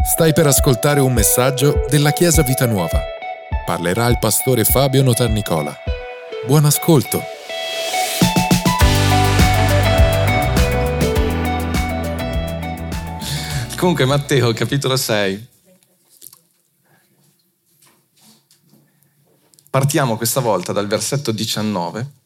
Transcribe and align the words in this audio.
Stai 0.00 0.32
per 0.32 0.46
ascoltare 0.46 1.00
un 1.00 1.12
messaggio 1.12 1.84
della 1.88 2.12
Chiesa 2.12 2.42
Vita 2.42 2.66
Nuova. 2.66 3.02
Parlerà 3.66 4.06
il 4.06 4.18
pastore 4.18 4.64
Fabio 4.64 5.02
Notarnicola. 5.02 5.76
Buon 6.46 6.64
ascolto. 6.64 7.20
Comunque 13.76 14.04
Matteo, 14.04 14.52
capitolo 14.52 14.96
6. 14.96 15.48
Partiamo 19.68 20.16
questa 20.16 20.40
volta 20.40 20.72
dal 20.72 20.86
versetto 20.86 21.32
19 21.32 22.17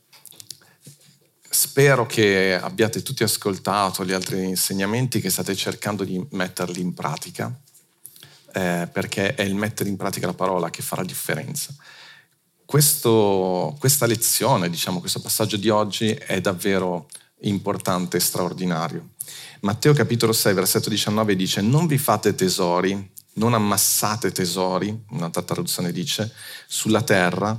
spero 1.62 2.06
che 2.06 2.58
abbiate 2.60 3.02
tutti 3.02 3.22
ascoltato 3.22 4.04
gli 4.04 4.11
altri 4.11 4.48
insegnamenti 4.48 5.20
che 5.20 5.30
state 5.30 5.54
cercando 5.54 6.02
di 6.02 6.20
metterli 6.30 6.80
in 6.80 6.92
pratica, 6.92 7.56
eh, 8.52 8.88
perché 8.92 9.36
è 9.36 9.43
il 9.43 9.54
mettere 9.54 9.88
in 9.88 9.96
pratica 9.96 10.26
la 10.26 10.35
parola 10.35 10.71
che 10.71 10.82
fa 10.82 10.96
la 10.96 11.04
differenza. 11.04 11.72
Questo, 12.64 13.76
questa 13.79 14.07
lezione, 14.07 14.68
diciamo, 14.68 14.98
questo 14.98 15.21
passaggio 15.21 15.57
di 15.57 15.68
oggi 15.68 16.11
è 16.11 16.40
davvero 16.40 17.07
importante 17.43 18.16
e 18.16 18.21
straordinario. 18.21 19.10
Matteo 19.60 19.93
capitolo 19.93 20.32
6, 20.32 20.54
versetto 20.54 20.88
19 20.88 21.36
dice, 21.36 21.60
non 21.60 21.86
vi 21.86 21.96
fate 21.96 22.35
tesori, 22.35 23.08
non 23.35 23.54
ammassate 23.54 24.32
tesori, 24.32 25.04
un'altra 25.10 25.43
traduzione 25.43 25.93
dice, 25.93 26.32
sulla 26.66 27.02
terra, 27.02 27.57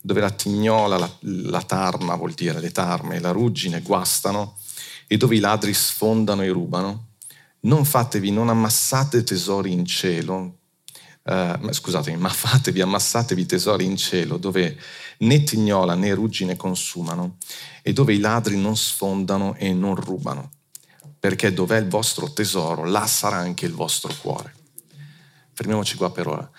dove 0.00 0.20
la 0.20 0.30
tignola, 0.30 0.96
la, 0.96 1.10
la 1.20 1.62
tarma 1.62 2.14
vuol 2.14 2.32
dire 2.32 2.60
le 2.60 2.72
tarme 2.72 3.20
la 3.20 3.30
ruggine 3.30 3.82
guastano 3.82 4.56
e 5.06 5.16
dove 5.16 5.36
i 5.36 5.40
ladri 5.40 5.74
sfondano 5.74 6.42
e 6.42 6.48
rubano. 6.48 7.08
Non 7.60 7.84
fatevi, 7.84 8.30
non 8.30 8.48
ammassate 8.48 9.22
tesori 9.22 9.72
in 9.72 9.84
cielo, 9.84 10.60
eh, 11.24 11.58
scusatemi, 11.70 12.16
ma 12.16 12.28
fatevi, 12.28 12.80
ammassatevi 12.80 13.44
tesori 13.44 13.84
in 13.84 13.96
cielo 13.96 14.38
dove 14.38 14.78
né 15.18 15.42
tignola 15.42 15.94
né 15.94 16.14
ruggine 16.14 16.56
consumano 16.56 17.36
e 17.82 17.92
dove 17.92 18.14
i 18.14 18.18
ladri 18.18 18.56
non 18.56 18.76
sfondano 18.76 19.54
e 19.56 19.72
non 19.74 19.94
rubano, 19.94 20.50
perché 21.18 21.52
dov'è 21.52 21.78
il 21.78 21.88
vostro 21.88 22.32
tesoro, 22.32 22.84
là 22.84 23.06
sarà 23.06 23.36
anche 23.36 23.66
il 23.66 23.74
vostro 23.74 24.14
cuore. 24.20 24.54
Fermiamoci 25.52 25.96
qua 25.96 26.10
per 26.10 26.26
ora. 26.26 26.50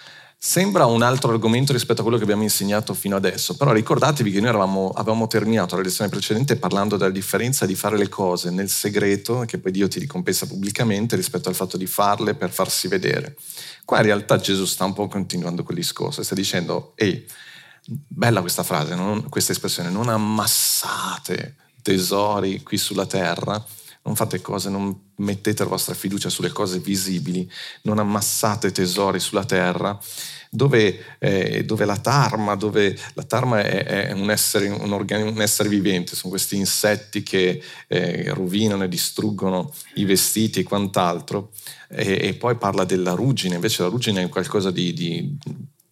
Sembra 0.44 0.88
un 0.88 1.04
altro 1.04 1.30
argomento 1.30 1.72
rispetto 1.72 2.00
a 2.00 2.02
quello 2.02 2.18
che 2.18 2.24
abbiamo 2.24 2.42
insegnato 2.42 2.96
fino 2.96 3.16
adesso, 3.16 3.56
però 3.56 3.72
ricordatevi 3.74 4.32
che 4.32 4.40
noi 4.40 4.50
eravamo, 4.50 4.90
avevamo 4.90 5.28
terminato 5.28 5.76
la 5.76 5.84
lezione 5.84 6.10
precedente 6.10 6.56
parlando 6.56 6.98
della 6.98 7.12
differenza 7.12 7.68
di 7.68 7.76
fare 7.76 7.96
le 7.96 8.10
cose 8.10 8.50
nel 8.50 8.68
segreto, 8.68 9.44
che 9.46 9.60
poi 9.60 9.72
Dio 9.72 9.88
ti 9.88 10.00
ricompensa 10.00 10.48
pubblicamente, 10.48 11.16
rispetto 11.16 11.48
al 11.48 11.54
fatto 11.54 11.78
di 11.78 11.86
farle 11.86 12.34
per 12.34 12.50
farsi 12.50 12.88
vedere. 12.88 13.38
Qua 13.86 13.98
in 13.98 14.06
realtà 14.06 14.38
Gesù 14.38 14.66
sta 14.66 14.84
un 14.84 14.94
po' 14.94 15.08
continuando 15.08 15.62
quel 15.62 15.78
discorso, 15.78 16.24
sta 16.24 16.34
dicendo, 16.34 16.94
ehi, 16.96 17.24
bella 17.86 18.42
questa 18.42 18.64
frase, 18.64 18.96
non, 18.96 19.30
questa 19.30 19.52
espressione, 19.52 19.92
non 19.92 20.10
ammassate 20.10 21.56
tesori 21.84 22.64
qui 22.64 22.80
sulla 22.80 23.06
terra, 23.06 23.64
non 24.04 24.16
fate 24.16 24.42
cose, 24.42 24.70
non 24.70 24.98
mettete 25.18 25.64
la 25.64 25.70
vostra 25.70 25.94
fiducia 25.94 26.30
sulle 26.30 26.52
cose 26.52 26.80
visibili, 26.80 27.50
non 27.84 28.00
ammassate 28.00 28.72
tesori 28.72 29.20
sulla 29.20 29.46
terra, 29.46 29.98
dove, 30.50 31.18
eh, 31.20 31.64
dove 31.64 31.86
la 31.86 31.98
tarma, 31.98 32.56
dove 32.56 32.98
la 33.14 33.24
tarma 33.24 33.62
è, 33.62 34.08
è 34.08 34.12
un, 34.12 34.30
essere, 34.32 34.68
un, 34.70 34.92
organi, 34.92 35.30
un, 35.30 35.42
essere, 35.42 35.70
vivente, 35.70 36.16
sono 36.16 36.32
questi 36.32 36.58
insetti 36.58 37.22
che 37.22 37.62
eh, 37.88 38.34
rovinano 38.34 38.84
e 38.84 38.90
distruggono 38.90 39.72
i 39.96 40.06
vestiti 40.06 40.60
e 40.60 40.64
quant'altro, 40.64 41.52
e, 41.88 42.20
e, 42.22 42.34
poi 42.34 42.56
parla 42.56 42.84
della 42.84 43.14
ruggine, 43.14 43.56
invece 43.56 43.84
la 43.84 43.90
ruggine 43.90 44.24
è 44.24 44.30
qualcosa 44.30 44.72
di, 44.72 44.94
di 44.94 45.38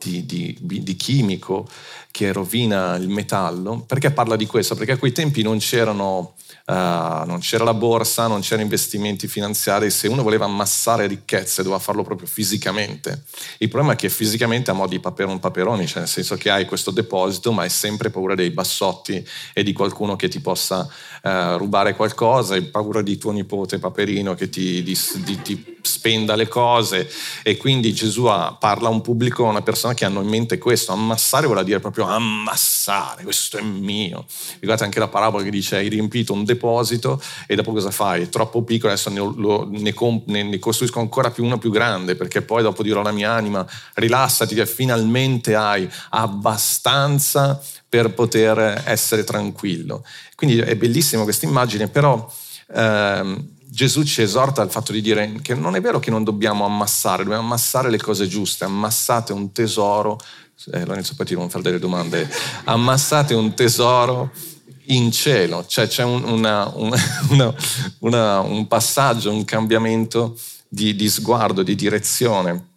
di, 0.02 0.25
di, 0.25 0.57
di, 0.61 0.95
chimico 0.95 1.67
che 2.09 2.31
rovina 2.31 2.95
il 2.95 3.09
metallo. 3.09 3.81
Perché 3.81 4.11
parla 4.11 4.37
di 4.37 4.45
questo? 4.45 4.75
Perché 4.75 4.93
a 4.93 4.98
quei 4.98 5.11
tempi 5.11 5.42
non 5.42 5.58
c'erano 5.58 6.36
Uh, 6.69 7.25
non 7.25 7.39
c'era 7.39 7.63
la 7.63 7.73
borsa, 7.73 8.27
non 8.27 8.41
c'erano 8.41 8.61
investimenti 8.61 9.27
finanziari, 9.27 9.89
se 9.89 10.07
uno 10.07 10.21
voleva 10.21 10.45
ammassare 10.45 11.07
ricchezze 11.07 11.63
doveva 11.63 11.81
farlo 11.81 12.03
proprio 12.03 12.27
fisicamente. 12.27 13.23
Il 13.57 13.69
problema 13.69 13.93
è 13.93 13.95
che 13.95 14.07
fisicamente 14.07 14.69
ha 14.69 14.75
mo' 14.75 14.85
di 14.85 14.99
paperon 14.99 15.39
paperoni, 15.39 15.87
cioè 15.87 16.02
nel 16.02 16.07
senso 16.07 16.35
che 16.35 16.52
hai 16.52 16.65
questo 16.65 16.91
deposito 16.91 17.52
ma 17.52 17.63
hai 17.63 17.71
sempre 17.71 18.11
paura 18.11 18.35
dei 18.35 18.52
bassotti 18.52 19.27
e 19.52 19.63
di 19.63 19.73
qualcuno 19.73 20.15
che 20.15 20.27
ti 20.27 20.41
possa 20.41 20.87
uh, 21.23 21.57
rubare 21.57 21.95
qualcosa, 21.95 22.53
hai 22.53 22.61
paura 22.61 23.01
di 23.01 23.17
tuo 23.17 23.31
nipote 23.31 23.80
Paperino 23.80 24.36
che 24.36 24.49
ti, 24.49 24.83
di, 24.83 24.95
di, 25.23 25.41
ti 25.41 25.77
spenda 25.81 26.36
le 26.36 26.47
cose 26.47 27.09
e 27.41 27.57
quindi 27.57 27.95
Gesù 27.95 28.25
parla 28.59 28.89
a 28.89 28.91
un 28.91 29.01
pubblico, 29.01 29.47
a 29.47 29.49
una 29.49 29.63
persona 29.63 29.95
che 29.95 30.05
hanno 30.05 30.21
in 30.21 30.27
mente 30.27 30.59
questo, 30.59 30.91
ammassare 30.91 31.47
vuol 31.47 31.63
dire 31.63 31.80
proprio 31.80 32.05
ammassare, 32.05 33.23
questo 33.23 33.57
è 33.57 33.61
mio. 33.63 34.27
Ricordate 34.59 34.83
anche 34.83 34.99
la 34.99 35.07
parabola 35.07 35.43
che 35.43 35.49
dice 35.49 35.77
hai 35.77 35.87
riempito 35.87 36.31
un 36.31 36.43
deposito 36.43 36.57
deposito 36.59 37.21
e 37.47 37.55
dopo 37.55 37.71
cosa 37.71 37.89
fai? 37.89 38.23
È 38.23 38.30
troppo 38.30 38.61
piccolo, 38.64 38.92
adesso 38.92 39.09
ne, 39.09 39.20
lo, 39.20 39.67
ne, 39.71 39.93
ne, 40.25 40.43
ne, 40.43 40.59
costruisco 40.59 40.99
ancora 40.99 41.31
più 41.31 41.45
uno 41.45 41.58
più 41.58 41.71
grande 41.71 42.15
perché 42.15 42.42
poi 42.42 42.61
dopo 42.61 42.83
dirò 42.83 42.99
alla 42.99 43.11
mia 43.11 43.31
anima 43.31 43.65
rilassati 43.95 44.53
che 44.53 44.65
finalmente 44.65 45.55
hai 45.55 45.89
abbastanza 46.09 47.59
per 47.87 48.14
poter 48.14 48.83
essere 48.86 49.23
tranquillo. 49.23 50.03
Quindi 50.36 50.59
è 50.59 50.75
bellissima 50.75 51.23
questa 51.23 51.48
immagine, 51.48 51.87
però 51.87 52.31
ehm, 52.75 53.48
Gesù 53.65 54.03
ci 54.03 54.21
esorta 54.21 54.61
al 54.61 54.69
fatto 54.69 54.92
di 54.92 55.02
dire 55.02 55.39
che 55.42 55.55
non 55.55 55.75
è 55.75 55.81
vero 55.81 55.99
che 55.99 56.11
non 56.11 56.23
dobbiamo 56.23 56.65
ammassare, 56.65 57.23
dobbiamo 57.23 57.43
ammassare 57.43 57.89
le 57.89 57.98
cose 57.98 58.27
giuste, 58.27 58.65
ammassate 58.65 59.31
un 59.31 59.52
tesoro, 59.52 60.19
eh, 60.73 60.86
Lorenzo 60.86 61.15
poi 61.15 61.25
ti 61.25 61.33
non 61.33 61.49
fare 61.49 61.64
delle 61.64 61.80
domande, 61.80 62.30
ammassate 62.65 63.33
un 63.33 63.53
tesoro 63.53 64.31
in 64.89 65.11
cielo, 65.11 65.66
cioè 65.66 65.88
c'è 65.88 66.04
un, 66.04 66.23
una, 66.23 66.72
una, 67.30 67.54
una, 68.00 68.39
un 68.39 68.67
passaggio, 68.67 69.32
un 69.32 69.45
cambiamento 69.45 70.38
di, 70.67 70.95
di 70.95 71.10
sguardo, 71.10 71.64
di 71.64 71.76
direzione. 71.76 72.67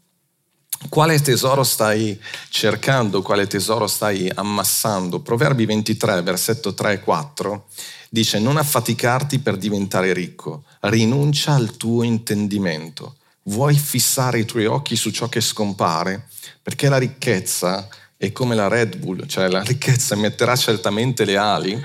Quale 0.88 1.20
tesoro 1.20 1.62
stai 1.62 2.20
cercando? 2.48 3.22
Quale 3.22 3.46
tesoro 3.46 3.86
stai 3.86 4.30
ammassando? 4.34 5.20
Proverbi 5.20 5.64
23, 5.64 6.22
versetto 6.22 6.74
3 6.74 6.92
e 6.94 7.00
4 7.00 7.66
dice 8.12 8.38
non 8.38 8.58
affaticarti 8.58 9.38
per 9.38 9.56
diventare 9.56 10.12
ricco, 10.12 10.64
rinuncia 10.80 11.54
al 11.54 11.76
tuo 11.78 12.02
intendimento. 12.02 13.16
Vuoi 13.44 13.74
fissare 13.74 14.40
i 14.40 14.44
tuoi 14.44 14.66
occhi 14.66 14.96
su 14.96 15.10
ciò 15.10 15.30
che 15.30 15.40
scompare? 15.40 16.28
Perché 16.60 16.90
la 16.90 16.98
ricchezza 16.98 17.88
è 18.22 18.30
come 18.30 18.54
la 18.54 18.68
Red 18.68 18.98
Bull, 18.98 19.26
cioè 19.26 19.48
la 19.48 19.62
ricchezza 19.62 20.14
metterà 20.14 20.54
certamente 20.54 21.24
le 21.24 21.36
ali 21.36 21.74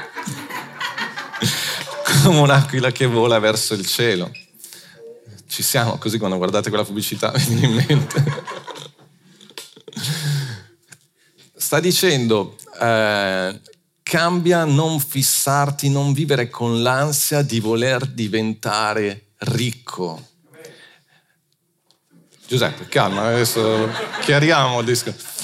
come 2.22 2.40
un'aquila 2.42 2.92
che 2.92 3.08
vola 3.08 3.40
verso 3.40 3.74
il 3.74 3.84
cielo. 3.84 4.30
Ci 5.48 5.64
siamo, 5.64 5.98
così 5.98 6.20
quando 6.20 6.38
guardate 6.38 6.70
quella 6.70 6.84
pubblicità 6.84 7.32
vi 7.32 7.44
viene 7.56 7.66
in 7.66 7.86
mente. 7.88 8.24
Sta 11.56 11.80
dicendo, 11.80 12.56
eh, 12.80 13.60
cambia 14.04 14.64
non 14.66 15.00
fissarti, 15.00 15.90
non 15.90 16.14
vivere 16.14 16.52
con 16.52 16.84
l'ansia 16.84 17.42
di 17.42 17.60
voler 17.60 18.06
diventare 18.06 19.30
ricco. 19.38 20.24
Giuseppe, 22.48 22.88
calma, 22.90 23.26
adesso 23.26 23.90
chiariamo 24.22 24.82
il 24.82 24.86
discorso. 24.86 25.37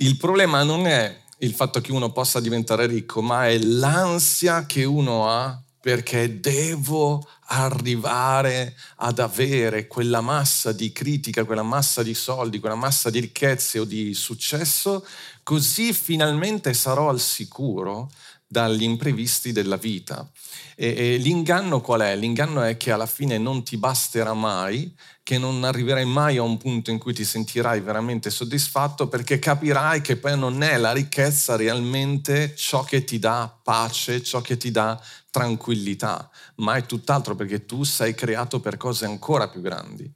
Il 0.00 0.16
problema 0.16 0.62
non 0.62 0.86
è 0.86 1.22
il 1.38 1.52
fatto 1.52 1.80
che 1.80 1.90
uno 1.90 2.12
possa 2.12 2.38
diventare 2.38 2.86
ricco, 2.86 3.20
ma 3.20 3.48
è 3.48 3.58
l'ansia 3.58 4.64
che 4.64 4.84
uno 4.84 5.28
ha 5.28 5.60
perché 5.80 6.38
devo 6.38 7.26
arrivare 7.46 8.76
ad 8.96 9.18
avere 9.18 9.88
quella 9.88 10.20
massa 10.20 10.70
di 10.70 10.92
critica, 10.92 11.44
quella 11.44 11.64
massa 11.64 12.04
di 12.04 12.14
soldi, 12.14 12.60
quella 12.60 12.76
massa 12.76 13.10
di 13.10 13.18
ricchezze 13.18 13.80
o 13.80 13.84
di 13.84 14.14
successo, 14.14 15.04
così 15.42 15.92
finalmente 15.92 16.74
sarò 16.74 17.08
al 17.08 17.20
sicuro 17.20 18.08
dagli 18.46 18.82
imprevisti 18.82 19.50
della 19.50 19.76
vita. 19.76 20.28
E, 20.76 20.94
e, 20.96 21.16
l'inganno 21.16 21.80
qual 21.80 22.02
è? 22.02 22.14
L'inganno 22.14 22.62
è 22.62 22.76
che 22.76 22.92
alla 22.92 23.06
fine 23.06 23.36
non 23.36 23.64
ti 23.64 23.76
basterà 23.76 24.32
mai, 24.32 24.94
che 25.28 25.36
non 25.36 25.62
arriverai 25.62 26.06
mai 26.06 26.38
a 26.38 26.42
un 26.42 26.56
punto 26.56 26.90
in 26.90 26.96
cui 26.96 27.12
ti 27.12 27.22
sentirai 27.22 27.80
veramente 27.82 28.30
soddisfatto 28.30 29.08
perché 29.08 29.38
capirai 29.38 30.00
che 30.00 30.16
poi 30.16 30.38
non 30.38 30.62
è 30.62 30.78
la 30.78 30.90
ricchezza 30.90 31.54
realmente 31.54 32.54
ciò 32.56 32.82
che 32.82 33.04
ti 33.04 33.18
dà 33.18 33.54
pace, 33.62 34.22
ciò 34.22 34.40
che 34.40 34.56
ti 34.56 34.70
dà 34.70 34.98
tranquillità, 35.30 36.30
ma 36.56 36.76
è 36.76 36.86
tutt'altro 36.86 37.34
perché 37.34 37.66
tu 37.66 37.84
sei 37.84 38.14
creato 38.14 38.60
per 38.60 38.78
cose 38.78 39.04
ancora 39.04 39.50
più 39.50 39.60
grandi. 39.60 40.10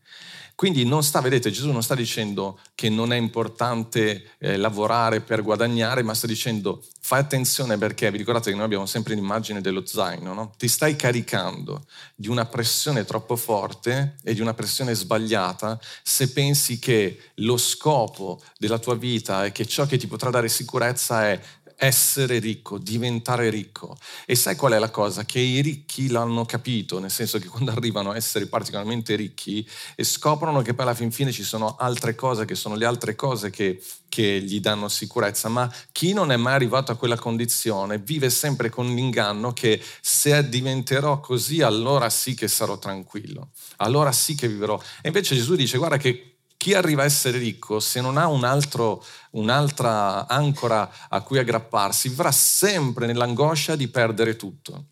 Quindi 0.54 0.84
non 0.84 1.02
sta, 1.02 1.20
vedete, 1.20 1.50
Gesù 1.50 1.70
non 1.70 1.82
sta 1.82 1.94
dicendo 1.94 2.58
che 2.75 2.88
non 2.88 3.12
è 3.12 3.16
importante 3.16 4.34
eh, 4.38 4.56
lavorare 4.56 5.20
per 5.20 5.43
guadagnare, 5.43 6.02
ma 6.02 6.14
sta 6.14 6.26
dicendo 6.26 6.82
fai 7.00 7.20
attenzione 7.20 7.76
perché, 7.78 8.10
vi 8.10 8.19
ricordate 8.19 8.50
che 8.50 8.56
noi 8.56 8.64
abbiamo 8.64 8.87
sempre 8.87 9.14
l'immagine 9.14 9.60
dello 9.60 9.84
zaino, 9.84 10.34
no? 10.34 10.52
Ti 10.56 10.69
stai 10.69 10.94
caricando 10.94 11.84
di 12.14 12.28
una 12.28 12.46
pressione 12.46 13.04
troppo 13.04 13.34
forte 13.34 14.16
e 14.22 14.34
di 14.34 14.40
una 14.40 14.54
pressione 14.54 14.94
sbagliata 14.94 15.81
se 16.02 16.31
pensi 16.31 16.78
che 16.78 17.19
lo 17.37 17.56
scopo 17.56 18.40
della 18.56 18.78
tua 18.78 18.94
vita 18.94 19.44
e 19.44 19.52
che 19.52 19.66
ciò 19.66 19.87
che 19.87 19.96
ti 19.96 20.06
potrà 20.06 20.31
dare 20.31 20.49
sicurezza 20.49 21.28
è 21.28 21.40
essere 21.82 22.38
ricco, 22.38 22.79
diventare 22.79 23.50
ricco. 23.50 23.96
E 24.25 24.37
sai 24.37 24.55
qual 24.55 24.73
è 24.73 24.79
la 24.79 24.90
cosa? 24.90 25.25
Che 25.25 25.40
i 25.40 25.61
ricchi 25.61 26.08
l'hanno 26.08 26.44
capito, 26.44 27.00
nel 27.00 27.11
senso 27.11 27.40
che 27.40 27.49
quando 27.49 27.73
arrivano 27.73 28.12
a 28.12 28.17
essere 28.17 28.46
particolarmente 28.46 29.17
ricchi 29.17 29.69
e 29.96 30.05
scoprono 30.05 30.62
che 30.62 30.75
poi 30.75 30.84
alla 30.84 30.94
fin 30.94 31.11
fine 31.11 31.32
ci 31.32 31.43
sono 31.43 31.75
altre 31.76 32.14
cose, 32.14 32.44
che 32.44 32.55
sono 32.55 32.76
le 32.76 32.84
altre 32.84 33.17
cose 33.17 33.50
che, 33.50 33.82
che 34.08 34.40
gli 34.40 34.61
danno 34.61 34.88
sicurezza, 34.88 35.49
ma 35.49 35.69
chi 35.90 36.12
non 36.12 36.31
è 36.31 36.37
mai 36.37 36.55
arrivato 36.55 36.93
a 36.93 36.96
quella 36.96 37.17
condizione 37.17 37.99
vive 37.99 38.31
sempre 38.31 38.70
con 38.70 38.87
l'inganno 38.87 39.52
che 39.52 39.82
se 40.00 40.49
diventerò 40.49 41.19
così 41.19 41.62
allora 41.62 42.08
sì 42.11 42.35
che 42.35 42.46
sarò 42.46 42.78
tranquillo, 42.78 43.50
allora 43.78 44.12
sì 44.12 44.37
che 44.37 44.46
vivrò. 44.46 44.81
E 45.02 45.08
invece 45.08 45.35
Gesù 45.35 45.56
dice 45.56 45.78
guarda 45.78 45.96
che 45.96 46.31
chi 46.62 46.75
arriva 46.75 47.03
a 47.03 47.06
essere 47.06 47.38
ricco, 47.38 47.81
se 47.81 48.00
non 48.00 48.17
ha 48.17 48.29
un 48.29 48.44
altro, 48.44 49.05
un'altra 49.32 50.29
ancora 50.29 50.88
a 51.09 51.20
cui 51.23 51.41
aggrapparsi, 51.41 52.09
vivrà 52.09 52.31
sempre 52.31 53.06
nell'angoscia 53.06 53.75
di 53.75 53.88
perdere 53.88 54.37
tutto. 54.37 54.91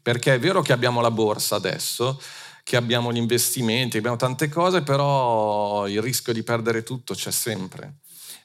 Perché 0.00 0.34
è 0.34 0.38
vero 0.38 0.62
che 0.62 0.72
abbiamo 0.72 1.00
la 1.00 1.10
borsa 1.10 1.56
adesso, 1.56 2.22
che 2.62 2.76
abbiamo 2.76 3.12
gli 3.12 3.16
investimenti, 3.16 3.96
abbiamo 3.96 4.14
tante 4.14 4.48
cose, 4.48 4.82
però 4.82 5.88
il 5.88 6.00
rischio 6.00 6.32
di 6.32 6.44
perdere 6.44 6.84
tutto 6.84 7.14
c'è 7.14 7.32
sempre. 7.32 7.96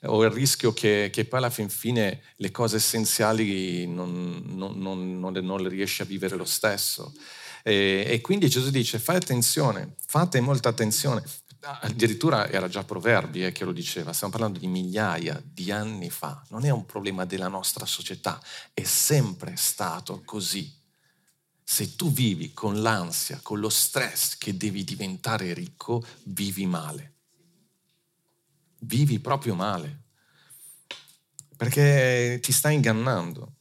O 0.06 0.24
il 0.24 0.31
rischio 0.31 0.74
che, 0.74 1.12
che 1.13 1.25
poi 1.25 1.38
alla 1.38 1.51
fin 1.51 1.69
fine 1.69 2.19
le 2.38 2.50
cose 2.50 2.78
essenziali 2.78 3.86
non, 3.86 4.42
non, 4.48 5.19
non, 5.19 5.19
non 5.19 5.62
le 5.62 5.69
riesci 5.69 6.01
a 6.01 6.06
vivere 6.06 6.36
lo 6.36 6.46
stesso. 6.46 7.13
E, 7.62 8.06
e, 8.07 8.22
quindi 8.22 8.50
Gesù 8.50 8.72
dice 8.72 8.98
fai 8.98 9.18
attenzione, 9.18 9.94
fate 10.07 10.40
molta 10.40 10.69
attenzione, 10.69 11.22
addirittura 11.62 12.50
era 12.50 12.68
già 12.68 12.84
Proverbi 12.84 13.46
eh, 13.46 13.52
che 13.52 13.66
lo 13.66 13.72
diceva, 13.72 14.14
stiamo 14.14 14.32
parlando 14.32 14.60
di 14.60 14.68
migliaia 14.68 15.42
di 15.44 15.72
anni 15.72 16.10
fa, 16.10 16.44
non 16.50 16.66
è 16.66 16.70
un 16.70 16.86
problema 16.86 17.26
della 17.26 17.48
nostra 17.48 17.86
società, 17.86 18.42
è 18.74 18.84
sempre 18.84 19.56
stato 19.56 20.22
così. 20.24 20.78
Se 21.64 21.96
tu 21.96 22.12
vivi 22.12 22.54
con 22.54 22.82
l'ansia, 22.82 23.40
con 23.44 23.60
lo 23.60 23.70
stress 23.70 24.38
che 24.38 24.58
devi 24.58 24.84
diventare 24.84 25.54
ricco, 25.54 26.04
vivi 26.24 26.66
male. 26.66 27.14
Vivi 28.80 29.20
proprio 29.20 29.54
male. 29.54 30.04
Perché 31.56 32.40
ti 32.42 32.52
stai 32.52 32.76
ingannando. 32.76 33.54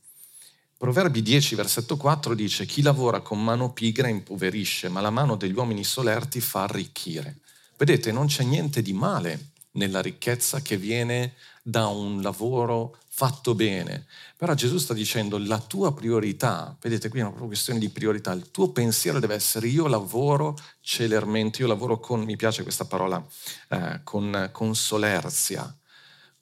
Proverbi 0.79 1.21
10, 1.21 1.57
versetto 1.57 1.97
4 1.97 2.35
dice, 2.35 2.65
chi 2.65 2.81
lavora 2.81 3.21
con 3.21 3.43
mano 3.43 3.73
pigra 3.73 4.09
impoverisce, 4.09 4.89
ma 4.89 5.01
la 5.01 5.11
mano 5.11 5.37
degli 5.37 5.53
uomini 5.53 5.85
solerti 5.85 6.41
fa 6.41 6.63
arricchire. 6.63 7.41
Vedete, 7.79 8.11
non 8.11 8.27
c'è 8.27 8.43
niente 8.43 8.83
di 8.83 8.93
male 8.93 9.53
nella 9.73 10.03
ricchezza 10.03 10.61
che 10.61 10.77
viene 10.77 11.35
da 11.63 11.87
un 11.87 12.21
lavoro 12.23 12.99
fatto 13.09 13.55
bene. 13.55 14.07
Però 14.37 14.53
Gesù 14.55 14.79
sta 14.79 14.95
dicendo 14.95 15.39
la 15.39 15.61
tua 15.61 15.95
priorità, 15.95 16.77
vedete 16.81 17.09
qui 17.09 17.21
è 17.21 17.23
una 17.23 17.47
questione 17.47 17.79
di 17.79 17.89
priorità, 17.89 18.33
il 18.33 18.51
tuo 18.51 18.71
pensiero 18.73 19.21
deve 19.21 19.35
essere 19.35 19.69
io 19.69 19.87
lavoro 19.87 20.57
celermente, 20.81 21.63
io 21.63 21.69
lavoro 21.69 22.01
con, 22.01 22.25
mi 22.25 22.35
piace 22.35 22.65
questa 22.65 22.85
parola, 22.85 23.25
eh, 23.69 24.01
con, 24.03 24.49
con 24.51 24.75
solerzia 24.75 25.78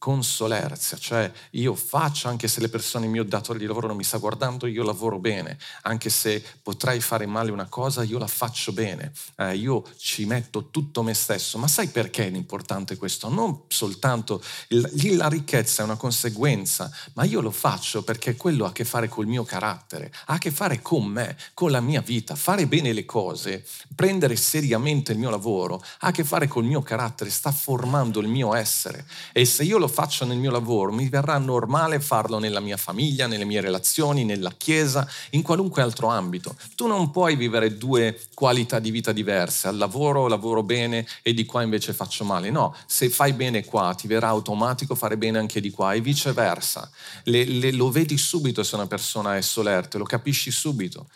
con 0.07 0.23
solerzia, 0.23 0.97
cioè 0.99 1.29
io 1.51 1.75
faccio 1.75 2.29
anche 2.29 2.47
se 2.47 2.61
le 2.61 2.69
persone, 2.69 3.07
il 3.07 3.11
mio 3.11 3.25
datore 3.25 3.59
di 3.59 3.67
lavoro 3.67 3.89
non 3.89 3.97
mi 3.97 4.05
sta 4.05 4.19
guardando, 4.19 4.69
io 4.69 4.85
lavoro 4.85 5.19
bene, 5.19 5.59
anche 5.83 6.11
se 6.11 6.45
potrei 6.63 7.01
fare 7.01 7.27
male 7.27 7.51
una 7.51 7.67
cosa, 7.67 8.05
io 8.05 8.17
la 8.17 8.29
faccio 8.29 8.71
bene, 8.71 9.11
eh, 9.35 9.57
io 9.57 9.83
ci 9.97 10.25
metto 10.25 10.71
tutto 10.71 11.03
me 11.03 11.13
stesso, 11.13 11.59
ma 11.59 11.67
sai 11.67 11.89
perché 11.89 12.25
è 12.25 12.31
importante 12.37 12.97
questo? 12.97 13.29
Non 13.29 13.63
soltanto 13.67 14.41
il, 14.69 15.17
la 15.17 15.27
ricchezza 15.27 15.83
è 15.83 15.85
una 15.85 15.97
conseguenza, 15.97 16.89
ma 17.15 17.25
io 17.25 17.41
lo 17.41 17.51
faccio 17.51 18.05
perché 18.05 18.37
quello 18.37 18.65
ha 18.65 18.69
a 18.69 18.73
che 18.73 18.85
fare 18.85 19.09
col 19.09 19.27
mio 19.27 19.43
carattere, 19.43 20.13
ha 20.27 20.35
a 20.35 20.39
che 20.39 20.53
fare 20.53 20.81
con 20.83 21.05
me, 21.05 21.37
con 21.53 21.73
la 21.73 21.81
mia 21.81 22.01
vita, 22.01 22.37
fare 22.37 22.69
bene 22.69 22.93
le 22.93 23.05
cose, 23.05 23.67
prendere 23.97 24.37
seriamente 24.37 25.11
il 25.11 25.19
mio 25.19 25.31
lavoro, 25.31 25.83
ha 25.99 26.07
a 26.07 26.13
che 26.13 26.23
fare 26.23 26.47
col 26.47 26.65
mio 26.65 26.81
carattere, 26.81 27.29
sta 27.29 27.51
formando 27.51 28.21
il 28.21 28.29
mio 28.29 28.55
essere. 28.55 29.05
E 29.33 29.45
se 29.45 29.65
io 29.65 29.79
lo 29.79 29.95
faccio 29.97 30.27
nel 30.27 30.37
mio 30.37 30.51
lavoro, 30.51 30.93
mi 30.93 31.09
verrà 31.09 31.39
normale 31.39 32.01
farlo 32.01 32.39
nella 32.39 32.61
mia 32.61 32.77
famiglia, 32.77 33.27
nelle 33.27 33.47
mie 33.47 33.63
relazioni, 33.63 34.27
nella 34.27 34.53
chiesa, 34.55 35.09
in 35.31 35.41
qualunque 35.41 35.81
altro 35.81 36.09
ambito. 36.09 36.55
Tu 36.75 36.87
non 36.87 37.11
puoi 37.11 37.35
vivere 37.35 37.79
due 37.79 38.21
qualità 38.35 38.79
di 38.79 38.91
vita 38.91 39.13
diverse, 39.13 39.69
al 39.69 39.79
lavoro 39.79 40.29
lavoro 40.29 40.63
bene 40.63 41.07
e 41.23 41.33
di 41.33 41.47
qua 41.47 41.63
invece 41.63 41.95
faccio 41.95 42.25
male. 42.25 42.51
No, 42.51 42.77
se 42.85 43.09
fai 43.09 43.33
bene 43.33 43.65
qua 43.65 43.95
ti 43.95 44.07
verrà 44.07 44.29
automatico 44.29 44.95
fare 44.95 45.17
bene 45.17 45.39
anche 45.39 45.63
di 45.63 45.71
qua 45.71 45.95
e 45.95 46.03
viceversa. 46.03 46.91
Le, 47.23 47.45
le, 47.47 47.73
lo 47.73 47.91
vedi 47.91 48.19
subito 48.19 48.63
se 48.63 48.75
una 48.75 48.87
persona 48.87 49.39
è 49.39 49.41
solerte, 49.41 49.97
lo 49.97 50.05
capisci 50.05 50.51
subito. 50.51 51.07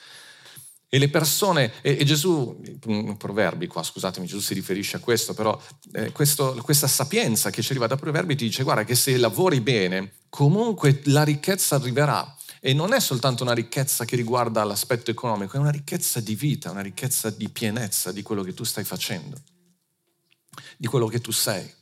E 0.93 0.99
le 0.99 1.09
persone, 1.09 1.73
e, 1.83 1.99
e 2.01 2.05
Gesù, 2.05 2.61
proverbi 3.17 3.69
qua, 3.69 3.81
scusatemi, 3.81 4.27
Gesù 4.27 4.41
si 4.41 4.55
riferisce 4.55 4.97
a 4.97 4.99
questo, 4.99 5.35
però 5.35 5.57
eh, 5.93 6.11
questo, 6.11 6.59
questa 6.65 6.89
sapienza 6.89 7.51
che 7.51 7.63
ci 7.63 7.71
arriva 7.71 7.87
da 7.87 7.95
proverbi 7.95 8.35
ti 8.35 8.47
dice 8.47 8.65
guarda 8.65 8.83
che 8.83 8.97
se 8.97 9.17
lavori 9.17 9.61
bene, 9.61 10.15
comunque 10.29 11.01
la 11.05 11.23
ricchezza 11.23 11.77
arriverà. 11.77 12.35
E 12.59 12.75
non 12.75 12.93
è 12.93 12.99
soltanto 12.99 13.45
una 13.45 13.53
ricchezza 13.53 14.05
che 14.05 14.17
riguarda 14.17 14.65
l'aspetto 14.65 15.13
economico, 15.13 15.57
è 15.57 15.61
una 15.61 15.71
ricchezza 15.71 16.19
di 16.19 16.35
vita, 16.35 16.73
una 16.73 16.83
ricchezza 16.83 17.31
di 17.31 17.49
pienezza 17.49 18.11
di 18.11 18.23
quello 18.23 18.43
che 18.43 18.53
tu 18.53 18.65
stai 18.65 18.83
facendo, 18.83 19.41
di 20.77 20.89
quello 20.89 21.07
che 21.07 21.21
tu 21.21 21.31
sei. 21.31 21.73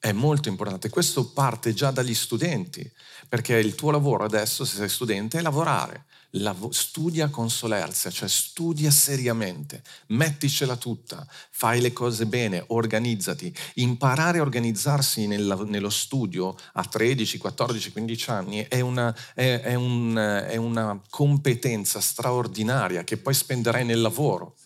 È 0.00 0.10
molto 0.10 0.48
importante. 0.48 0.90
Questo 0.90 1.30
parte 1.30 1.72
già 1.72 1.92
dagli 1.92 2.14
studenti, 2.14 2.92
perché 3.28 3.56
il 3.56 3.76
tuo 3.76 3.92
lavoro 3.92 4.24
adesso, 4.24 4.64
se 4.64 4.76
sei 4.78 4.88
studente, 4.88 5.38
è 5.38 5.42
lavorare 5.42 6.06
lav- 6.30 6.70
studia 6.70 7.28
con 7.28 7.50
solerzia, 7.50 8.10
cioè 8.10 8.28
studia 8.28 8.90
seriamente, 8.90 9.82
metticela 10.08 10.76
tutta, 10.76 11.26
fai 11.50 11.80
le 11.80 11.92
cose 11.92 12.26
bene, 12.26 12.64
organizzati. 12.68 13.54
Imparare 13.74 14.38
a 14.38 14.42
organizzarsi 14.42 15.26
nel, 15.26 15.64
nello 15.66 15.90
studio 15.90 16.54
a 16.74 16.84
13, 16.84 17.38
14, 17.38 17.92
15 17.92 18.30
anni 18.30 18.66
è 18.68 18.80
una, 18.80 19.14
è, 19.34 19.60
è, 19.60 19.74
un, 19.74 20.14
è 20.16 20.56
una 20.56 21.00
competenza 21.08 22.00
straordinaria 22.00 23.04
che 23.04 23.16
poi 23.16 23.34
spenderai 23.34 23.84
nel 23.84 24.00
lavoro 24.00 24.56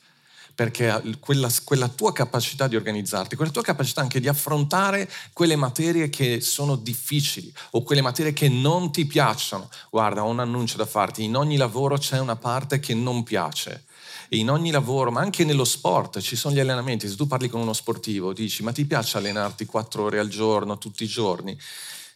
perché 0.60 1.16
quella, 1.20 1.48
quella, 1.64 1.88
tua 1.88 2.12
capacità 2.12 2.68
di 2.68 2.76
organizzarti, 2.76 3.34
quella 3.34 3.50
tua 3.50 3.62
capacità 3.62 4.02
anche 4.02 4.20
di 4.20 4.28
affrontare 4.28 5.08
quelle 5.32 5.56
materie 5.56 6.10
che 6.10 6.42
sono 6.42 6.76
difficili 6.76 7.50
o 7.70 7.82
quelle 7.82 8.02
materie 8.02 8.34
che 8.34 8.50
non 8.50 8.92
ti 8.92 9.06
piacciono. 9.06 9.70
Guarda, 9.88 10.22
ho 10.22 10.28
un 10.28 10.38
annuncio 10.38 10.76
da 10.76 10.84
farti, 10.84 11.24
in 11.24 11.34
ogni 11.34 11.56
lavoro 11.56 11.96
c'è 11.96 12.18
una 12.18 12.36
parte 12.36 12.78
che 12.78 12.92
non 12.92 13.22
piace. 13.22 13.84
In 14.32 14.50
ogni 14.50 14.70
lavoro, 14.70 15.10
ma 15.10 15.22
anche 15.22 15.44
nello 15.44 15.64
sport, 15.64 16.20
ci 16.20 16.36
sono 16.36 16.54
gli 16.54 16.60
allenamenti. 16.60 17.08
Se 17.08 17.16
tu 17.16 17.26
parli 17.26 17.48
con 17.48 17.62
uno 17.62 17.72
sportivo, 17.72 18.34
dici, 18.34 18.62
ma 18.62 18.70
ti 18.70 18.84
piace 18.84 19.16
allenarti 19.16 19.64
quattro 19.64 20.02
ore 20.02 20.18
al 20.18 20.28
giorno, 20.28 20.76
tutti 20.76 21.04
i 21.04 21.06
giorni? 21.06 21.58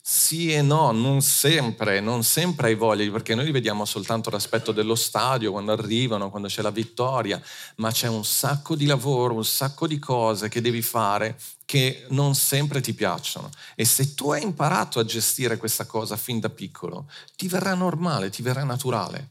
Sì 0.07 0.53
e 0.53 0.61
no, 0.61 0.91
non 0.91 1.23
sempre, 1.23 1.99
non 1.99 2.25
sempre 2.25 2.67
hai 2.67 2.75
voglia, 2.75 3.11
perché 3.11 3.35
noi 3.35 3.47
li 3.47 3.53
vediamo 3.53 3.87
soltanto 3.87 4.29
l'aspetto 4.29 4.71
dello 4.71 4.97
stadio, 4.97 5.51
quando 5.51 5.73
arrivano, 5.73 6.29
quando 6.29 6.47
c'è 6.47 6.61
la 6.61 6.69
vittoria, 6.69 7.41
ma 7.77 7.91
c'è 7.91 8.09
un 8.09 8.23
sacco 8.23 8.77
di 8.77 8.85
lavoro, 8.85 9.33
un 9.33 9.47
sacco 9.47 9.87
di 9.87 9.99
cose 9.99 10.51
che 10.51 10.61
devi 10.61 10.83
fare 10.83 11.39
che 11.65 12.05
non 12.11 12.35
sempre 12.35 12.83
ti 12.83 12.93
piacciono. 12.93 13.49
E 13.75 13.87
se 13.87 14.13
tu 14.13 14.31
hai 14.31 14.43
imparato 14.43 14.99
a 14.99 15.07
gestire 15.07 15.57
questa 15.57 15.87
cosa 15.87 16.19
fin 16.19 16.39
da 16.39 16.51
piccolo, 16.51 17.09
ti 17.35 17.49
verrà 17.49 17.73
normale, 17.73 18.29
ti 18.29 18.43
verrà 18.43 18.63
naturale. 18.63 19.31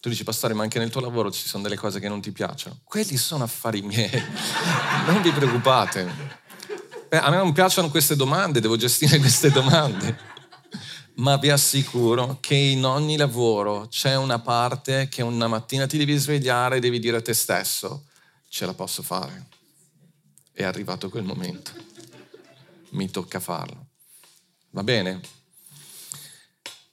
Tu 0.00 0.08
dici, 0.08 0.24
pastore, 0.24 0.52
ma 0.54 0.64
anche 0.64 0.80
nel 0.80 0.90
tuo 0.90 1.00
lavoro 1.00 1.30
ci 1.30 1.46
sono 1.46 1.62
delle 1.62 1.76
cose 1.76 2.00
che 2.00 2.08
non 2.08 2.20
ti 2.20 2.32
piacciono. 2.32 2.80
Quelli 2.82 3.16
sono 3.16 3.44
affari 3.44 3.82
miei, 3.82 4.10
non 5.06 5.22
vi 5.22 5.30
preoccupate. 5.30 6.42
Eh, 7.14 7.18
a 7.18 7.30
me 7.30 7.36
non 7.36 7.52
piacciono 7.52 7.90
queste 7.90 8.16
domande, 8.16 8.58
devo 8.58 8.76
gestire 8.76 9.18
queste 9.20 9.48
domande. 9.52 10.18
Ma 11.14 11.36
vi 11.36 11.48
assicuro 11.48 12.38
che 12.40 12.56
in 12.56 12.84
ogni 12.84 13.16
lavoro 13.16 13.86
c'è 13.86 14.16
una 14.16 14.40
parte 14.40 15.06
che 15.08 15.22
una 15.22 15.46
mattina 15.46 15.86
ti 15.86 15.96
devi 15.96 16.16
svegliare 16.16 16.78
e 16.78 16.80
devi 16.80 16.98
dire 16.98 17.18
a 17.18 17.22
te 17.22 17.32
stesso, 17.32 18.06
ce 18.48 18.66
la 18.66 18.74
posso 18.74 19.04
fare. 19.04 19.46
È 20.50 20.64
arrivato 20.64 21.08
quel 21.08 21.22
momento. 21.22 21.70
Mi 22.90 23.08
tocca 23.08 23.38
farlo. 23.38 23.86
Va 24.70 24.82
bene? 24.82 25.20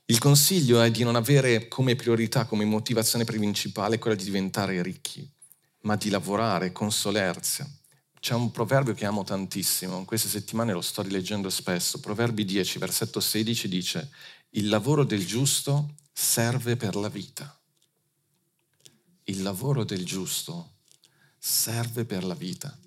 Il 0.05 0.19
consiglio 0.19 0.83
è 0.83 0.91
di 0.91 1.03
non 1.03 1.15
avere 1.15 1.67
come 1.67 1.95
priorità, 1.95 2.45
come 2.45 2.63
motivazione 2.63 3.23
principale 3.23 3.97
quella 3.97 4.15
di 4.15 4.25
diventare 4.25 4.83
ricchi, 4.83 5.27
ma 5.81 5.95
di 5.95 6.11
lavorare 6.11 6.71
con 6.71 6.91
solerzia 6.91 7.67
C'è 8.21 8.35
un 8.35 8.51
proverbio 8.51 8.93
che 8.93 9.07
amo 9.07 9.23
tantissimo, 9.23 9.97
in 9.97 10.05
queste 10.05 10.29
settimane 10.29 10.73
lo 10.73 10.81
sto 10.81 11.01
rileggendo 11.01 11.49
spesso. 11.49 11.99
Proverbi 11.99 12.45
10, 12.45 12.77
versetto 12.77 13.19
16 13.19 13.67
dice, 13.67 14.11
il 14.51 14.69
lavoro 14.69 15.03
del 15.03 15.25
giusto 15.25 15.95
serve 16.13 16.75
per 16.75 16.95
la 16.95 17.09
vita. 17.09 17.59
Il 19.23 19.41
lavoro 19.41 19.83
del 19.83 20.05
giusto 20.05 20.73
serve 21.39 22.05
per 22.05 22.23
la 22.23 22.35
vita. 22.35 22.77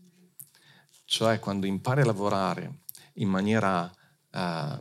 Cioè 1.04 1.40
quando 1.40 1.66
impari 1.66 2.02
a 2.02 2.04
lavorare 2.04 2.82
in 3.14 3.28
maniera 3.28 3.92
uh, 4.30 4.78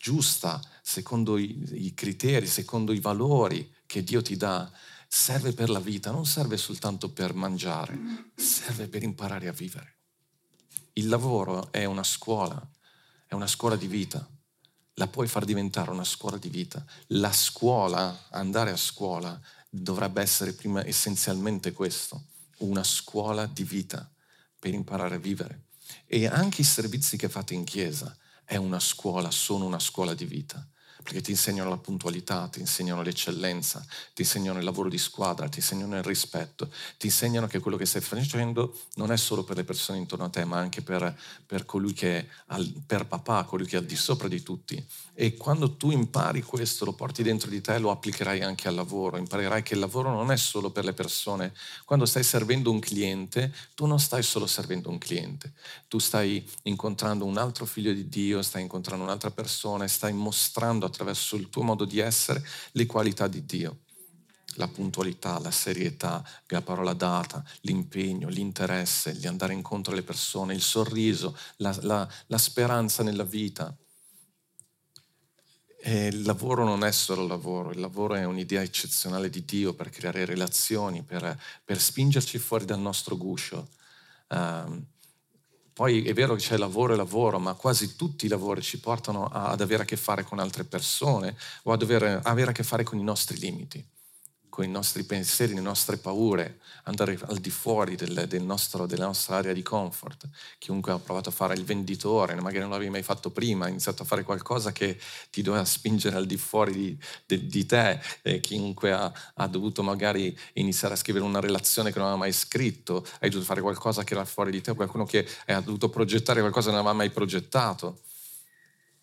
giusta, 0.00 0.60
secondo 0.82 1.38
i, 1.38 1.84
i 1.84 1.94
criteri, 1.94 2.48
secondo 2.48 2.92
i 2.92 2.98
valori 2.98 3.72
che 3.86 4.02
Dio 4.02 4.20
ti 4.20 4.36
dà, 4.36 4.68
serve 5.14 5.52
per 5.52 5.68
la 5.68 5.78
vita, 5.78 6.10
non 6.10 6.24
serve 6.24 6.56
soltanto 6.56 7.10
per 7.10 7.34
mangiare, 7.34 7.98
serve 8.34 8.88
per 8.88 9.02
imparare 9.02 9.46
a 9.46 9.52
vivere. 9.52 9.96
Il 10.94 11.08
lavoro 11.08 11.70
è 11.70 11.84
una 11.84 12.02
scuola, 12.02 12.66
è 13.26 13.34
una 13.34 13.46
scuola 13.46 13.76
di 13.76 13.86
vita, 13.86 14.26
la 14.94 15.06
puoi 15.08 15.28
far 15.28 15.44
diventare 15.44 15.90
una 15.90 16.02
scuola 16.04 16.38
di 16.38 16.48
vita. 16.48 16.82
La 17.08 17.30
scuola, 17.30 18.28
andare 18.30 18.70
a 18.70 18.76
scuola, 18.76 19.38
dovrebbe 19.68 20.22
essere 20.22 20.54
prima 20.54 20.84
essenzialmente 20.84 21.72
questo, 21.72 22.28
una 22.60 22.82
scuola 22.82 23.44
di 23.44 23.64
vita 23.64 24.10
per 24.58 24.72
imparare 24.72 25.16
a 25.16 25.18
vivere. 25.18 25.64
E 26.06 26.26
anche 26.26 26.62
i 26.62 26.64
servizi 26.64 27.18
che 27.18 27.28
fate 27.28 27.52
in 27.52 27.64
chiesa 27.64 28.16
è 28.44 28.56
una 28.56 28.80
scuola, 28.80 29.30
sono 29.30 29.66
una 29.66 29.78
scuola 29.78 30.14
di 30.14 30.24
vita 30.24 30.66
perché 31.02 31.20
ti 31.20 31.30
insegnano 31.30 31.68
la 31.68 31.76
puntualità, 31.76 32.48
ti 32.48 32.60
insegnano 32.60 33.02
l'eccellenza, 33.02 33.84
ti 34.14 34.22
insegnano 34.22 34.58
il 34.58 34.64
lavoro 34.64 34.88
di 34.88 34.98
squadra, 34.98 35.48
ti 35.48 35.58
insegnano 35.58 35.96
il 35.96 36.02
rispetto, 36.02 36.70
ti 36.98 37.06
insegnano 37.06 37.46
che 37.46 37.60
quello 37.60 37.76
che 37.76 37.86
stai 37.86 38.00
facendo 38.00 38.78
non 38.94 39.12
è 39.12 39.16
solo 39.16 39.44
per 39.44 39.56
le 39.56 39.64
persone 39.64 39.98
intorno 39.98 40.24
a 40.24 40.28
te, 40.28 40.44
ma 40.44 40.58
anche 40.58 40.82
per, 40.82 41.16
per 41.46 41.64
colui 41.64 41.92
che 41.92 42.18
è 42.18 42.26
al, 42.46 42.72
per 42.86 43.06
papà, 43.06 43.44
colui 43.44 43.66
che 43.66 43.76
è 43.76 43.78
al 43.78 43.84
di 43.84 43.96
sopra 43.96 44.28
di 44.28 44.42
tutti. 44.42 44.84
E 45.14 45.36
quando 45.36 45.76
tu 45.76 45.90
impari 45.90 46.42
questo, 46.42 46.84
lo 46.84 46.94
porti 46.94 47.22
dentro 47.22 47.50
di 47.50 47.60
te, 47.60 47.78
lo 47.78 47.90
applicherai 47.90 48.40
anche 48.42 48.66
al 48.66 48.74
lavoro, 48.74 49.18
imparerai 49.18 49.62
che 49.62 49.74
il 49.74 49.80
lavoro 49.80 50.10
non 50.10 50.30
è 50.30 50.36
solo 50.36 50.70
per 50.70 50.84
le 50.84 50.94
persone. 50.94 51.52
Quando 51.84 52.06
stai 52.06 52.24
servendo 52.24 52.70
un 52.70 52.80
cliente, 52.80 53.52
tu 53.74 53.86
non 53.86 54.00
stai 54.00 54.22
solo 54.22 54.46
servendo 54.46 54.88
un 54.88 54.98
cliente, 54.98 55.52
tu 55.86 55.98
stai 55.98 56.48
incontrando 56.62 57.24
un 57.24 57.36
altro 57.36 57.66
figlio 57.66 57.92
di 57.92 58.08
Dio, 58.08 58.42
stai 58.42 58.62
incontrando 58.62 59.04
un'altra 59.04 59.30
persona 59.30 59.84
stai 59.92 60.12
mostrando 60.12 60.86
a 60.86 60.90
attraverso 60.92 61.36
il 61.36 61.48
tuo 61.48 61.62
modo 61.62 61.84
di 61.84 61.98
essere 61.98 62.44
le 62.72 62.86
qualità 62.86 63.26
di 63.26 63.44
Dio. 63.44 63.80
La 64.56 64.68
puntualità, 64.68 65.38
la 65.38 65.50
serietà, 65.50 66.22
la 66.48 66.60
parola 66.60 66.92
data, 66.92 67.42
l'impegno, 67.62 68.28
l'interesse, 68.28 69.10
il 69.10 69.26
andare 69.26 69.54
incontro 69.54 69.92
alle 69.92 70.02
persone, 70.02 70.52
il 70.52 70.60
sorriso, 70.60 71.34
la, 71.56 71.74
la, 71.80 72.08
la 72.26 72.38
speranza 72.38 73.02
nella 73.02 73.24
vita. 73.24 73.74
E 75.84 76.06
il 76.08 76.22
lavoro 76.22 76.64
non 76.64 76.84
è 76.84 76.92
solo 76.92 77.26
lavoro, 77.26 77.70
il 77.70 77.80
lavoro 77.80 78.14
è 78.14 78.24
un'idea 78.24 78.60
eccezionale 78.60 79.30
di 79.30 79.42
Dio 79.44 79.72
per 79.72 79.88
creare 79.88 80.26
relazioni, 80.26 81.02
per, 81.02 81.40
per 81.64 81.80
spingerci 81.80 82.38
fuori 82.38 82.66
dal 82.66 82.78
nostro 82.78 83.16
guscio. 83.16 83.68
Um, 84.28 84.86
poi 85.72 86.04
è 86.04 86.12
vero 86.12 86.34
che 86.34 86.42
c'è 86.42 86.56
lavoro 86.56 86.92
e 86.92 86.96
lavoro, 86.96 87.38
ma 87.38 87.54
quasi 87.54 87.96
tutti 87.96 88.26
i 88.26 88.28
lavori 88.28 88.62
ci 88.62 88.78
portano 88.78 89.26
ad 89.26 89.60
avere 89.60 89.82
a 89.82 89.86
che 89.86 89.96
fare 89.96 90.24
con 90.24 90.38
altre 90.38 90.64
persone 90.64 91.36
o 91.64 91.72
ad 91.72 91.82
avere, 91.82 92.20
avere 92.22 92.50
a 92.50 92.54
che 92.54 92.62
fare 92.62 92.84
con 92.84 92.98
i 92.98 93.02
nostri 93.02 93.38
limiti 93.38 93.84
con 94.52 94.64
i 94.64 94.68
nostri 94.68 95.04
pensieri, 95.04 95.54
le 95.54 95.62
nostre 95.62 95.96
paure, 95.96 96.58
andare 96.82 97.18
al 97.28 97.38
di 97.38 97.48
fuori 97.48 97.96
del, 97.96 98.26
del 98.28 98.42
nostro, 98.42 98.84
della 98.84 99.06
nostra 99.06 99.36
area 99.36 99.54
di 99.54 99.62
comfort. 99.62 100.28
Chiunque 100.58 100.92
ha 100.92 100.98
provato 100.98 101.30
a 101.30 101.32
fare 101.32 101.54
il 101.54 101.64
venditore, 101.64 102.34
magari 102.34 102.58
non 102.58 102.68
l'avevi 102.68 102.90
mai 102.90 103.02
fatto 103.02 103.30
prima, 103.30 103.64
ha 103.64 103.68
iniziato 103.70 104.02
a 104.02 104.04
fare 104.04 104.24
qualcosa 104.24 104.70
che 104.70 105.00
ti 105.30 105.40
doveva 105.40 105.64
spingere 105.64 106.16
al 106.16 106.26
di 106.26 106.36
fuori 106.36 106.72
di, 106.74 106.98
di, 107.24 107.46
di 107.46 107.64
te, 107.64 107.98
e 108.20 108.40
chiunque 108.40 108.92
ha, 108.92 109.10
ha, 109.36 109.46
dovuto 109.46 109.82
magari 109.82 110.38
iniziare 110.52 110.92
a 110.92 110.98
scrivere 110.98 111.24
una 111.24 111.40
relazione 111.40 111.90
che 111.90 111.96
non 111.96 112.08
aveva 112.08 112.22
mai 112.22 112.34
scritto, 112.34 113.06
hai 113.20 113.30
dovuto 113.30 113.46
fare 113.46 113.62
qualcosa 113.62 114.04
che 114.04 114.12
era 114.12 114.26
fuori 114.26 114.50
di 114.50 114.60
te, 114.60 114.74
qualcuno 114.74 115.06
che 115.06 115.26
ha 115.46 115.60
dovuto 115.62 115.88
progettare 115.88 116.40
qualcosa 116.40 116.66
che 116.66 116.76
non 116.76 116.84
aveva 116.84 116.94
mai 116.94 117.08
progettato, 117.08 118.00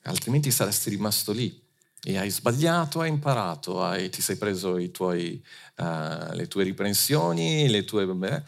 altrimenti 0.03 0.51
saresti 0.51 0.91
rimasto 0.91 1.31
lì 1.31 1.67
e 2.01 2.17
hai 2.17 2.29
sbagliato, 2.29 3.01
hai 3.01 3.09
imparato, 3.09 3.83
hai, 3.83 4.09
ti 4.09 4.21
sei 4.21 4.37
preso 4.37 4.77
tuoi, 4.91 5.43
uh, 5.77 6.33
le 6.33 6.47
tue 6.47 6.63
riprensioni, 6.63 7.67
le 7.69 7.83
tue, 7.83 8.05
beh, 8.05 8.43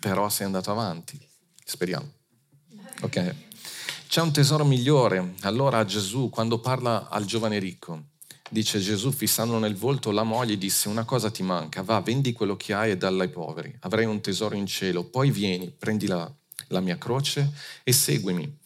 però 0.00 0.28
sei 0.28 0.46
andato 0.46 0.70
avanti. 0.70 1.18
Speriamo. 1.64 2.10
Ok. 3.02 3.34
C'è 4.08 4.20
un 4.20 4.32
tesoro 4.32 4.64
migliore. 4.64 5.34
Allora 5.42 5.84
Gesù, 5.84 6.30
quando 6.30 6.58
parla 6.58 7.08
al 7.08 7.24
giovane 7.24 7.60
ricco, 7.60 8.06
dice 8.50 8.80
Gesù 8.80 9.12
fissando 9.12 9.58
nel 9.58 9.76
volto 9.76 10.10
la 10.10 10.24
moglie, 10.24 10.58
disse 10.58 10.88
una 10.88 11.04
cosa 11.04 11.30
ti 11.30 11.44
manca, 11.44 11.82
va, 11.82 12.00
vendi 12.00 12.32
quello 12.32 12.56
che 12.56 12.74
hai 12.74 12.90
e 12.90 12.96
dalla 12.96 13.22
ai 13.22 13.28
poveri, 13.28 13.74
avrai 13.80 14.04
un 14.06 14.20
tesoro 14.20 14.56
in 14.56 14.66
cielo, 14.66 15.04
poi 15.04 15.30
vieni, 15.30 15.70
prendi 15.70 16.08
la, 16.08 16.30
la 16.68 16.80
mia 16.80 16.98
croce 16.98 17.52
e 17.84 17.92
seguimi. 17.92 18.58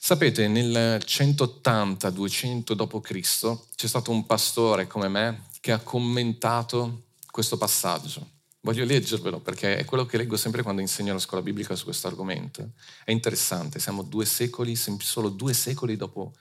Sapete, 0.00 0.46
nel 0.46 1.02
180-200 1.04 2.72
d.C. 2.72 3.58
c'è 3.74 3.86
stato 3.88 4.12
un 4.12 4.26
pastore 4.26 4.86
come 4.86 5.08
me 5.08 5.48
che 5.60 5.72
ha 5.72 5.80
commentato 5.80 7.08
questo 7.28 7.58
passaggio. 7.58 8.36
Voglio 8.60 8.84
leggervelo 8.84 9.40
perché 9.40 9.76
è 9.76 9.84
quello 9.84 10.06
che 10.06 10.16
leggo 10.16 10.36
sempre 10.36 10.62
quando 10.62 10.80
insegno 10.80 11.12
la 11.12 11.18
scuola 11.18 11.42
biblica 11.42 11.74
su 11.74 11.82
questo 11.82 12.06
argomento. 12.06 12.74
È 13.04 13.10
interessante, 13.10 13.80
siamo 13.80 14.04
due 14.04 14.24
secoli, 14.24 14.76
solo 14.76 15.30
due 15.30 15.52
secoli 15.52 15.96
dopo 15.96 16.32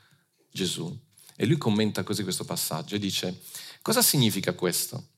Gesù. 0.52 0.96
E 1.36 1.46
lui 1.48 1.58
commenta 1.58 2.04
così 2.04 2.22
questo 2.22 2.46
passaggio 2.46 2.94
e 2.94 3.00
dice, 3.00 3.42
cosa 3.82 4.04
significa 4.04 4.54
questo? 4.54 5.14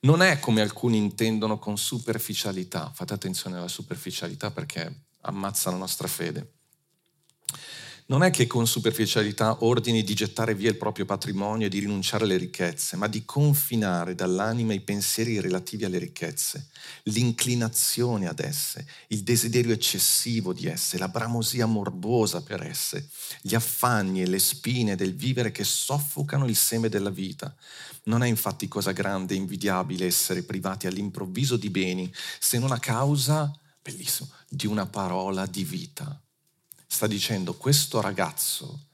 Non 0.00 0.22
è 0.22 0.40
come 0.40 0.60
alcuni 0.60 0.96
intendono 0.96 1.60
con 1.60 1.78
superficialità, 1.78 2.90
fate 2.92 3.14
attenzione 3.14 3.58
alla 3.58 3.68
superficialità 3.68 4.50
perché 4.50 5.04
ammazza 5.20 5.70
la 5.70 5.76
nostra 5.76 6.08
fede 6.08 6.50
non 8.08 8.22
è 8.22 8.30
che 8.30 8.46
con 8.46 8.68
superficialità 8.68 9.64
ordini 9.64 10.04
di 10.04 10.14
gettare 10.14 10.54
via 10.54 10.70
il 10.70 10.76
proprio 10.76 11.04
patrimonio 11.04 11.66
e 11.66 11.68
di 11.68 11.80
rinunciare 11.80 12.22
alle 12.22 12.36
ricchezze, 12.36 12.96
ma 12.96 13.08
di 13.08 13.24
confinare 13.24 14.14
dall'anima 14.14 14.72
i 14.72 14.80
pensieri 14.80 15.40
relativi 15.40 15.84
alle 15.84 15.98
ricchezze, 15.98 16.68
l'inclinazione 17.04 18.28
ad 18.28 18.38
esse, 18.38 18.86
il 19.08 19.24
desiderio 19.24 19.72
eccessivo 19.72 20.52
di 20.52 20.66
esse, 20.66 20.98
la 20.98 21.08
bramosia 21.08 21.66
morbosa 21.66 22.42
per 22.42 22.62
esse, 22.62 23.08
gli 23.40 23.56
affanni 23.56 24.22
e 24.22 24.28
le 24.28 24.38
spine 24.38 24.94
del 24.94 25.16
vivere 25.16 25.50
che 25.50 25.64
soffocano 25.64 26.46
il 26.46 26.56
seme 26.56 26.88
della 26.88 27.10
vita. 27.10 27.52
Non 28.04 28.22
è 28.22 28.28
infatti 28.28 28.68
cosa 28.68 28.92
grande 28.92 29.34
e 29.34 29.38
invidiabile 29.38 30.06
essere 30.06 30.44
privati 30.44 30.86
all'improvviso 30.86 31.56
di 31.56 31.70
beni, 31.70 32.12
se 32.38 32.60
non 32.60 32.70
a 32.70 32.78
causa, 32.78 33.52
bellissimo, 33.82 34.30
di 34.48 34.68
una 34.68 34.86
parola 34.86 35.44
di 35.46 35.64
vita 35.64 36.20
sta 36.96 37.06
dicendo 37.06 37.52
questo 37.52 38.00
ragazzo, 38.00 38.86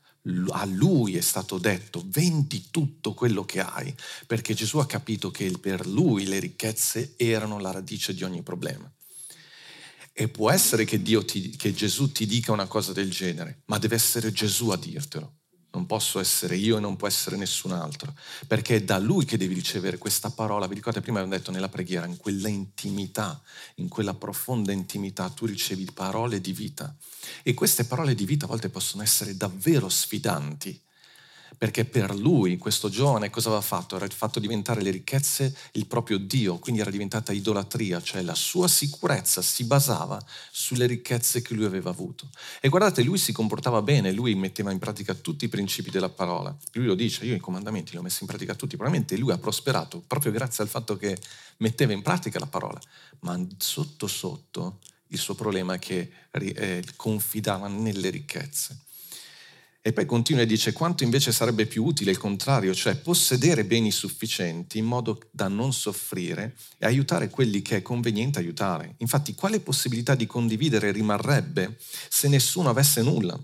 a 0.48 0.64
lui 0.64 1.16
è 1.16 1.20
stato 1.20 1.56
detto 1.58 2.02
vendi 2.06 2.66
tutto 2.68 3.14
quello 3.14 3.44
che 3.44 3.60
hai, 3.60 3.94
perché 4.26 4.54
Gesù 4.54 4.78
ha 4.78 4.86
capito 4.86 5.30
che 5.30 5.56
per 5.60 5.86
lui 5.86 6.26
le 6.26 6.40
ricchezze 6.40 7.14
erano 7.16 7.60
la 7.60 7.70
radice 7.70 8.12
di 8.12 8.24
ogni 8.24 8.42
problema. 8.42 8.92
E 10.12 10.28
può 10.28 10.50
essere 10.50 10.84
che, 10.84 11.00
ti, 11.00 11.50
che 11.50 11.72
Gesù 11.72 12.10
ti 12.10 12.26
dica 12.26 12.50
una 12.50 12.66
cosa 12.66 12.92
del 12.92 13.10
genere, 13.12 13.62
ma 13.66 13.78
deve 13.78 13.94
essere 13.94 14.32
Gesù 14.32 14.70
a 14.70 14.76
dirtelo 14.76 15.41
non 15.82 15.86
posso 15.86 16.20
essere 16.20 16.54
io 16.56 16.76
e 16.76 16.80
non 16.80 16.96
può 16.96 17.08
essere 17.08 17.36
nessun 17.36 17.72
altro, 17.72 18.14
perché 18.46 18.76
è 18.76 18.82
da 18.82 18.98
lui 18.98 19.24
che 19.24 19.36
devi 19.36 19.54
ricevere 19.54 19.98
questa 19.98 20.30
parola. 20.30 20.68
Vi 20.68 20.74
ricordate 20.74 21.02
prima 21.02 21.18
abbiamo 21.18 21.36
detto 21.36 21.50
nella 21.50 21.68
preghiera, 21.68 22.06
in 22.06 22.16
quella 22.16 22.48
intimità, 22.48 23.42
in 23.76 23.88
quella 23.88 24.14
profonda 24.14 24.70
intimità, 24.70 25.28
tu 25.30 25.44
ricevi 25.44 25.88
parole 25.92 26.40
di 26.40 26.52
vita. 26.52 26.94
E 27.42 27.54
queste 27.54 27.84
parole 27.84 28.14
di 28.14 28.24
vita 28.24 28.44
a 28.44 28.48
volte 28.48 28.68
possono 28.68 29.02
essere 29.02 29.36
davvero 29.36 29.88
sfidanti, 29.88 30.80
perché 31.56 31.84
per 31.84 32.14
lui 32.14 32.58
questo 32.58 32.88
giovane 32.88 33.30
cosa 33.30 33.48
aveva 33.48 33.62
fatto? 33.62 33.96
Era 33.96 34.06
fatto 34.08 34.40
diventare 34.40 34.82
le 34.82 34.90
ricchezze 34.90 35.54
il 35.72 35.86
proprio 35.86 36.18
Dio, 36.18 36.58
quindi 36.58 36.80
era 36.80 36.90
diventata 36.90 37.32
idolatria, 37.32 38.02
cioè 38.02 38.22
la 38.22 38.34
sua 38.34 38.68
sicurezza 38.68 39.42
si 39.42 39.64
basava 39.64 40.22
sulle 40.50 40.86
ricchezze 40.86 41.42
che 41.42 41.54
lui 41.54 41.64
aveva 41.64 41.90
avuto. 41.90 42.28
E 42.60 42.68
guardate, 42.68 43.02
lui 43.02 43.18
si 43.18 43.32
comportava 43.32 43.82
bene, 43.82 44.12
lui 44.12 44.34
metteva 44.34 44.72
in 44.72 44.78
pratica 44.78 45.14
tutti 45.14 45.44
i 45.44 45.48
principi 45.48 45.90
della 45.90 46.08
parola. 46.08 46.56
Lui 46.72 46.86
lo 46.86 46.94
dice, 46.94 47.24
io 47.24 47.34
i 47.34 47.40
comandamenti 47.40 47.92
li 47.92 47.98
ho 47.98 48.02
messi 48.02 48.22
in 48.22 48.28
pratica 48.28 48.54
tutti, 48.54 48.76
probabilmente 48.76 49.16
lui 49.16 49.32
ha 49.32 49.38
prosperato 49.38 50.02
proprio 50.06 50.32
grazie 50.32 50.64
al 50.64 50.70
fatto 50.70 50.96
che 50.96 51.16
metteva 51.58 51.92
in 51.92 52.02
pratica 52.02 52.38
la 52.38 52.46
parola, 52.46 52.80
ma 53.20 53.38
sotto 53.58 54.06
sotto 54.06 54.78
il 55.08 55.18
suo 55.18 55.34
problema 55.34 55.74
è 55.74 55.78
che 55.78 56.10
eh, 56.30 56.84
confidava 56.96 57.68
nelle 57.68 58.10
ricchezze. 58.10 58.78
E 59.84 59.92
poi 59.92 60.06
continua 60.06 60.42
e 60.42 60.46
dice 60.46 60.72
quanto 60.72 61.02
invece 61.02 61.32
sarebbe 61.32 61.66
più 61.66 61.84
utile 61.84 62.12
il 62.12 62.18
contrario, 62.18 62.72
cioè 62.72 62.94
possedere 62.94 63.64
beni 63.64 63.90
sufficienti 63.90 64.78
in 64.78 64.84
modo 64.84 65.18
da 65.32 65.48
non 65.48 65.72
soffrire 65.72 66.54
e 66.78 66.86
aiutare 66.86 67.28
quelli 67.28 67.62
che 67.62 67.78
è 67.78 67.82
conveniente 67.82 68.38
aiutare. 68.38 68.94
Infatti, 68.98 69.34
quale 69.34 69.58
possibilità 69.58 70.14
di 70.14 70.26
condividere 70.26 70.92
rimarrebbe 70.92 71.76
se 72.08 72.28
nessuno 72.28 72.68
avesse 72.68 73.02
nulla? 73.02 73.36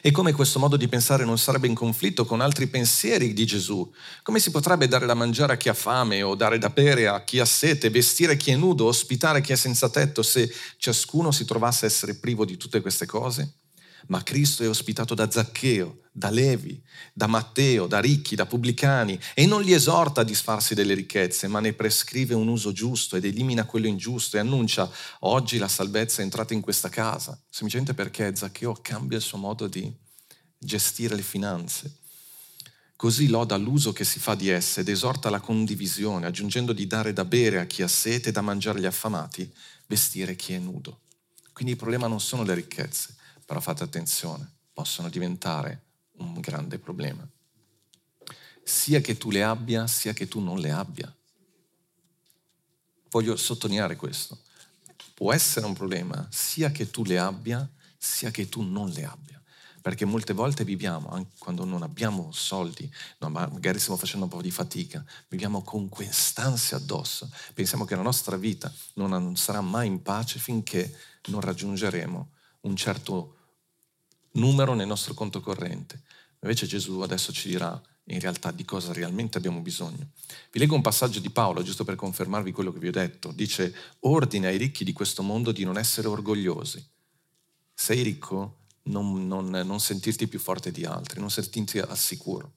E 0.00 0.10
come 0.12 0.32
questo 0.32 0.58
modo 0.58 0.78
di 0.78 0.88
pensare 0.88 1.26
non 1.26 1.36
sarebbe 1.36 1.66
in 1.66 1.74
conflitto 1.74 2.24
con 2.24 2.40
altri 2.40 2.68
pensieri 2.68 3.34
di 3.34 3.44
Gesù? 3.44 3.92
Come 4.22 4.38
si 4.38 4.50
potrebbe 4.50 4.88
dare 4.88 5.04
da 5.04 5.14
mangiare 5.14 5.52
a 5.52 5.56
chi 5.56 5.68
ha 5.68 5.74
fame 5.74 6.22
o 6.22 6.34
dare 6.34 6.56
da 6.56 6.70
bere 6.70 7.06
a 7.06 7.22
chi 7.22 7.38
ha 7.38 7.44
sete, 7.44 7.90
vestire 7.90 8.38
chi 8.38 8.50
è 8.50 8.56
nudo, 8.56 8.86
ospitare 8.86 9.42
chi 9.42 9.52
è 9.52 9.56
senza 9.56 9.90
tetto 9.90 10.22
se 10.22 10.50
ciascuno 10.78 11.30
si 11.32 11.44
trovasse 11.44 11.84
a 11.84 11.88
essere 11.88 12.14
privo 12.14 12.46
di 12.46 12.56
tutte 12.56 12.80
queste 12.80 13.04
cose? 13.04 13.56
Ma 14.08 14.22
Cristo 14.22 14.62
è 14.62 14.68
ospitato 14.68 15.14
da 15.14 15.30
Zaccheo, 15.30 16.00
da 16.12 16.28
Levi, 16.28 16.80
da 17.12 17.26
Matteo, 17.26 17.86
da 17.86 17.98
ricchi, 17.98 18.34
da 18.34 18.44
pubblicani 18.44 19.18
e 19.34 19.46
non 19.46 19.62
li 19.62 19.72
esorta 19.72 20.20
a 20.20 20.24
disfarsi 20.24 20.74
delle 20.74 20.94
ricchezze, 20.94 21.48
ma 21.48 21.60
ne 21.60 21.72
prescrive 21.72 22.34
un 22.34 22.48
uso 22.48 22.72
giusto 22.72 23.16
ed 23.16 23.24
elimina 23.24 23.64
quello 23.64 23.86
ingiusto 23.86 24.36
e 24.36 24.40
annuncia 24.40 24.90
oggi 25.20 25.56
la 25.56 25.68
salvezza 25.68 26.20
è 26.20 26.24
entrata 26.24 26.52
in 26.52 26.60
questa 26.60 26.90
casa, 26.90 27.38
semplicemente 27.48 27.94
perché 27.94 28.36
Zaccheo 28.36 28.78
cambia 28.82 29.16
il 29.16 29.22
suo 29.22 29.38
modo 29.38 29.66
di 29.66 29.90
gestire 30.58 31.16
le 31.16 31.22
finanze. 31.22 31.96
Così 32.94 33.26
loda 33.26 33.56
l'uso 33.56 33.92
che 33.92 34.04
si 34.04 34.20
fa 34.20 34.36
di 34.36 34.48
esse 34.48 34.80
ed 34.80 34.88
esorta 34.88 35.28
la 35.28 35.40
condivisione, 35.40 36.26
aggiungendo 36.26 36.72
di 36.72 36.86
dare 36.86 37.12
da 37.12 37.24
bere 37.24 37.58
a 37.58 37.64
chi 37.64 37.82
ha 37.82 37.88
sete 37.88 38.30
da 38.30 38.42
mangiare 38.42 38.78
agli 38.78 38.86
affamati, 38.86 39.50
vestire 39.88 40.36
chi 40.36 40.52
è 40.52 40.58
nudo. 40.58 41.00
Quindi 41.52 41.72
il 41.72 41.78
problema 41.78 42.06
non 42.06 42.20
sono 42.20 42.44
le 42.44 42.54
ricchezze, 42.54 43.16
però 43.52 43.62
fate 43.62 43.82
attenzione, 43.82 44.50
possono 44.72 45.10
diventare 45.10 45.82
un 46.20 46.40
grande 46.40 46.78
problema. 46.78 47.28
Sia 48.62 49.02
che 49.02 49.18
tu 49.18 49.30
le 49.30 49.42
abbia, 49.42 49.86
sia 49.86 50.14
che 50.14 50.26
tu 50.26 50.40
non 50.40 50.58
le 50.58 50.70
abbia. 50.70 51.14
Voglio 53.10 53.36
sottolineare 53.36 53.96
questo. 53.96 54.38
Può 55.12 55.34
essere 55.34 55.66
un 55.66 55.74
problema 55.74 56.26
sia 56.30 56.70
che 56.70 56.90
tu 56.90 57.04
le 57.04 57.18
abbia, 57.18 57.70
sia 57.98 58.30
che 58.30 58.48
tu 58.48 58.62
non 58.62 58.88
le 58.88 59.04
abbia. 59.04 59.38
Perché 59.82 60.06
molte 60.06 60.32
volte 60.32 60.64
viviamo, 60.64 61.10
anche 61.10 61.32
quando 61.36 61.66
non 61.66 61.82
abbiamo 61.82 62.32
soldi, 62.32 62.90
no, 63.18 63.28
magari 63.28 63.78
stiamo 63.78 63.98
facendo 63.98 64.24
un 64.24 64.30
po' 64.30 64.40
di 64.40 64.50
fatica, 64.50 65.04
viviamo 65.28 65.60
con 65.60 65.90
quest'ansia 65.90 66.78
addosso. 66.78 67.30
Pensiamo 67.52 67.84
che 67.84 67.96
la 67.96 68.00
nostra 68.00 68.38
vita 68.38 68.72
non 68.94 69.36
sarà 69.36 69.60
mai 69.60 69.88
in 69.88 70.00
pace 70.00 70.38
finché 70.38 70.96
non 71.26 71.42
raggiungeremo 71.42 72.30
un 72.62 72.76
certo 72.76 73.36
numero 74.32 74.74
nel 74.74 74.86
nostro 74.86 75.14
conto 75.14 75.40
corrente. 75.40 76.02
Invece 76.40 76.66
Gesù 76.66 77.00
adesso 77.00 77.32
ci 77.32 77.48
dirà 77.48 77.80
in 78.06 78.18
realtà 78.18 78.50
di 78.50 78.64
cosa 78.64 78.92
realmente 78.92 79.38
abbiamo 79.38 79.60
bisogno. 79.60 80.10
Vi 80.50 80.58
leggo 80.58 80.74
un 80.74 80.80
passaggio 80.80 81.20
di 81.20 81.30
Paolo, 81.30 81.62
giusto 81.62 81.84
per 81.84 81.94
confermarvi 81.94 82.50
quello 82.52 82.72
che 82.72 82.80
vi 82.80 82.88
ho 82.88 82.92
detto. 82.92 83.30
Dice, 83.30 83.74
ordine 84.00 84.48
ai 84.48 84.56
ricchi 84.56 84.84
di 84.84 84.92
questo 84.92 85.22
mondo 85.22 85.52
di 85.52 85.64
non 85.64 85.78
essere 85.78 86.08
orgogliosi. 86.08 86.84
Sei 87.72 88.02
ricco, 88.02 88.58
non, 88.84 89.26
non, 89.26 89.48
non 89.50 89.80
sentirti 89.80 90.26
più 90.26 90.40
forte 90.40 90.72
di 90.72 90.84
altri, 90.84 91.20
non 91.20 91.30
sentirti 91.30 91.78
al 91.78 91.96
sicuro. 91.96 92.54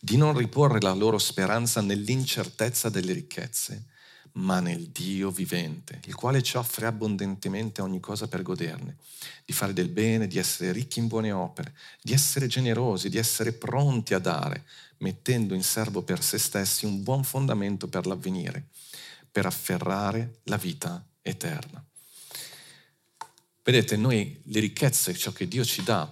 Di 0.00 0.16
non 0.16 0.36
riporre 0.36 0.80
la 0.80 0.94
loro 0.94 1.18
speranza 1.18 1.80
nell'incertezza 1.80 2.88
delle 2.88 3.12
ricchezze, 3.12 3.86
ma 4.32 4.60
nel 4.60 4.88
Dio 4.88 5.30
vivente, 5.30 6.00
il 6.06 6.14
quale 6.14 6.42
ci 6.42 6.56
offre 6.56 6.86
abbondantemente 6.86 7.82
ogni 7.82 8.00
cosa 8.00 8.28
per 8.28 8.42
goderne, 8.42 8.96
di 9.44 9.52
fare 9.52 9.72
del 9.72 9.88
bene, 9.88 10.26
di 10.26 10.38
essere 10.38 10.72
ricchi 10.72 10.98
in 10.98 11.06
buone 11.06 11.32
opere, 11.32 11.74
di 12.02 12.12
essere 12.12 12.46
generosi, 12.46 13.08
di 13.08 13.18
essere 13.18 13.52
pronti 13.52 14.14
a 14.14 14.18
dare, 14.18 14.64
mettendo 14.98 15.54
in 15.54 15.62
serbo 15.62 16.02
per 16.02 16.22
se 16.22 16.38
stessi 16.38 16.84
un 16.84 17.02
buon 17.02 17.24
fondamento 17.24 17.88
per 17.88 18.06
l'avvenire, 18.06 18.68
per 19.30 19.46
afferrare 19.46 20.40
la 20.44 20.56
vita 20.56 21.04
eterna. 21.22 21.84
Vedete, 23.62 23.96
noi 23.96 24.40
le 24.44 24.60
ricchezze, 24.60 25.14
ciò 25.14 25.30
che 25.32 25.46
Dio 25.46 25.64
ci 25.64 25.82
dà, 25.82 26.10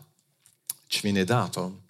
ci 0.86 1.00
viene 1.02 1.24
dato 1.24 1.82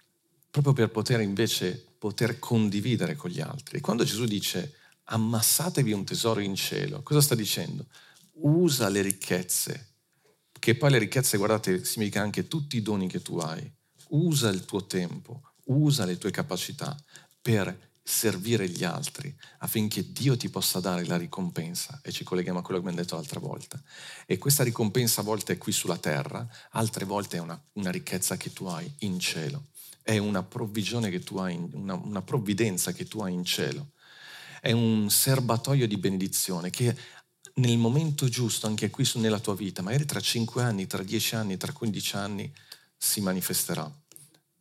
proprio 0.49 0.73
per 0.73 0.89
poter 0.89 1.19
invece 1.19 1.85
poter 1.97 2.39
condividere 2.39 3.15
con 3.15 3.29
gli 3.29 3.41
altri. 3.41 3.77
E 3.77 3.81
quando 3.81 4.03
Gesù 4.03 4.25
dice 4.25 4.73
ammassatevi 5.09 5.91
un 5.91 6.05
tesoro 6.05 6.39
in 6.39 6.55
cielo. 6.55 7.01
Cosa 7.03 7.21
sta 7.21 7.35
dicendo? 7.35 7.85
Usa 8.39 8.89
le 8.89 9.01
ricchezze, 9.01 9.95
che 10.59 10.75
poi 10.75 10.91
le 10.91 10.97
ricchezze, 10.97 11.37
guardate, 11.37 11.85
significa 11.85 12.21
anche 12.21 12.47
tutti 12.47 12.77
i 12.77 12.81
doni 12.81 13.07
che 13.07 13.21
tu 13.21 13.37
hai. 13.37 13.71
Usa 14.09 14.49
il 14.49 14.65
tuo 14.65 14.85
tempo, 14.85 15.41
usa 15.65 16.05
le 16.05 16.17
tue 16.17 16.31
capacità 16.31 16.95
per 17.41 17.85
servire 18.03 18.69
gli 18.69 18.85
altri 18.85 19.35
affinché 19.57 20.13
Dio 20.13 20.37
ti 20.37 20.49
possa 20.49 20.79
dare 20.79 21.05
la 21.05 21.17
ricompensa 21.17 21.99
e 22.01 22.13
ci 22.13 22.23
colleghiamo 22.23 22.59
a 22.59 22.61
quello 22.61 22.79
che 22.79 22.85
abbiamo 22.85 23.03
detto 23.03 23.15
l'altra 23.15 23.39
volta. 23.39 23.81
E 24.25 24.37
questa 24.37 24.63
ricompensa 24.63 25.21
a 25.21 25.23
volte 25.25 25.53
è 25.53 25.57
qui 25.57 25.73
sulla 25.73 25.97
terra, 25.97 26.47
altre 26.71 27.03
volte 27.03 27.37
è 27.37 27.39
una, 27.41 27.61
una 27.73 27.91
ricchezza 27.91 28.37
che 28.37 28.53
tu 28.53 28.65
hai 28.65 28.89
in 28.99 29.19
cielo, 29.19 29.67
è 30.01 30.17
una 30.17 30.43
provvigione 30.43 31.09
che 31.09 31.19
tu 31.19 31.37
hai, 31.37 31.55
in, 31.55 31.69
una, 31.73 31.95
una 31.95 32.21
provvidenza 32.21 32.93
che 32.93 33.07
tu 33.07 33.19
hai 33.19 33.33
in 33.33 33.43
cielo 33.43 33.91
è 34.67 34.73
un 34.73 35.09
serbatoio 35.09 35.87
di 35.87 35.95
benedizione 35.95 36.69
che 36.69 36.93
nel 37.55 37.77
momento 37.77 38.27
giusto, 38.27 38.67
anche 38.67 38.89
qui 38.89 39.09
nella 39.15 39.39
tua 39.39 39.55
vita, 39.55 39.81
magari 39.81 40.05
tra 40.05 40.19
5 40.19 40.61
anni, 40.61 40.87
tra 40.87 41.01
10 41.03 41.35
anni, 41.35 41.55
tra 41.55 41.71
15 41.71 42.15
anni, 42.17 42.53
si 42.97 43.21
manifesterà 43.21 43.89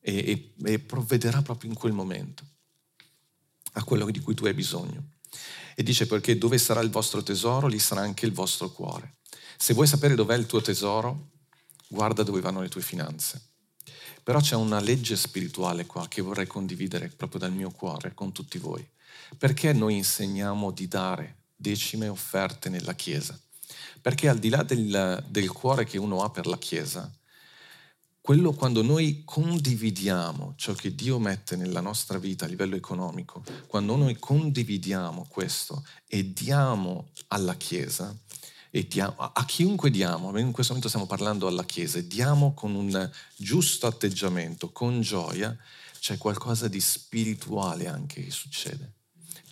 e, 0.00 0.52
e, 0.64 0.72
e 0.72 0.78
provvederà 0.78 1.42
proprio 1.42 1.70
in 1.70 1.76
quel 1.76 1.92
momento 1.92 2.44
a 3.72 3.82
quello 3.82 4.08
di 4.08 4.20
cui 4.20 4.34
tu 4.34 4.46
hai 4.46 4.54
bisogno. 4.54 5.10
E 5.74 5.82
dice 5.82 6.06
perché 6.06 6.38
dove 6.38 6.56
sarà 6.56 6.80
il 6.80 6.90
vostro 6.90 7.24
tesoro, 7.24 7.66
lì 7.66 7.80
sarà 7.80 8.02
anche 8.02 8.26
il 8.26 8.32
vostro 8.32 8.70
cuore. 8.70 9.16
Se 9.58 9.74
vuoi 9.74 9.88
sapere 9.88 10.14
dov'è 10.14 10.36
il 10.36 10.46
tuo 10.46 10.60
tesoro, 10.60 11.30
guarda 11.88 12.22
dove 12.22 12.40
vanno 12.40 12.60
le 12.60 12.68
tue 12.68 12.80
finanze. 12.80 13.42
Però 14.22 14.38
c'è 14.38 14.54
una 14.54 14.78
legge 14.78 15.16
spirituale 15.16 15.84
qua 15.84 16.06
che 16.06 16.22
vorrei 16.22 16.46
condividere 16.46 17.08
proprio 17.08 17.40
dal 17.40 17.52
mio 17.52 17.72
cuore 17.72 18.14
con 18.14 18.30
tutti 18.30 18.58
voi. 18.58 18.88
Perché 19.38 19.72
noi 19.72 19.96
insegniamo 19.96 20.70
di 20.70 20.88
dare 20.88 21.36
decime 21.56 22.08
offerte 22.08 22.68
nella 22.68 22.94
Chiesa? 22.94 23.38
Perché 24.00 24.28
al 24.28 24.38
di 24.38 24.48
là 24.48 24.62
del, 24.62 25.24
del 25.28 25.50
cuore 25.50 25.84
che 25.84 25.98
uno 25.98 26.22
ha 26.22 26.30
per 26.30 26.46
la 26.46 26.58
Chiesa, 26.58 27.10
quello 28.20 28.52
quando 28.52 28.82
noi 28.82 29.22
condividiamo 29.24 30.54
ciò 30.56 30.72
che 30.74 30.94
Dio 30.94 31.18
mette 31.18 31.54
nella 31.54 31.80
nostra 31.80 32.18
vita 32.18 32.44
a 32.44 32.48
livello 32.48 32.74
economico, 32.74 33.42
quando 33.66 33.94
noi 33.96 34.16
condividiamo 34.18 35.26
questo 35.28 35.84
e 36.06 36.32
diamo 36.32 37.10
alla 37.28 37.54
Chiesa, 37.54 38.16
e 38.70 38.86
diamo, 38.86 39.14
a 39.16 39.44
chiunque 39.44 39.90
diamo, 39.90 40.36
in 40.38 40.50
questo 40.50 40.72
momento 40.72 40.88
stiamo 40.88 41.06
parlando 41.06 41.46
alla 41.46 41.64
Chiesa, 41.64 41.98
e 41.98 42.06
diamo 42.06 42.52
con 42.52 42.74
un 42.74 43.10
giusto 43.36 43.86
atteggiamento, 43.86 44.70
con 44.72 45.00
gioia, 45.00 45.56
c'è 46.00 46.18
qualcosa 46.18 46.68
di 46.68 46.80
spirituale 46.80 47.86
anche 47.86 48.22
che 48.22 48.30
succede 48.30 48.94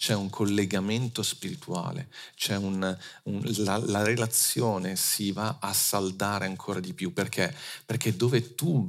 c'è 0.04 0.12
un 0.12 0.28
collegamento 0.28 1.22
spirituale, 1.22 2.10
c'è 2.34 2.56
un, 2.56 2.98
un, 3.22 3.42
la, 3.64 3.78
la 3.78 4.02
relazione 4.02 4.96
si 4.96 5.32
va 5.32 5.56
a 5.58 5.72
saldare 5.72 6.44
ancora 6.44 6.78
di 6.78 6.92
più. 6.92 7.14
Perché? 7.14 7.56
Perché 7.86 8.14
dove 8.14 8.54
tu 8.54 8.86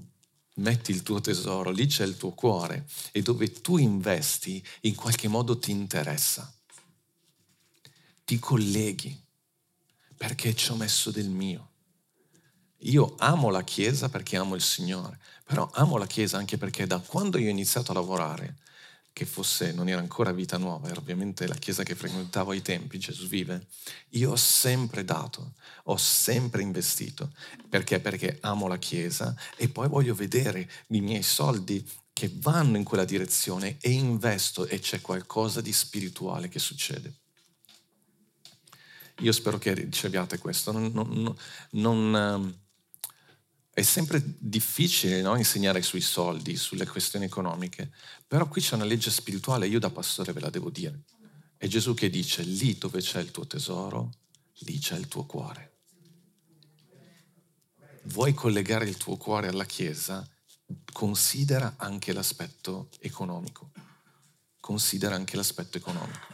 metti 0.56 0.91
il 0.91 1.04
tuo 1.04 1.21
tesoro, 1.21 1.71
lì 1.71 1.86
c'è 1.86 2.04
il 2.04 2.17
tuo 2.17 2.32
cuore 2.32 2.86
e 3.13 3.21
dove 3.21 3.49
tu 3.62 3.78
investi 3.78 4.62
in 4.82 4.95
qualche 4.95 5.30
modo 5.30 5.58
ti 5.58 5.71
interessa. 5.71 6.54
Ti 8.25 8.38
colleghi 8.38 9.17
perché 10.17 10.54
ci 10.54 10.69
ho 10.71 10.75
messo 10.75 11.12
del 11.12 11.30
mio. 11.30 11.69
Io 12.80 13.15
amo 13.19 13.49
la 13.49 13.63
Chiesa 13.63 14.10
perché 14.10 14.36
amo 14.36 14.56
il 14.56 14.62
Signore, 14.62 15.17
però 15.45 15.69
amo 15.75 15.95
la 15.95 16.08
Chiesa 16.08 16.36
anche 16.36 16.58
perché 16.58 16.86
da 16.86 16.99
quando 16.99 17.38
io 17.38 17.47
ho 17.47 17.51
iniziato 17.51 17.91
a 17.91 17.93
lavorare 17.93 18.58
che 19.15 19.25
fosse, 19.25 19.71
non 19.71 19.88
era 19.88 20.01
ancora 20.01 20.34
vita 20.34 20.58
nuova, 20.58 20.89
era 20.89 20.99
ovviamente 20.99 21.47
la 21.47 21.56
chiesa 21.56 21.84
che 21.84 21.95
frequentavo 21.95 22.51
ai 22.51 22.62
tempi, 22.62 22.99
Gesù 22.99 23.28
vive, 23.28 23.67
io 24.10 24.32
ho 24.32 24.36
sempre 24.36 25.06
dato, 25.06 25.54
ho 25.84 25.95
sempre 25.95 26.62
investito. 26.62 27.32
Perché? 27.69 28.01
Perché 28.01 28.39
amo 28.41 28.67
la 28.67 28.78
chiesa 28.78 29.34
e 29.56 29.69
poi 29.69 29.88
voglio 29.88 30.13
vedere 30.15 30.69
i 30.88 30.99
miei 30.99 31.23
soldi 31.23 31.89
che 32.12 32.30
vanno 32.34 32.75
in 32.75 32.84
quella 32.84 33.06
direzione 33.06 33.78
e 33.80 33.91
investo 33.91 34.67
e 34.67 34.80
c'è 34.80 34.99
qualcosa 34.99 35.62
di 35.62 35.71
spirituale 35.71 36.49
che 36.49 36.60
succede. 36.60 37.13
Io 39.19 39.32
spero 39.32 39.58
che 39.58 39.73
riceviate 39.75 40.39
questo. 40.39 40.73
Non, 40.73 40.91
non, 40.93 41.34
non, 41.69 42.15
ehm, 42.15 42.56
è 43.75 43.82
sempre 43.82 44.23
difficile 44.23 45.21
no? 45.21 45.36
insegnare 45.36 45.82
sui 45.82 45.99
soldi, 45.99 46.56
sulle 46.56 46.86
questioni 46.86 47.25
economiche, 47.25 47.91
però 48.36 48.50
qui 48.50 48.60
c'è 48.60 48.76
una 48.76 48.84
legge 48.84 49.12
spirituale, 49.12 49.65
io 49.65 49.80
da 49.80 49.89
pastore 49.89 50.34
ve 50.34 50.41
la 50.41 50.50
devo 50.50 50.69
dire. 50.69 51.04
È 51.56 51.67
Gesù 51.67 51.93
che 51.93 52.10
dice, 52.10 52.43
lì 52.43 52.78
dove 52.78 53.00
c'è 53.00 53.21
il 53.21 53.32
tuo 53.32 53.48
tesoro, 53.48 54.12
lì 54.65 54.78
c'è 54.78 54.98
il 54.98 55.08
tuo 55.08 55.24
cuore. 55.26 55.78
Vuoi 58.08 58.34
collegare 58.34 58.89
il 58.89 58.98
tuo 58.98 59.15
cuore 59.15 59.48
alla 59.48 59.63
Chiesa? 59.63 60.30
considera 60.91 61.76
anche 61.78 62.12
l'aspetto 62.12 62.89
economico. 63.00 63.71
Considera 64.60 65.15
anche 65.15 65.38
l'aspetto 65.38 65.78
economico. 65.78 66.28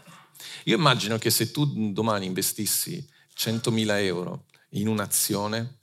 Io 0.64 0.78
immagino 0.78 1.20
che 1.20 1.30
se 1.30 1.52
tu 1.52 1.92
domani 1.92 2.26
investissi 2.26 3.08
100.000 3.38 4.00
euro 4.00 4.46
in 4.70 4.88
un'azione, 4.88 5.82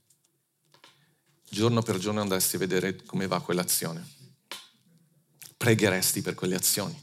giorno 1.48 1.80
per 1.82 1.98
giorno 1.98 2.22
andresti 2.22 2.56
a 2.56 2.58
vedere 2.58 3.04
come 3.04 3.28
va 3.28 3.40
quell'azione. 3.40 4.17
Pregheresti 5.58 6.22
per 6.22 6.34
quelle 6.34 6.54
azioni, 6.54 6.98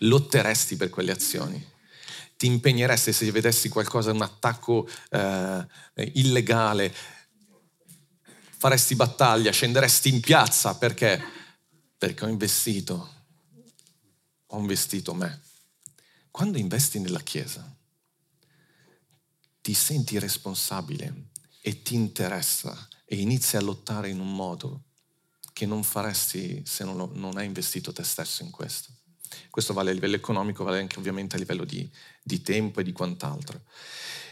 lotteresti 0.00 0.76
per 0.76 0.90
quelle 0.90 1.12
azioni, 1.12 1.72
ti 2.36 2.46
impegneresti 2.46 3.12
se 3.12 3.30
vedessi 3.30 3.70
qualcosa, 3.70 4.10
un 4.10 4.20
attacco 4.20 4.86
eh, 5.10 5.66
illegale, 6.12 6.92
faresti 8.58 8.94
battaglia, 8.96 9.52
scenderesti 9.52 10.08
in 10.08 10.20
piazza 10.20 10.76
perché? 10.76 11.22
Perché 11.96 12.24
ho 12.24 12.28
investito, 12.28 13.14
ho 14.46 14.58
investito 14.58 15.14
me. 15.14 15.40
Quando 16.30 16.58
investi 16.58 16.98
nella 16.98 17.20
Chiesa, 17.20 17.64
ti 19.60 19.72
senti 19.72 20.18
responsabile 20.18 21.28
e 21.60 21.82
ti 21.82 21.94
interessa 21.94 22.88
e 23.06 23.16
inizi 23.16 23.56
a 23.56 23.60
lottare 23.60 24.10
in 24.10 24.18
un 24.18 24.34
modo 24.34 24.82
che 25.54 25.64
non 25.64 25.84
faresti 25.84 26.62
se 26.66 26.84
non, 26.84 27.10
non 27.14 27.38
hai 27.38 27.46
investito 27.46 27.92
te 27.92 28.02
stesso 28.02 28.42
in 28.42 28.50
questo. 28.50 28.90
Questo 29.48 29.72
vale 29.72 29.90
a 29.90 29.94
livello 29.94 30.16
economico, 30.16 30.64
vale 30.64 30.80
anche 30.80 30.98
ovviamente 30.98 31.36
a 31.36 31.38
livello 31.38 31.64
di, 31.64 31.88
di 32.22 32.42
tempo 32.42 32.80
e 32.80 32.82
di 32.82 32.92
quant'altro. 32.92 33.62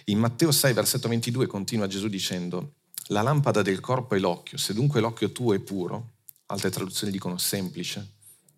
In 0.07 0.19
Matteo 0.19 0.51
6, 0.51 0.75
versetto 0.75 1.09
22, 1.09 1.47
continua 1.47 1.87
Gesù 1.87 2.09
dicendo, 2.09 2.75
la 3.07 3.23
lampada 3.23 3.63
del 3.63 3.79
corpo 3.79 4.17
è 4.17 4.19
l'occhio, 4.19 4.59
se 4.59 4.75
dunque 4.75 5.01
l'occhio 5.01 5.31
tuo 5.31 5.55
è 5.55 5.61
puro, 5.61 6.15
altre 6.47 6.71
traduzioni 6.71 7.13
dicono 7.13 7.39
semplice, 7.39 8.15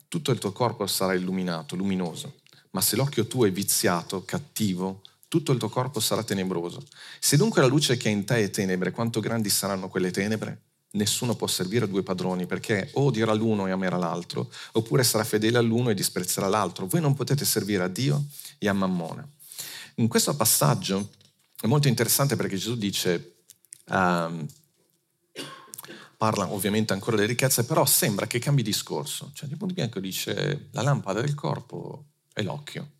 tutto 0.09 0.31
il 0.33 0.39
tuo 0.39 0.53
corpo 0.53 0.87
sarà 0.87 1.13
illuminato, 1.13 1.77
luminoso, 1.77 2.37
ma 2.71 2.81
se 2.81 2.97
l'occhio 2.97 3.27
tuo 3.27 3.45
è 3.45 3.53
viziato, 3.53 4.25
cattivo, 4.25 5.03
tutto 5.29 5.53
il 5.53 5.59
tuo 5.59 5.69
corpo 5.69 6.01
sarà 6.01 6.25
tenebroso. 6.25 6.83
Se 7.21 7.37
dunque 7.37 7.61
la 7.61 7.67
luce 7.67 7.99
che 7.99 8.09
è 8.09 8.13
in 8.13 8.25
te 8.25 8.43
è 8.43 8.51
tenebre, 8.51 8.91
quanto 8.91 9.21
grandi 9.21 9.51
saranno 9.51 9.89
quelle 9.89 10.11
tenebre? 10.11 10.63
Nessuno 10.95 11.35
può 11.35 11.47
servire 11.47 11.87
a 11.87 11.89
due 11.89 12.03
padroni 12.03 12.47
perché 12.47 12.91
o 12.95 13.05
odierà 13.05 13.33
l'uno 13.33 13.67
e 13.67 13.71
amerà 13.71 13.97
l'altro, 13.97 14.51
oppure 14.73 15.03
sarà 15.03 15.25
fedele 15.25 15.59
all'uno 15.59 15.91
e 15.91 15.95
disprezzerà 15.95 16.47
l'altro. 16.47 16.87
Voi 16.87 17.01
non 17.01 17.15
potete 17.15 17.45
servire 17.45 17.83
a 17.83 17.89
Dio 17.89 18.25
e 18.59 18.69
a 18.69 18.73
Mammona. 18.73 19.27
In 19.97 20.09
questo 20.09 20.35
passaggio 20.37 21.11
è 21.61 21.67
molto 21.67 21.89
interessante 21.89 22.37
perché 22.37 22.57
Gesù 22.57 22.77
dice, 22.77 23.37
um, 23.87 24.47
parla 26.17 26.53
ovviamente 26.53 26.93
ancora 26.93 27.17
delle 27.17 27.29
ricchezze, 27.29 27.65
però 27.65 27.85
sembra 27.85 28.27
che 28.27 28.39
cambi 28.39 28.63
discorso. 28.63 29.31
Cioè, 29.35 29.49
di 29.49 29.57
punto 29.57 29.75
bianco 29.75 30.01
dice, 30.01 30.69
la 30.71 30.83
lampada 30.83 31.21
del 31.21 31.35
corpo 31.35 32.05
è 32.33 32.43
l'occhio. 32.43 32.91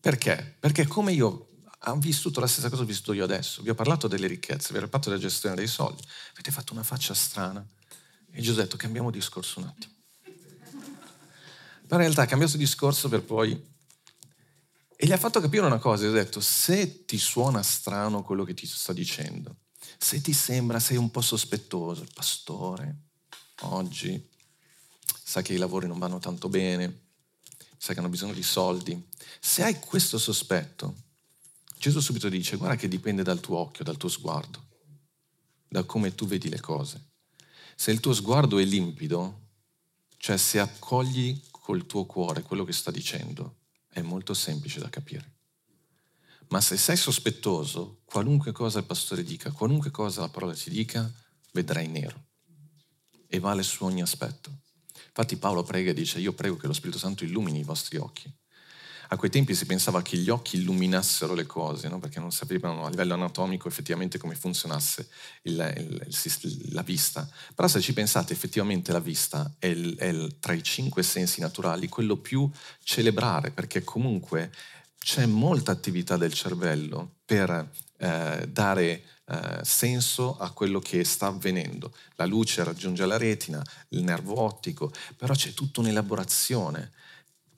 Perché? 0.00 0.56
Perché 0.58 0.86
come 0.86 1.12
io 1.12 1.51
ho 1.84 1.96
vissuto 1.96 2.40
la 2.40 2.46
stessa 2.46 2.68
cosa 2.68 2.82
che 2.82 2.88
ho 2.88 2.90
vissuto 2.90 3.12
io 3.12 3.24
adesso, 3.24 3.62
vi 3.62 3.70
ho 3.70 3.74
parlato 3.74 4.08
delle 4.08 4.26
ricchezze, 4.26 4.72
vi 4.72 4.78
ho 4.78 4.80
parlato 4.82 5.10
della 5.10 5.20
gestione 5.20 5.54
dei 5.54 5.66
soldi, 5.66 6.02
avete 6.32 6.50
fatto 6.50 6.72
una 6.72 6.82
faccia 6.82 7.14
strana. 7.14 7.64
E 8.30 8.40
Gesù 8.40 8.58
ha 8.58 8.62
detto 8.62 8.76
cambiamo 8.76 9.10
discorso 9.10 9.60
un 9.60 9.66
attimo. 9.66 9.92
Però 11.86 11.96
in 11.96 12.08
realtà 12.08 12.22
ha 12.22 12.26
cambiato 12.26 12.56
discorso 12.56 13.08
per 13.08 13.22
poi... 13.22 13.70
E 14.96 15.06
gli 15.06 15.12
ha 15.12 15.18
fatto 15.18 15.40
capire 15.40 15.66
una 15.66 15.78
cosa, 15.78 16.04
gli 16.04 16.08
ha 16.08 16.12
detto 16.12 16.40
se 16.40 17.04
ti 17.04 17.18
suona 17.18 17.62
strano 17.62 18.22
quello 18.22 18.44
che 18.44 18.54
ti 18.54 18.66
sto 18.66 18.92
dicendo, 18.92 19.56
se 19.98 20.20
ti 20.20 20.32
sembra, 20.32 20.78
sei 20.78 20.96
un 20.96 21.10
po' 21.10 21.20
sospettoso, 21.20 22.02
il 22.02 22.10
pastore 22.14 23.10
oggi 23.62 24.28
sa 25.04 25.42
che 25.42 25.54
i 25.54 25.58
lavori 25.58 25.86
non 25.86 25.98
vanno 25.98 26.18
tanto 26.18 26.48
bene, 26.48 27.00
sa 27.76 27.92
che 27.92 27.98
hanno 27.98 28.08
bisogno 28.08 28.32
di 28.32 28.42
soldi, 28.42 29.08
se 29.40 29.62
hai 29.62 29.78
questo 29.80 30.18
sospetto, 30.18 30.94
Gesù 31.82 31.98
subito 31.98 32.28
dice, 32.28 32.54
guarda 32.54 32.76
che 32.76 32.86
dipende 32.86 33.24
dal 33.24 33.40
tuo 33.40 33.56
occhio, 33.56 33.82
dal 33.82 33.96
tuo 33.96 34.08
sguardo, 34.08 34.68
da 35.66 35.82
come 35.82 36.14
tu 36.14 36.28
vedi 36.28 36.48
le 36.48 36.60
cose. 36.60 37.08
Se 37.74 37.90
il 37.90 37.98
tuo 37.98 38.14
sguardo 38.14 38.60
è 38.60 38.64
limpido, 38.64 39.48
cioè 40.16 40.36
se 40.36 40.60
accogli 40.60 41.42
col 41.50 41.84
tuo 41.86 42.06
cuore 42.06 42.42
quello 42.42 42.62
che 42.62 42.72
sta 42.72 42.92
dicendo, 42.92 43.62
è 43.88 44.00
molto 44.00 44.32
semplice 44.32 44.78
da 44.78 44.88
capire. 44.90 45.38
Ma 46.50 46.60
se 46.60 46.76
sei 46.76 46.96
sospettoso, 46.96 48.02
qualunque 48.04 48.52
cosa 48.52 48.78
il 48.78 48.84
pastore 48.84 49.24
dica, 49.24 49.50
qualunque 49.50 49.90
cosa 49.90 50.20
la 50.20 50.28
parola 50.28 50.54
ti 50.54 50.70
dica, 50.70 51.12
vedrai 51.50 51.88
nero. 51.88 52.26
E 53.26 53.40
vale 53.40 53.64
su 53.64 53.84
ogni 53.84 54.02
aspetto. 54.02 54.60
Infatti 55.06 55.36
Paolo 55.36 55.64
prega 55.64 55.90
e 55.90 55.94
dice, 55.94 56.20
io 56.20 56.32
prego 56.32 56.54
che 56.54 56.68
lo 56.68 56.74
Spirito 56.74 56.98
Santo 56.98 57.24
illumini 57.24 57.58
i 57.58 57.64
vostri 57.64 57.96
occhi 57.96 58.32
a 59.12 59.16
quei 59.16 59.30
tempi 59.30 59.54
si 59.54 59.66
pensava 59.66 60.00
che 60.00 60.16
gli 60.16 60.30
occhi 60.30 60.56
illuminassero 60.56 61.34
le 61.34 61.44
cose, 61.44 61.86
no? 61.88 61.98
perché 61.98 62.18
non 62.18 62.32
sapevano 62.32 62.86
a 62.86 62.88
livello 62.88 63.12
anatomico 63.12 63.68
effettivamente 63.68 64.16
come 64.16 64.34
funzionasse 64.34 65.06
il, 65.42 65.74
il, 65.76 66.06
il, 66.08 66.72
la 66.72 66.80
vista. 66.80 67.28
Però 67.54 67.68
se 67.68 67.82
ci 67.82 67.92
pensate, 67.92 68.32
effettivamente 68.32 68.90
la 68.90 69.00
vista 69.00 69.52
è, 69.58 69.70
è 69.70 70.26
tra 70.40 70.54
i 70.54 70.62
cinque 70.62 71.02
sensi 71.02 71.42
naturali 71.42 71.88
quello 71.88 72.16
più 72.16 72.50
celebrare, 72.82 73.50
perché 73.50 73.84
comunque 73.84 74.50
c'è 74.98 75.26
molta 75.26 75.72
attività 75.72 76.16
del 76.16 76.32
cervello 76.32 77.16
per 77.26 77.70
eh, 77.98 78.48
dare 78.48 79.02
eh, 79.26 79.60
senso 79.60 80.38
a 80.38 80.50
quello 80.52 80.78
che 80.78 81.04
sta 81.04 81.26
avvenendo. 81.26 81.94
La 82.14 82.24
luce 82.24 82.64
raggiunge 82.64 83.04
la 83.04 83.18
retina, 83.18 83.62
il 83.88 84.04
nervo 84.04 84.40
ottico, 84.40 84.90
però 85.18 85.34
c'è 85.34 85.52
tutta 85.52 85.80
un'elaborazione 85.80 86.92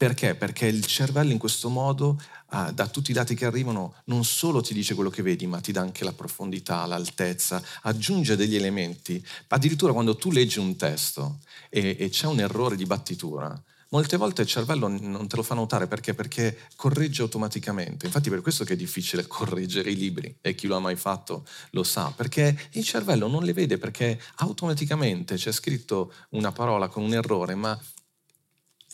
perché? 0.06 0.34
Perché 0.34 0.66
il 0.66 0.84
cervello 0.84 1.32
in 1.32 1.38
questo 1.38 1.70
modo, 1.70 2.20
ah, 2.48 2.70
da 2.70 2.88
tutti 2.88 3.10
i 3.10 3.14
dati 3.14 3.34
che 3.34 3.46
arrivano, 3.46 3.94
non 4.04 4.22
solo 4.22 4.60
ti 4.60 4.74
dice 4.74 4.94
quello 4.94 5.08
che 5.08 5.22
vedi, 5.22 5.46
ma 5.46 5.60
ti 5.60 5.72
dà 5.72 5.80
anche 5.80 6.04
la 6.04 6.12
profondità, 6.12 6.84
l'altezza, 6.84 7.62
aggiunge 7.84 8.36
degli 8.36 8.54
elementi. 8.54 9.24
Addirittura 9.48 9.94
quando 9.94 10.14
tu 10.16 10.30
leggi 10.30 10.58
un 10.58 10.76
testo 10.76 11.38
e, 11.70 11.96
e 11.98 12.10
c'è 12.10 12.26
un 12.26 12.40
errore 12.40 12.76
di 12.76 12.84
battitura, 12.84 13.58
molte 13.88 14.18
volte 14.18 14.42
il 14.42 14.48
cervello 14.48 14.88
non 14.88 15.26
te 15.26 15.36
lo 15.36 15.42
fa 15.42 15.54
notare 15.54 15.86
perché? 15.86 16.12
Perché 16.12 16.58
corregge 16.76 17.22
automaticamente. 17.22 18.04
Infatti 18.04 18.28
per 18.28 18.42
questo 18.42 18.64
che 18.64 18.74
è 18.74 18.76
difficile 18.76 19.26
correggere 19.26 19.90
i 19.90 19.96
libri 19.96 20.36
e 20.42 20.54
chi 20.54 20.66
lo 20.66 20.76
ha 20.76 20.80
mai 20.80 20.96
fatto 20.96 21.46
lo 21.70 21.82
sa, 21.82 22.12
perché 22.14 22.68
il 22.72 22.84
cervello 22.84 23.26
non 23.26 23.42
le 23.42 23.54
vede 23.54 23.78
perché 23.78 24.20
automaticamente 24.36 25.36
c'è 25.36 25.50
scritto 25.50 26.12
una 26.30 26.52
parola 26.52 26.88
con 26.88 27.04
un 27.04 27.14
errore, 27.14 27.54
ma 27.54 27.80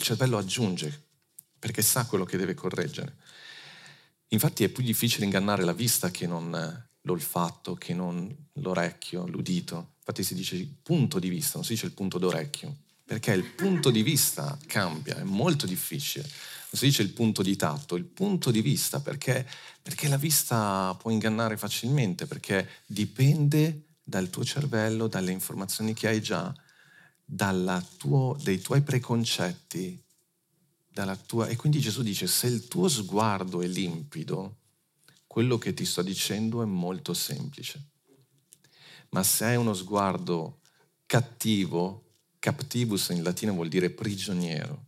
il 0.00 0.06
cervello 0.06 0.38
aggiunge 0.38 1.08
perché 1.58 1.82
sa 1.82 2.06
quello 2.06 2.24
che 2.24 2.38
deve 2.38 2.54
correggere. 2.54 3.16
Infatti 4.28 4.64
è 4.64 4.70
più 4.70 4.82
difficile 4.82 5.26
ingannare 5.26 5.62
la 5.62 5.74
vista 5.74 6.10
che 6.10 6.26
non 6.26 6.88
l'olfatto, 7.02 7.74
che 7.74 7.92
non 7.92 8.34
l'orecchio, 8.54 9.26
l'udito. 9.26 9.94
Infatti 9.98 10.22
si 10.22 10.34
dice 10.34 10.56
il 10.56 10.66
punto 10.66 11.18
di 11.18 11.28
vista, 11.28 11.52
non 11.56 11.64
si 11.64 11.74
dice 11.74 11.86
il 11.86 11.92
punto 11.92 12.18
d'orecchio, 12.18 12.76
perché 13.04 13.32
il 13.32 13.44
punto 13.44 13.90
di 13.90 14.02
vista 14.02 14.58
cambia, 14.66 15.16
è 15.16 15.22
molto 15.22 15.66
difficile. 15.66 16.22
Non 16.22 16.80
si 16.80 16.86
dice 16.86 17.02
il 17.02 17.10
punto 17.10 17.42
di 17.42 17.56
tatto, 17.56 17.96
il 17.96 18.04
punto 18.04 18.50
di 18.50 18.62
vista, 18.62 19.00
perché, 19.00 19.46
perché 19.82 20.08
la 20.08 20.16
vista 20.16 20.96
può 20.98 21.10
ingannare 21.10 21.56
facilmente, 21.58 22.26
perché 22.26 22.66
dipende 22.86 23.88
dal 24.02 24.30
tuo 24.30 24.44
cervello, 24.44 25.08
dalle 25.08 25.32
informazioni 25.32 25.92
che 25.92 26.08
hai 26.08 26.22
già 26.22 26.54
tuo, 27.96 28.36
dai 28.42 28.60
tuoi 28.60 28.82
preconcetti, 28.82 30.02
tua, 31.26 31.46
e 31.46 31.56
quindi 31.56 31.80
Gesù 31.80 32.02
dice, 32.02 32.26
se 32.26 32.46
il 32.46 32.68
tuo 32.68 32.88
sguardo 32.88 33.62
è 33.62 33.66
limpido, 33.66 34.56
quello 35.26 35.58
che 35.58 35.72
ti 35.72 35.84
sto 35.84 36.02
dicendo 36.02 36.62
è 36.62 36.66
molto 36.66 37.14
semplice. 37.14 37.88
Ma 39.10 39.22
se 39.22 39.44
hai 39.44 39.56
uno 39.56 39.74
sguardo 39.74 40.60
cattivo, 41.06 42.04
captivus 42.38 43.08
in 43.10 43.22
latino 43.22 43.52
vuol 43.52 43.68
dire 43.68 43.90
prigioniero, 43.90 44.86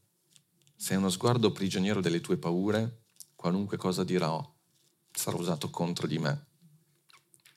se 0.76 0.92
hai 0.92 0.98
uno 0.98 1.10
sguardo 1.10 1.52
prigioniero 1.52 2.00
delle 2.00 2.20
tue 2.20 2.36
paure, 2.36 3.04
qualunque 3.34 3.76
cosa 3.76 4.04
dirò 4.04 4.52
sarà 5.12 5.36
usato 5.36 5.70
contro 5.70 6.06
di 6.06 6.18
me. 6.18 6.46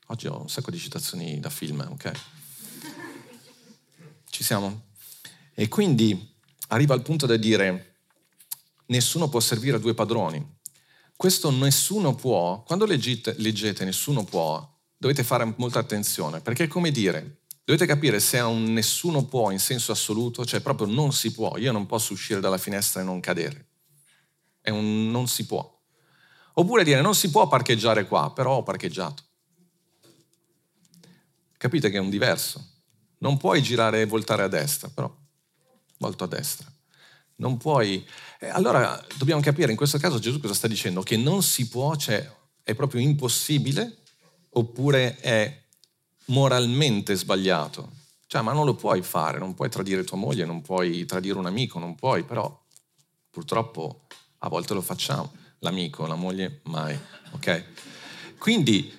Oggi 0.07 0.27
ho 0.27 0.39
un 0.39 0.49
sacco 0.49 0.71
di 0.71 0.77
citazioni 0.77 1.39
da 1.39 1.49
film, 1.49 1.85
ok? 1.89 2.34
Ci 4.35 4.43
siamo? 4.43 4.87
E 5.53 5.69
quindi 5.69 6.35
arriva 6.67 6.93
al 6.93 7.01
punto 7.01 7.25
da 7.25 7.37
dire, 7.37 7.99
nessuno 8.87 9.29
può 9.29 9.39
servire 9.39 9.77
a 9.77 9.79
due 9.79 9.93
padroni. 9.93 10.45
Questo 11.15 11.51
nessuno 11.51 12.15
può, 12.15 12.61
quando 12.63 12.83
leggete, 12.83 13.35
leggete 13.37 13.85
nessuno 13.85 14.25
può, 14.25 14.77
dovete 14.97 15.23
fare 15.23 15.53
molta 15.55 15.79
attenzione, 15.79 16.41
perché 16.41 16.65
è 16.65 16.67
come 16.67 16.91
dire, 16.91 17.43
dovete 17.63 17.85
capire 17.85 18.19
se 18.19 18.39
è 18.39 18.43
un 18.43 18.73
nessuno 18.73 19.23
può 19.23 19.51
in 19.51 19.59
senso 19.59 19.93
assoluto, 19.93 20.43
cioè 20.43 20.59
proprio 20.59 20.87
non 20.87 21.13
si 21.13 21.31
può, 21.31 21.55
io 21.55 21.71
non 21.71 21.85
posso 21.85 22.11
uscire 22.11 22.41
dalla 22.41 22.57
finestra 22.57 22.99
e 22.99 23.05
non 23.05 23.21
cadere. 23.21 23.67
È 24.59 24.69
un 24.69 25.11
non 25.11 25.29
si 25.29 25.45
può. 25.45 25.81
Oppure 26.55 26.83
dire 26.83 26.99
non 26.99 27.15
si 27.15 27.29
può 27.29 27.47
parcheggiare 27.47 28.05
qua, 28.05 28.33
però 28.33 28.57
ho 28.57 28.63
parcheggiato. 28.63 29.23
Capite 31.55 31.89
che 31.89 31.95
è 31.95 32.01
un 32.01 32.09
diverso. 32.09 32.73
Non 33.19 33.37
puoi 33.37 33.61
girare 33.61 34.01
e 34.01 34.05
voltare 34.05 34.43
a 34.43 34.47
destra, 34.47 34.89
però 34.93 35.13
volto 35.97 36.23
a 36.23 36.27
destra. 36.27 36.71
Non 37.37 37.57
puoi... 37.57 38.05
Eh, 38.39 38.47
allora 38.47 39.03
dobbiamo 39.17 39.41
capire 39.41 39.71
in 39.71 39.77
questo 39.77 39.97
caso 39.97 40.19
Gesù 40.19 40.39
cosa 40.39 40.53
sta 40.53 40.67
dicendo? 40.67 41.01
Che 41.01 41.17
non 41.17 41.43
si 41.43 41.67
può, 41.67 41.95
cioè 41.95 42.29
è 42.63 42.73
proprio 42.73 43.01
impossibile 43.01 43.97
oppure 44.51 45.17
è 45.17 45.63
moralmente 46.25 47.15
sbagliato. 47.15 47.91
Cioè, 48.27 48.41
ma 48.41 48.53
non 48.53 48.65
lo 48.65 48.73
puoi 48.75 49.01
fare, 49.01 49.37
non 49.37 49.53
puoi 49.53 49.69
tradire 49.69 50.03
tua 50.03 50.17
moglie, 50.17 50.45
non 50.45 50.61
puoi 50.61 51.05
tradire 51.05 51.37
un 51.37 51.45
amico, 51.45 51.77
non 51.77 51.95
puoi, 51.95 52.23
però 52.23 52.63
purtroppo 53.29 54.07
a 54.39 54.49
volte 54.49 54.73
lo 54.73 54.81
facciamo. 54.81 55.31
L'amico, 55.59 56.05
la 56.07 56.15
moglie, 56.15 56.61
mai. 56.63 56.97
Ok? 57.31 57.63
Quindi, 58.37 58.91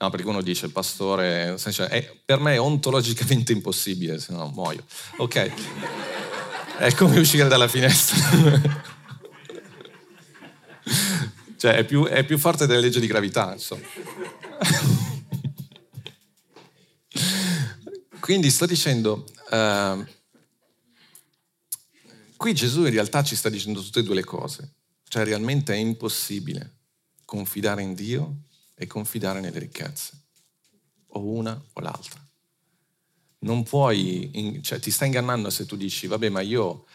no, 0.00 0.10
perché 0.10 0.26
uno 0.26 0.40
dice, 0.40 0.70
pastore, 0.70 1.56
cioè, 1.58 1.88
è, 1.88 2.16
per 2.24 2.40
me 2.40 2.54
è 2.54 2.60
ontologicamente 2.60 3.52
impossibile, 3.52 4.18
se 4.18 4.32
no 4.32 4.48
muoio. 4.48 4.82
Ok? 5.18 5.52
È 6.78 6.94
come 6.94 7.18
uscire 7.18 7.48
dalla 7.48 7.68
finestra. 7.68 8.18
cioè, 11.58 11.74
è 11.74 11.84
più, 11.84 12.06
è 12.06 12.24
più 12.24 12.38
forte 12.38 12.66
della 12.66 12.80
legge 12.80 12.98
di 12.98 13.06
gravità, 13.06 13.52
insomma. 13.52 13.86
Quindi 18.20 18.50
sto 18.50 18.64
dicendo, 18.64 19.26
uh, 19.50 20.02
qui 22.36 22.54
Gesù 22.54 22.84
in 22.84 22.90
realtà 22.90 23.22
ci 23.22 23.36
sta 23.36 23.50
dicendo 23.50 23.82
tutte 23.82 24.00
e 24.00 24.02
due 24.02 24.14
le 24.14 24.24
cose, 24.24 24.76
cioè 25.08 25.24
realmente 25.24 25.74
è 25.74 25.76
impossibile 25.76 26.76
confidare 27.26 27.82
in 27.82 27.94
Dio 27.94 28.44
e 28.80 28.86
confidare 28.86 29.40
nelle 29.40 29.58
ricchezze, 29.58 30.12
o 31.08 31.20
una 31.22 31.62
o 31.74 31.80
l'altra. 31.80 32.18
Non 33.40 33.62
puoi, 33.62 34.58
cioè 34.62 34.78
ti 34.78 34.90
sta 34.90 35.04
ingannando 35.04 35.50
se 35.50 35.66
tu 35.66 35.76
dici, 35.76 36.06
vabbè 36.06 36.30
ma 36.30 36.40
io 36.40 36.86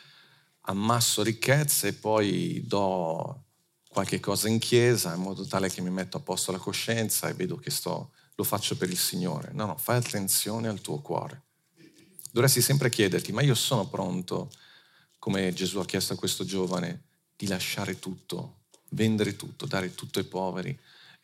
ammasso 0.61 1.21
ricchezze 1.21 1.89
e 1.89 1.93
poi 1.93 2.63
do 2.65 3.43
qualche 3.87 4.19
cosa 4.19 4.49
in 4.49 4.57
chiesa 4.57 5.13
in 5.13 5.21
modo 5.21 5.45
tale 5.45 5.69
che 5.69 5.81
mi 5.81 5.91
metto 5.91 6.17
a 6.17 6.21
posto 6.21 6.51
la 6.51 6.57
coscienza 6.57 7.29
e 7.29 7.33
vedo 7.33 7.55
che 7.55 7.69
sto 7.69 8.13
lo 8.33 8.43
faccio 8.43 8.75
per 8.77 8.89
il 8.89 8.97
Signore. 8.97 9.51
No, 9.53 9.67
no, 9.67 9.77
fai 9.77 9.97
attenzione 9.97 10.67
al 10.67 10.81
tuo 10.81 11.01
cuore. 11.01 11.43
Dovresti 12.31 12.61
sempre 12.61 12.89
chiederti, 12.89 13.31
ma 13.31 13.43
io 13.43 13.53
sono 13.53 13.87
pronto, 13.87 14.49
come 15.19 15.53
Gesù 15.53 15.77
ha 15.77 15.85
chiesto 15.85 16.13
a 16.13 16.17
questo 16.17 16.45
giovane, 16.45 17.03
di 17.35 17.45
lasciare 17.45 17.99
tutto, 17.99 18.61
vendere 18.89 19.35
tutto, 19.35 19.67
dare 19.67 19.93
tutto 19.93 20.17
ai 20.17 20.25
poveri 20.25 20.77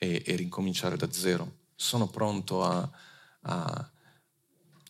e, 0.04 0.24
e 0.26 0.36
ricominciare 0.36 0.98
da 0.98 1.12
zero? 1.12 1.60
Sono 1.76 2.08
pronto 2.08 2.64
a, 2.64 2.90
a, 3.42 3.92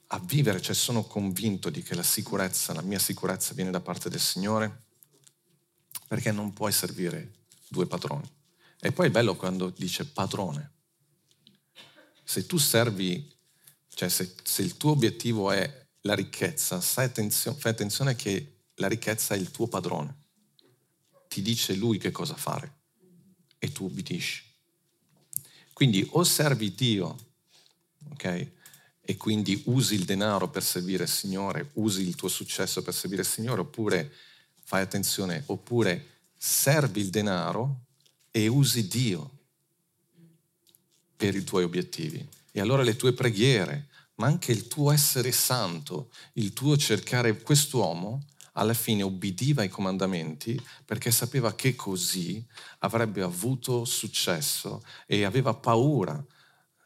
a 0.08 0.20
vivere, 0.20 0.62
cioè 0.62 0.76
sono 0.76 1.04
convinto 1.04 1.70
di 1.70 1.84
che 1.84 1.96
la 1.96 2.04
sicurezza, 2.04 2.74
la 2.74 2.82
mia 2.82 3.00
sicurezza 3.00 3.54
viene 3.54 3.72
da 3.72 3.82
parte 3.82 4.10
del 4.10 4.20
Signore? 4.20 4.84
Perché 6.08 6.32
non 6.32 6.54
puoi 6.54 6.72
servire 6.72 7.46
due 7.68 7.88
padroni. 7.88 8.30
E 8.80 8.92
poi 8.92 9.08
è 9.08 9.12
bello 9.12 9.36
quando 9.36 9.70
dice 9.70 10.06
padrone 10.06 10.80
se 12.32 12.46
tu 12.46 12.58
servi, 12.58 13.30
cioè 13.94 14.08
se, 14.08 14.36
se 14.42 14.62
il 14.62 14.78
tuo 14.78 14.92
obiettivo 14.92 15.52
è 15.52 15.88
la 16.04 16.14
ricchezza, 16.14 16.82
attenzio, 16.96 17.54
fai 17.54 17.74
attenzione 17.74 18.16
che 18.16 18.62
la 18.76 18.88
ricchezza 18.88 19.36
è 19.36 19.38
il 19.38 19.52
tuo 19.52 19.68
padrone. 19.68 20.20
Ti 21.28 21.42
dice 21.42 21.76
lui 21.76 21.98
che 21.98 22.12
cosa 22.12 22.36
fare 22.36 22.84
e 23.60 23.74
tu 23.74 23.84
obbedisci. 23.84 24.51
Quindi 25.82 26.08
o 26.12 26.24
servi 26.24 26.76
Dio, 26.76 27.18
ok? 28.12 28.52
E 29.02 29.18
quindi 29.18 29.64
usi 29.66 29.96
il 29.96 30.06
denaro 30.06 30.48
per 30.48 30.62
servire 30.62 31.06
il 31.06 31.10
Signore, 31.10 31.72
usi 31.74 32.08
il 32.08 32.14
tuo 32.14 32.28
successo 32.28 32.84
per 32.84 32.94
servire 32.94 33.24
il 33.24 33.28
Signore, 33.28 33.62
oppure 33.62 34.14
fai 34.64 34.84
attenzione, 34.84 35.42
oppure 35.48 36.20
servi 36.38 37.02
il 37.02 37.10
denaro 37.10 37.86
e 38.30 38.46
usi 38.46 38.88
Dio 38.88 39.40
per 41.18 41.34
i 41.34 41.44
tuoi 41.44 41.64
obiettivi. 41.64 42.24
E 42.52 42.62
allora 42.62 42.84
le 42.84 42.96
tue 42.96 43.14
preghiere, 43.14 43.88
ma 44.18 44.28
anche 44.28 44.52
il 44.52 44.68
tuo 44.68 44.92
essere 44.92 45.32
santo, 45.32 46.12
il 46.34 46.54
tuo 46.54 46.78
cercare 46.78 47.42
quest'uomo, 47.42 48.28
alla 48.54 48.74
fine 48.74 49.04
ubbidiva 49.04 49.62
ai 49.62 49.70
comandamenti 49.70 50.62
perché 50.86 51.12
sapeva 51.12 51.54
che 51.56 51.76
così 51.76 52.46
avrebbe 52.80 53.22
avuto 53.22 53.86
successo 53.86 54.84
e 55.06 55.24
aveva 55.24 55.54
paura 55.54 56.24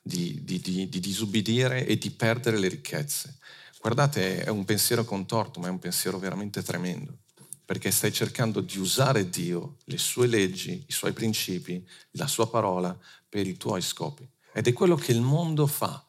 di, 0.01 0.43
di, 0.43 0.59
di, 0.59 0.87
di 0.87 0.99
disubbidire 0.99 1.85
e 1.85 1.97
di 1.97 2.11
perdere 2.11 2.59
le 2.59 2.67
ricchezze. 2.67 3.37
Guardate, 3.79 4.43
è 4.43 4.49
un 4.49 4.65
pensiero 4.65 5.03
contorto, 5.03 5.59
ma 5.59 5.67
è 5.67 5.71
un 5.71 5.79
pensiero 5.79 6.17
veramente 6.19 6.61
tremendo 6.61 7.19
perché 7.65 7.89
stai 7.89 8.13
cercando 8.13 8.61
di 8.61 8.77
usare 8.77 9.27
Dio, 9.27 9.77
le 9.85 9.97
sue 9.97 10.27
leggi, 10.27 10.85
i 10.87 10.91
suoi 10.91 11.13
principi, 11.13 11.83
la 12.11 12.27
sua 12.27 12.47
parola 12.47 12.95
per 13.27 13.47
i 13.47 13.57
tuoi 13.57 13.81
scopi. 13.81 14.29
Ed 14.53 14.67
è 14.67 14.73
quello 14.73 14.95
che 14.95 15.11
il 15.11 15.21
mondo 15.21 15.65
fa. 15.65 16.05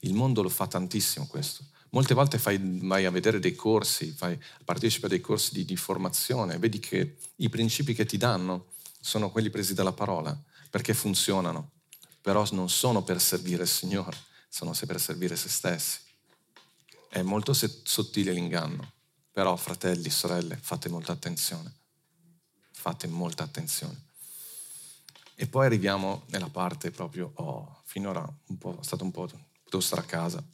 Il 0.00 0.14
mondo 0.14 0.42
lo 0.42 0.48
fa 0.48 0.68
tantissimo 0.68 1.26
questo. 1.26 1.66
Molte 1.90 2.14
volte 2.14 2.38
fai, 2.38 2.58
vai 2.82 3.04
a 3.04 3.10
vedere 3.10 3.40
dei 3.40 3.54
corsi, 3.54 4.12
fai, 4.12 4.38
partecipi 4.64 5.06
a 5.06 5.08
dei 5.08 5.20
corsi 5.20 5.52
di, 5.52 5.64
di 5.64 5.76
formazione, 5.76 6.58
vedi 6.58 6.78
che 6.78 7.16
i 7.36 7.48
principi 7.48 7.94
che 7.94 8.06
ti 8.06 8.16
danno 8.16 8.66
sono 9.00 9.30
quelli 9.30 9.50
presi 9.50 9.74
dalla 9.74 9.92
parola, 9.92 10.38
perché 10.70 10.94
funzionano, 10.94 11.70
però 12.20 12.46
non 12.52 12.68
sono 12.68 13.02
per 13.02 13.20
servire 13.20 13.64
il 13.64 13.68
Signore, 13.68 14.16
sono 14.48 14.72
per 14.86 15.00
servire 15.00 15.34
se 15.36 15.48
stessi. 15.48 15.98
È 17.08 17.22
molto 17.22 17.52
sottile 17.52 18.32
l'inganno. 18.32 18.92
Però, 19.32 19.56
fratelli, 19.56 20.10
sorelle, 20.10 20.58
fate 20.60 20.88
molta 20.88 21.12
attenzione. 21.12 21.72
Fate 22.70 23.06
molta 23.06 23.42
attenzione. 23.42 24.08
E 25.34 25.46
poi 25.46 25.66
arriviamo 25.66 26.24
nella 26.26 26.48
parte 26.48 26.90
proprio, 26.90 27.32
oh, 27.36 27.82
finora 27.84 28.20
un 28.46 28.58
po', 28.58 28.78
è 28.80 28.84
stato 28.84 29.04
un 29.04 29.10
po', 29.10 29.26
potevo 29.64 29.82
stare 29.82 30.02
a 30.02 30.04
casa. 30.04 30.44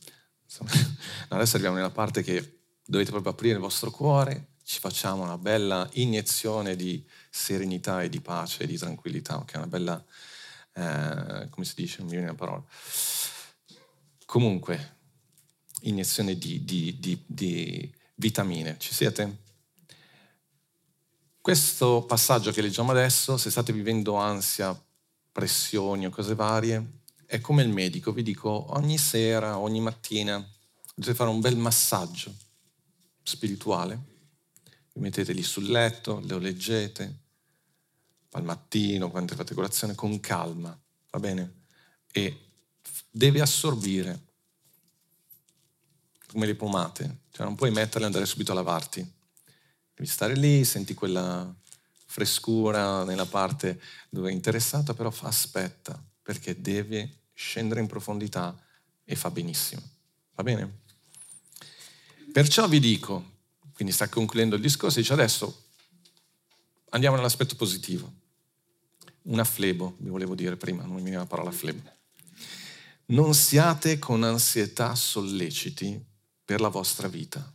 Adesso 1.28 1.54
arriviamo 1.54 1.76
nella 1.76 1.90
parte 1.90 2.22
che 2.22 2.60
dovete 2.84 3.10
proprio 3.10 3.32
aprire 3.32 3.54
il 3.54 3.60
vostro 3.60 3.90
cuore, 3.90 4.54
ci 4.62 4.80
facciamo 4.80 5.22
una 5.22 5.38
bella 5.38 5.88
iniezione 5.94 6.76
di 6.76 7.04
serenità 7.30 8.02
e 8.02 8.08
di 8.08 8.20
pace 8.20 8.64
e 8.64 8.66
di 8.66 8.76
tranquillità, 8.76 9.44
è 9.50 9.56
una 9.56 9.66
bella, 9.66 10.04
eh, 10.72 11.48
come 11.50 11.64
si 11.64 11.74
dice, 11.76 11.98
non 11.98 12.06
mi 12.06 12.12
viene 12.12 12.26
la 12.26 12.34
parola. 12.34 12.64
Comunque, 14.24 14.96
iniezione 15.82 16.36
di, 16.36 16.64
di, 16.64 16.98
di, 16.98 17.22
di 17.26 17.94
vitamine. 18.16 18.76
Ci 18.78 18.92
siete? 18.92 19.44
Questo 21.40 22.04
passaggio 22.04 22.50
che 22.50 22.60
leggiamo 22.60 22.90
adesso, 22.90 23.36
se 23.36 23.50
state 23.50 23.72
vivendo 23.72 24.16
ansia, 24.16 24.76
pressioni 25.30 26.06
o 26.06 26.10
cose 26.10 26.34
varie, 26.34 26.84
è 27.26 27.40
come 27.40 27.62
il 27.62 27.68
medico, 27.68 28.12
vi 28.12 28.22
dico 28.22 28.74
ogni 28.76 28.98
sera, 28.98 29.58
ogni 29.58 29.80
mattina, 29.80 30.36
dovete 30.94 31.14
fare 31.14 31.28
un 31.28 31.40
bel 31.40 31.56
massaggio 31.56 32.34
spirituale, 33.22 34.00
vi 34.92 35.00
mettete 35.00 35.32
lì 35.32 35.42
sul 35.42 35.66
letto, 35.66 36.22
lo 36.24 36.38
leggete, 36.38 37.24
al 38.30 38.44
mattino, 38.44 39.10
quando 39.10 39.34
fate 39.34 39.54
colazione, 39.54 39.94
con 39.94 40.18
calma, 40.20 40.78
va 41.10 41.18
bene? 41.18 41.64
E 42.12 42.50
deve 43.10 43.40
assorbire 43.40 44.24
come 46.28 46.46
le 46.46 46.54
pomate, 46.54 47.20
cioè 47.32 47.44
non 47.44 47.54
puoi 47.54 47.70
metterle 47.70 48.02
e 48.02 48.06
andare 48.06 48.26
subito 48.26 48.52
a 48.52 48.54
lavarti. 48.54 49.14
Devi 49.94 50.08
stare 50.08 50.34
lì, 50.36 50.64
senti 50.64 50.94
quella 50.94 51.52
frescura 52.04 53.04
nella 53.04 53.26
parte 53.26 53.80
dove 54.10 54.30
è 54.30 54.32
interessata, 54.32 54.94
però 54.94 55.10
fa 55.10 55.28
aspetta, 55.28 56.00
perché 56.26 56.60
deve 56.60 57.18
scendere 57.34 57.78
in 57.78 57.86
profondità 57.86 58.60
e 59.04 59.14
fa 59.14 59.30
benissimo. 59.30 59.80
Va 60.34 60.42
bene? 60.42 60.80
Perciò 62.32 62.66
vi 62.66 62.80
dico, 62.80 63.34
quindi 63.72 63.94
sta 63.94 64.08
concludendo 64.08 64.56
il 64.56 64.60
discorso, 64.60 64.98
dice 64.98 65.12
adesso 65.12 65.66
andiamo 66.90 67.14
nell'aspetto 67.14 67.54
positivo. 67.54 68.12
Un 69.22 69.38
afflebo, 69.38 69.94
vi 69.98 70.08
volevo 70.08 70.34
dire 70.34 70.56
prima, 70.56 70.82
non 70.82 70.96
mi 70.96 71.02
viene 71.02 71.18
la 71.18 71.26
parola 71.26 71.50
afflebo. 71.50 71.94
Non 73.06 73.32
siate 73.32 74.00
con 74.00 74.24
ansietà 74.24 74.96
solleciti 74.96 76.04
per 76.44 76.60
la 76.60 76.68
vostra 76.68 77.06
vita, 77.06 77.54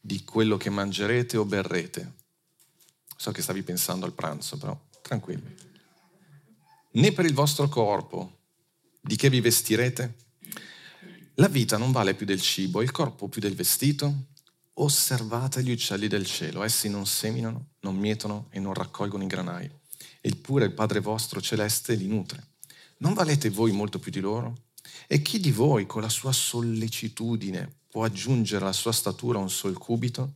di 0.00 0.24
quello 0.24 0.56
che 0.56 0.70
mangerete 0.70 1.36
o 1.36 1.44
berrete. 1.44 2.14
So 3.14 3.30
che 3.30 3.42
stavi 3.42 3.62
pensando 3.62 4.06
al 4.06 4.14
pranzo, 4.14 4.56
però 4.56 4.78
tranquilli. 5.02 5.67
Né 6.98 7.12
per 7.12 7.26
il 7.26 7.32
vostro 7.32 7.68
corpo, 7.68 8.40
di 9.00 9.14
che 9.14 9.30
vi 9.30 9.40
vestirete? 9.40 10.16
La 11.34 11.46
vita 11.46 11.76
non 11.76 11.92
vale 11.92 12.14
più 12.14 12.26
del 12.26 12.40
cibo, 12.40 12.82
il 12.82 12.90
corpo 12.90 13.28
più 13.28 13.40
del 13.40 13.54
vestito? 13.54 14.30
Osservate 14.72 15.62
gli 15.62 15.70
uccelli 15.70 16.08
del 16.08 16.26
cielo, 16.26 16.64
essi 16.64 16.88
non 16.88 17.06
seminano, 17.06 17.74
non 17.82 17.94
mietono 17.94 18.48
e 18.50 18.58
non 18.58 18.74
raccolgono 18.74 19.22
i 19.22 19.28
granai, 19.28 19.70
eppure 20.20 20.64
il 20.64 20.72
Padre 20.72 20.98
vostro 20.98 21.40
celeste 21.40 21.94
li 21.94 22.08
nutre. 22.08 22.44
Non 22.96 23.14
valete 23.14 23.48
voi 23.48 23.70
molto 23.70 24.00
più 24.00 24.10
di 24.10 24.18
loro? 24.18 24.64
E 25.06 25.22
chi 25.22 25.38
di 25.38 25.52
voi 25.52 25.86
con 25.86 26.02
la 26.02 26.08
sua 26.08 26.32
sollecitudine 26.32 27.76
può 27.86 28.02
aggiungere 28.02 28.64
alla 28.64 28.72
sua 28.72 28.90
statura 28.90 29.38
un 29.38 29.50
sol 29.50 29.78
cubito? 29.78 30.34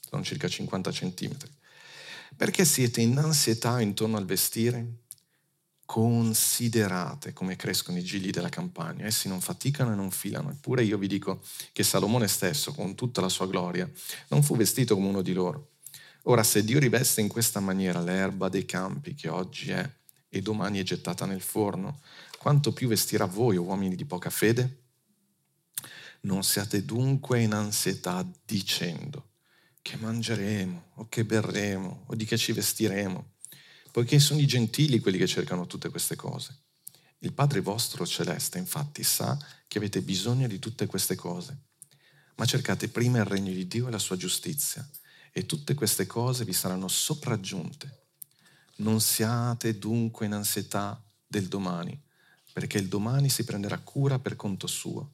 Sono 0.00 0.24
circa 0.24 0.48
50 0.48 0.90
centimetri. 0.90 1.48
Perché 2.36 2.64
siete 2.64 3.00
in 3.00 3.16
ansietà 3.16 3.80
intorno 3.80 4.16
al 4.16 4.26
vestire? 4.26 4.99
Considerate 5.90 7.32
come 7.32 7.56
crescono 7.56 7.98
i 7.98 8.04
gigli 8.04 8.30
della 8.30 8.48
campagna, 8.48 9.06
essi 9.06 9.26
non 9.26 9.40
faticano 9.40 9.90
e 9.90 9.96
non 9.96 10.12
filano. 10.12 10.50
Eppure 10.50 10.84
io 10.84 10.96
vi 10.96 11.08
dico 11.08 11.42
che 11.72 11.82
Salomone 11.82 12.28
stesso, 12.28 12.72
con 12.72 12.94
tutta 12.94 13.20
la 13.20 13.28
sua 13.28 13.48
gloria, 13.48 13.90
non 14.28 14.44
fu 14.44 14.56
vestito 14.56 14.94
come 14.94 15.08
uno 15.08 15.20
di 15.20 15.32
loro. 15.32 15.70
Ora, 16.22 16.44
se 16.44 16.62
Dio 16.62 16.78
riveste 16.78 17.20
in 17.20 17.26
questa 17.26 17.58
maniera 17.58 18.00
l'erba 18.00 18.48
dei 18.48 18.66
campi 18.66 19.14
che 19.14 19.28
oggi 19.28 19.72
è 19.72 19.94
e 20.28 20.40
domani 20.40 20.78
è 20.78 20.84
gettata 20.84 21.26
nel 21.26 21.40
forno, 21.40 22.02
quanto 22.38 22.72
più 22.72 22.86
vestirà 22.86 23.24
voi, 23.24 23.56
uomini 23.56 23.96
di 23.96 24.04
poca 24.04 24.30
fede? 24.30 24.82
Non 26.20 26.44
siate 26.44 26.84
dunque 26.84 27.40
in 27.40 27.52
ansietà 27.52 28.24
dicendo 28.44 29.30
che 29.82 29.96
mangeremo 29.96 30.90
o 30.94 31.08
che 31.08 31.24
berremo 31.24 32.04
o 32.06 32.14
di 32.14 32.26
che 32.26 32.38
ci 32.38 32.52
vestiremo, 32.52 33.38
poiché 33.90 34.18
sono 34.18 34.40
i 34.40 34.46
gentili 34.46 35.00
quelli 35.00 35.18
che 35.18 35.26
cercano 35.26 35.66
tutte 35.66 35.88
queste 35.88 36.16
cose. 36.16 36.56
Il 37.18 37.32
Padre 37.32 37.60
vostro 37.60 38.06
celeste 38.06 38.58
infatti 38.58 39.02
sa 39.02 39.38
che 39.68 39.78
avete 39.78 40.00
bisogno 40.00 40.46
di 40.46 40.58
tutte 40.58 40.86
queste 40.86 41.16
cose, 41.16 41.56
ma 42.36 42.44
cercate 42.46 42.88
prima 42.88 43.18
il 43.18 43.24
regno 43.24 43.52
di 43.52 43.66
Dio 43.66 43.88
e 43.88 43.90
la 43.90 43.98
sua 43.98 44.16
giustizia 44.16 44.88
e 45.32 45.46
tutte 45.46 45.74
queste 45.74 46.06
cose 46.06 46.44
vi 46.44 46.52
saranno 46.52 46.88
sopraggiunte. 46.88 48.06
Non 48.76 49.00
siate 49.00 49.78
dunque 49.78 50.26
in 50.26 50.32
ansietà 50.32 51.02
del 51.26 51.46
domani, 51.46 52.00
perché 52.52 52.78
il 52.78 52.88
domani 52.88 53.28
si 53.28 53.44
prenderà 53.44 53.78
cura 53.78 54.18
per 54.18 54.36
conto 54.36 54.66
suo. 54.66 55.12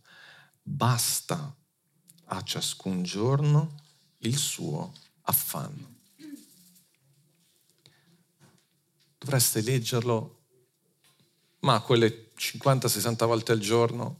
Basta 0.63 1.55
a 2.27 2.43
ciascun 2.43 3.03
giorno 3.03 3.83
il 4.19 4.37
suo 4.37 4.93
affanno. 5.23 5.96
Dovreste 9.27 9.61
leggerlo, 9.61 10.43
ma 11.63 11.81
quelle 11.81 12.31
50-60 12.39 13.27
volte 13.27 13.51
al 13.51 13.59
giorno 13.59 14.19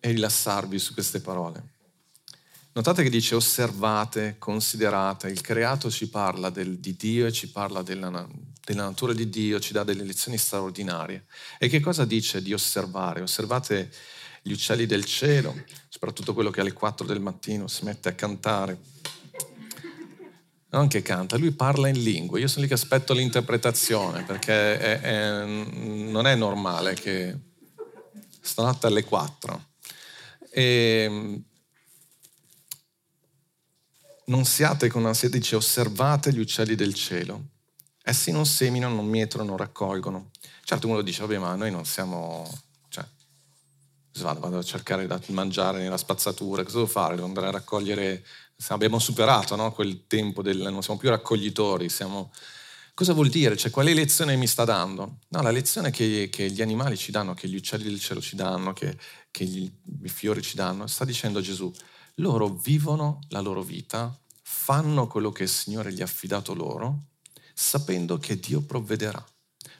e 0.00 0.10
rilassarvi 0.10 0.76
su 0.76 0.92
queste 0.92 1.20
parole. 1.20 1.74
Notate 2.72 3.04
che 3.04 3.10
dice 3.10 3.36
osservate, 3.36 4.38
considerate, 4.40 5.28
il 5.28 5.40
creato 5.40 5.88
ci 5.88 6.08
parla 6.08 6.50
del, 6.50 6.78
di 6.78 6.96
Dio 6.96 7.26
e 7.26 7.32
ci 7.32 7.48
parla 7.48 7.82
della, 7.82 8.28
della 8.64 8.82
natura 8.82 9.12
di 9.12 9.28
Dio, 9.28 9.60
ci 9.60 9.72
dà 9.72 9.84
delle 9.84 10.02
lezioni 10.02 10.36
straordinarie. 10.36 11.26
E 11.60 11.68
che 11.68 11.78
cosa 11.78 12.04
dice 12.04 12.42
di 12.42 12.52
osservare? 12.52 13.20
Osservate 13.20 13.88
gli 14.42 14.50
uccelli 14.50 14.84
del 14.84 15.04
cielo, 15.04 15.54
soprattutto 15.88 16.34
quello 16.34 16.50
che 16.50 16.60
alle 16.60 16.72
4 16.72 17.06
del 17.06 17.20
mattino 17.20 17.68
si 17.68 17.84
mette 17.84 18.08
a 18.08 18.14
cantare. 18.14 18.80
Non 20.72 20.88
che 20.88 21.02
canta, 21.02 21.36
lui 21.36 21.52
parla 21.52 21.88
in 21.88 22.02
lingue. 22.02 22.40
Io 22.40 22.48
sono 22.48 22.62
lì 22.62 22.68
che 22.68 22.74
aspetto 22.74 23.12
l'interpretazione 23.12 24.22
perché 24.24 24.78
è, 24.78 25.00
è, 25.00 25.44
non 25.44 26.26
è 26.26 26.34
normale 26.34 26.94
che 26.94 27.36
stanotte 28.40 28.86
alle 28.86 29.04
4. 29.04 29.64
E 30.50 31.42
non 34.24 34.44
siate 34.46 34.88
con 34.88 35.04
ansietà, 35.04 35.36
dice 35.36 35.56
osservate 35.56 36.32
gli 36.32 36.38
uccelli 36.38 36.74
del 36.74 36.94
cielo. 36.94 37.48
Essi 38.02 38.32
non 38.32 38.46
seminano, 38.46 38.94
non 38.94 39.06
mietrono, 39.06 39.50
non 39.50 39.58
raccolgono. 39.58 40.30
Certo 40.64 40.88
uno 40.88 41.02
dice, 41.02 41.20
vabbè, 41.20 41.38
ma 41.38 41.54
noi 41.54 41.70
non 41.70 41.84
siamo... 41.84 42.50
Cioè, 42.88 43.04
vado, 44.20 44.40
vado 44.40 44.58
a 44.58 44.62
cercare 44.62 45.06
da 45.06 45.20
mangiare 45.28 45.80
nella 45.80 45.98
spazzatura, 45.98 46.62
cosa 46.62 46.76
devo 46.76 46.88
fare? 46.88 47.14
Devo 47.14 47.26
andare 47.26 47.48
a 47.48 47.50
raccogliere... 47.50 48.24
Abbiamo 48.68 48.98
superato 48.98 49.56
no? 49.56 49.72
quel 49.72 50.06
tempo 50.06 50.42
del... 50.42 50.58
non 50.58 50.82
siamo 50.82 50.98
più 50.98 51.08
raccoglitori, 51.08 51.88
siamo... 51.88 52.32
Cosa 52.94 53.14
vuol 53.14 53.30
dire? 53.30 53.56
Cioè, 53.56 53.70
quale 53.70 53.94
lezione 53.94 54.36
mi 54.36 54.46
sta 54.46 54.64
dando? 54.64 55.18
No, 55.28 55.40
la 55.40 55.50
lezione 55.50 55.90
che, 55.90 56.28
che, 56.30 56.50
gli 56.50 56.60
animali 56.60 56.96
ci 56.96 57.10
danno, 57.10 57.32
che 57.32 57.48
gli 57.48 57.56
uccelli 57.56 57.84
del 57.84 57.98
cielo 57.98 58.20
ci 58.20 58.36
danno, 58.36 58.74
che, 58.74 58.98
che 59.30 59.44
gli, 59.46 59.70
i 60.02 60.08
fiori 60.08 60.42
ci 60.42 60.56
danno, 60.56 60.86
sta 60.86 61.06
dicendo 61.06 61.40
Gesù, 61.40 61.72
loro 62.16 62.48
vivono 62.48 63.20
la 63.30 63.40
loro 63.40 63.62
vita, 63.62 64.14
fanno 64.42 65.06
quello 65.06 65.32
che 65.32 65.44
il 65.44 65.48
Signore 65.48 65.92
gli 65.92 66.02
ha 66.02 66.04
affidato 66.04 66.52
loro, 66.52 67.04
sapendo 67.54 68.18
che 68.18 68.38
Dio 68.38 68.60
provvederà. 68.60 69.24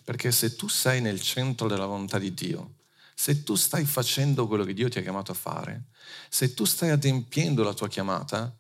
Perché 0.05 0.33
se 0.33 0.57
tu 0.57 0.69
sei 0.69 1.03
nel 1.03 1.21
centro 1.21 1.69
della 1.69 1.87
volontà 1.87 2.19
di 2.19 2.33
Dio, 2.33 2.77
se 3.15 3.43
tu 3.45 3.55
stai 3.55 3.85
facendo 3.85 4.47
quello 4.47 4.65
che 4.65 4.75
Dio 4.75 4.89
ti 4.89 4.99
ha 4.99 5.03
chiamato 5.03 5.33
a 5.33 5.37
fare, 5.37 5.85
se 6.29 6.55
tu 6.55 6.65
stai 6.65 6.91
adempiendo 6.91 7.63
la 7.63 7.75
tua 7.75 7.89
chiamata, 7.89 8.57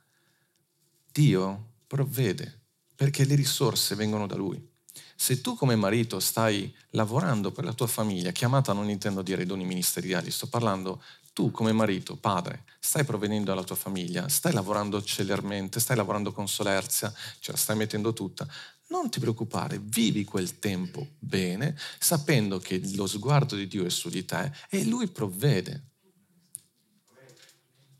Dio 1.12 1.74
provvede, 1.86 2.60
perché 2.96 3.24
le 3.24 3.34
risorse 3.34 3.94
vengono 3.94 4.26
da 4.26 4.34
Lui. 4.34 4.70
Se 5.14 5.40
tu 5.40 5.54
come 5.54 5.76
marito 5.76 6.18
stai 6.18 6.74
lavorando 6.90 7.52
per 7.52 7.64
la 7.64 7.74
tua 7.74 7.86
famiglia, 7.86 8.32
chiamata 8.32 8.72
non 8.72 8.88
intendo 8.88 9.22
dire 9.22 9.46
doni 9.46 9.64
ministeriali, 9.64 10.30
sto 10.30 10.48
parlando 10.48 11.02
tu 11.32 11.50
come 11.50 11.72
marito, 11.72 12.16
padre, 12.16 12.64
stai 12.78 13.04
provvedendo 13.04 13.52
alla 13.52 13.62
tua 13.62 13.76
famiglia, 13.76 14.28
stai 14.28 14.52
lavorando 14.52 15.02
celermente, 15.02 15.80
stai 15.80 15.96
lavorando 15.96 16.32
con 16.32 16.48
solerzia, 16.48 17.12
ce 17.38 17.52
la 17.52 17.56
stai 17.56 17.76
mettendo 17.76 18.12
tutta, 18.12 18.46
non 18.88 19.08
ti 19.08 19.20
preoccupare, 19.20 19.78
vivi 19.82 20.24
quel 20.24 20.58
tempo 20.58 21.06
bene, 21.18 21.76
sapendo 21.98 22.58
che 22.58 22.80
lo 22.94 23.06
sguardo 23.06 23.56
di 23.56 23.66
Dio 23.66 23.84
è 23.86 23.90
su 23.90 24.08
di 24.10 24.24
te 24.24 24.50
e 24.68 24.84
Lui 24.84 25.08
provvede. 25.08 25.91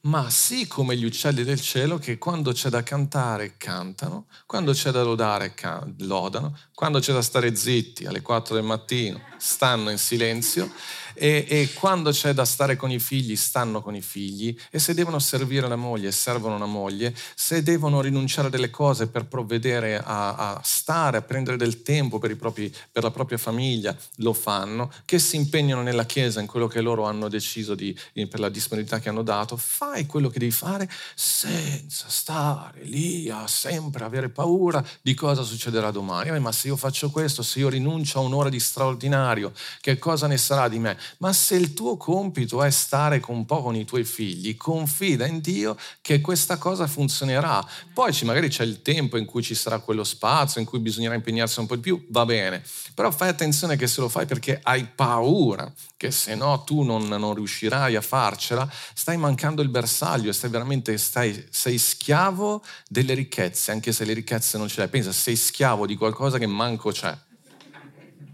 Ma 0.04 0.28
sì 0.30 0.66
come 0.66 0.96
gli 0.96 1.04
uccelli 1.04 1.44
del 1.44 1.60
cielo 1.60 1.96
che 1.96 2.18
quando 2.18 2.50
c'è 2.50 2.68
da 2.68 2.82
cantare 2.82 3.54
cantano, 3.56 4.26
quando 4.46 4.72
c'è 4.72 4.90
da 4.90 5.04
lodare 5.04 5.54
can- 5.54 5.94
lodano, 6.00 6.58
quando 6.74 6.98
c'è 6.98 7.12
da 7.12 7.22
stare 7.22 7.54
zitti 7.54 8.04
alle 8.04 8.20
4 8.20 8.56
del 8.56 8.64
mattino 8.64 9.20
stanno 9.36 9.90
in 9.90 9.98
silenzio 9.98 10.72
e, 11.14 11.46
e, 11.48 11.72
quando 11.74 12.10
c'è 12.10 12.32
da 12.32 12.44
stare 12.44 12.76
con 12.76 12.90
i 12.90 12.98
figli, 12.98 13.36
stanno 13.36 13.82
con 13.82 13.94
i 13.94 14.02
figli 14.02 14.56
e 14.70 14.78
se 14.78 14.94
devono 14.94 15.18
servire 15.18 15.68
la 15.68 15.76
moglie, 15.76 16.12
servono 16.12 16.56
una 16.56 16.66
moglie, 16.66 17.14
se 17.34 17.62
devono 17.62 18.00
rinunciare 18.00 18.48
a 18.48 18.50
delle 18.50 18.70
cose 18.70 19.08
per 19.08 19.26
provvedere 19.26 19.98
a, 19.98 20.34
a 20.34 20.60
stare, 20.62 21.18
a 21.18 21.22
prendere 21.22 21.56
del 21.56 21.82
tempo 21.82 22.18
per, 22.18 22.36
propri, 22.36 22.74
per, 22.90 23.02
la 23.02 23.10
propria 23.10 23.38
famiglia, 23.38 23.96
lo 24.16 24.32
fanno, 24.32 24.90
che 25.04 25.18
si 25.18 25.36
impegnano 25.36 25.82
nella 25.82 26.04
Chiesa 26.04 26.40
in 26.40 26.46
quello 26.46 26.66
che 26.66 26.80
loro 26.80 27.04
hanno 27.04 27.28
deciso 27.28 27.74
di, 27.74 27.96
per 28.28 28.40
la 28.40 28.48
disponibilità 28.48 28.98
che 28.98 29.08
hanno 29.08 29.22
dato, 29.22 29.56
fai 29.56 30.06
quello 30.06 30.28
che 30.28 30.38
devi 30.38 30.50
fare 30.50 30.88
senza 31.14 32.08
stare 32.08 32.82
lì 32.84 33.30
a 33.30 33.46
sempre 33.46 34.04
avere 34.04 34.28
paura 34.28 34.84
di 35.00 35.14
cosa 35.14 35.42
succederà 35.42 35.90
domani. 35.90 36.38
Ma 36.40 36.52
se 36.52 36.68
io 36.68 36.76
faccio 36.76 37.10
questo, 37.10 37.42
se 37.42 37.58
io 37.58 37.68
rinuncio 37.68 38.18
a 38.18 38.22
un'ora 38.22 38.48
di 38.48 38.60
straordinario, 38.60 39.52
che 39.80 39.98
cosa 39.98 40.26
ne 40.26 40.36
sarà 40.36 40.68
di 40.68 40.78
me? 40.78 40.98
Ma 41.18 41.32
se 41.32 41.54
il 41.54 41.72
tuo 41.72 41.96
compito 41.96 42.62
è 42.62 42.70
stare 42.70 43.20
un 43.28 43.44
po' 43.44 43.62
con 43.62 43.76
i 43.76 43.84
tuoi 43.84 44.04
figli, 44.04 44.56
confida 44.56 45.26
in 45.26 45.40
Dio 45.40 45.76
che 46.00 46.20
questa 46.20 46.58
cosa 46.58 46.86
funzionerà. 46.86 47.64
Poi 47.94 48.16
magari 48.24 48.48
c'è 48.48 48.64
il 48.64 48.82
tempo 48.82 49.16
in 49.16 49.24
cui 49.24 49.42
ci 49.42 49.54
sarà 49.54 49.78
quello 49.78 50.04
spazio, 50.04 50.60
in 50.60 50.66
cui 50.66 50.80
bisognerà 50.80 51.14
impegnarsi 51.14 51.60
un 51.60 51.66
po' 51.66 51.76
di 51.76 51.80
più, 51.80 52.04
va 52.10 52.24
bene, 52.24 52.62
però 52.94 53.10
fai 53.10 53.28
attenzione 53.28 53.76
che 53.76 53.86
se 53.86 54.00
lo 54.00 54.08
fai 54.08 54.26
perché 54.26 54.60
hai 54.62 54.84
paura, 54.84 55.72
che 55.96 56.10
se 56.10 56.34
no 56.34 56.62
tu 56.64 56.82
non, 56.82 57.06
non 57.06 57.34
riuscirai 57.34 57.96
a 57.96 58.00
farcela, 58.00 58.68
stai 58.92 59.16
mancando 59.16 59.62
il 59.62 59.68
bersaglio 59.68 60.30
stai 60.32 60.50
veramente, 60.50 60.98
stai, 60.98 61.46
sei 61.50 61.78
schiavo 61.78 62.64
delle 62.88 63.14
ricchezze, 63.14 63.70
anche 63.70 63.92
se 63.92 64.04
le 64.04 64.12
ricchezze 64.12 64.58
non 64.58 64.68
ce 64.68 64.76
le 64.78 64.82
hai. 64.84 64.88
Pensa, 64.88 65.12
sei 65.12 65.36
schiavo 65.36 65.86
di 65.86 65.96
qualcosa 65.96 66.38
che 66.38 66.46
manco 66.46 66.90
c'è. 66.90 67.16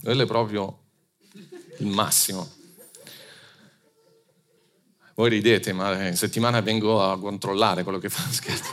Quello 0.03 0.23
è 0.23 0.27
proprio 0.27 0.85
il 1.79 1.87
massimo. 1.87 2.57
Voi 5.19 5.31
ridete, 5.31 5.73
ma 5.73 6.07
in 6.07 6.17
settimana 6.17 6.61
vengo 6.61 7.03
a 7.03 7.19
controllare 7.19 7.83
quello 7.83 7.99
che 7.99 8.09
fa, 8.09 8.23
scherzo. 8.31 8.73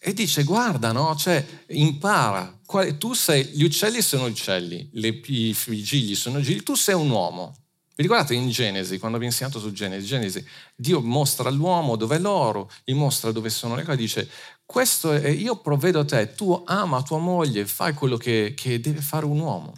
E 0.00 0.12
dice, 0.12 0.42
guarda, 0.42 0.90
no? 0.90 1.14
Cioè, 1.14 1.64
impara. 1.68 2.58
Tu 2.98 3.12
sei, 3.12 3.44
gli 3.44 3.62
uccelli 3.62 4.02
sono 4.02 4.24
uccelli, 4.24 4.90
le, 4.94 5.20
i 5.26 5.54
gigli 5.54 6.16
sono 6.16 6.40
gigli, 6.40 6.64
tu 6.64 6.74
sei 6.74 6.96
un 6.96 7.08
uomo. 7.08 7.54
Vi 7.94 8.02
ricordate 8.02 8.34
in 8.34 8.48
Genesi, 8.50 8.98
quando 8.98 9.16
vi 9.16 9.24
ho 9.24 9.28
insegnato 9.28 9.60
su 9.60 9.70
Genesi, 9.70 10.06
Genesi, 10.06 10.44
Dio 10.74 11.00
mostra 11.00 11.48
all'uomo 11.48 11.94
dove 11.94 12.16
è 12.16 12.18
l'oro, 12.18 12.68
gli 12.84 12.94
mostra 12.94 13.30
dove 13.30 13.48
sono 13.48 13.76
le 13.76 13.84
cose, 13.84 13.96
dice, 13.96 14.28
questo 14.66 15.12
è, 15.12 15.28
io 15.28 15.60
provvedo 15.60 16.00
a 16.00 16.04
te, 16.04 16.34
tu 16.34 16.60
ama 16.66 17.02
tua 17.02 17.18
moglie, 17.18 17.64
fai 17.64 17.94
quello 17.94 18.16
che, 18.16 18.54
che 18.56 18.80
deve 18.80 19.02
fare 19.02 19.24
un 19.24 19.38
uomo 19.38 19.72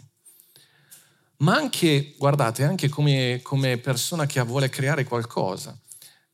ma 1.43 1.55
anche, 1.55 2.15
guardate, 2.17 2.63
anche 2.63 2.87
come, 2.87 3.41
come 3.43 3.77
persona 3.77 4.25
che 4.25 4.41
vuole 4.41 4.69
creare 4.69 5.03
qualcosa. 5.03 5.77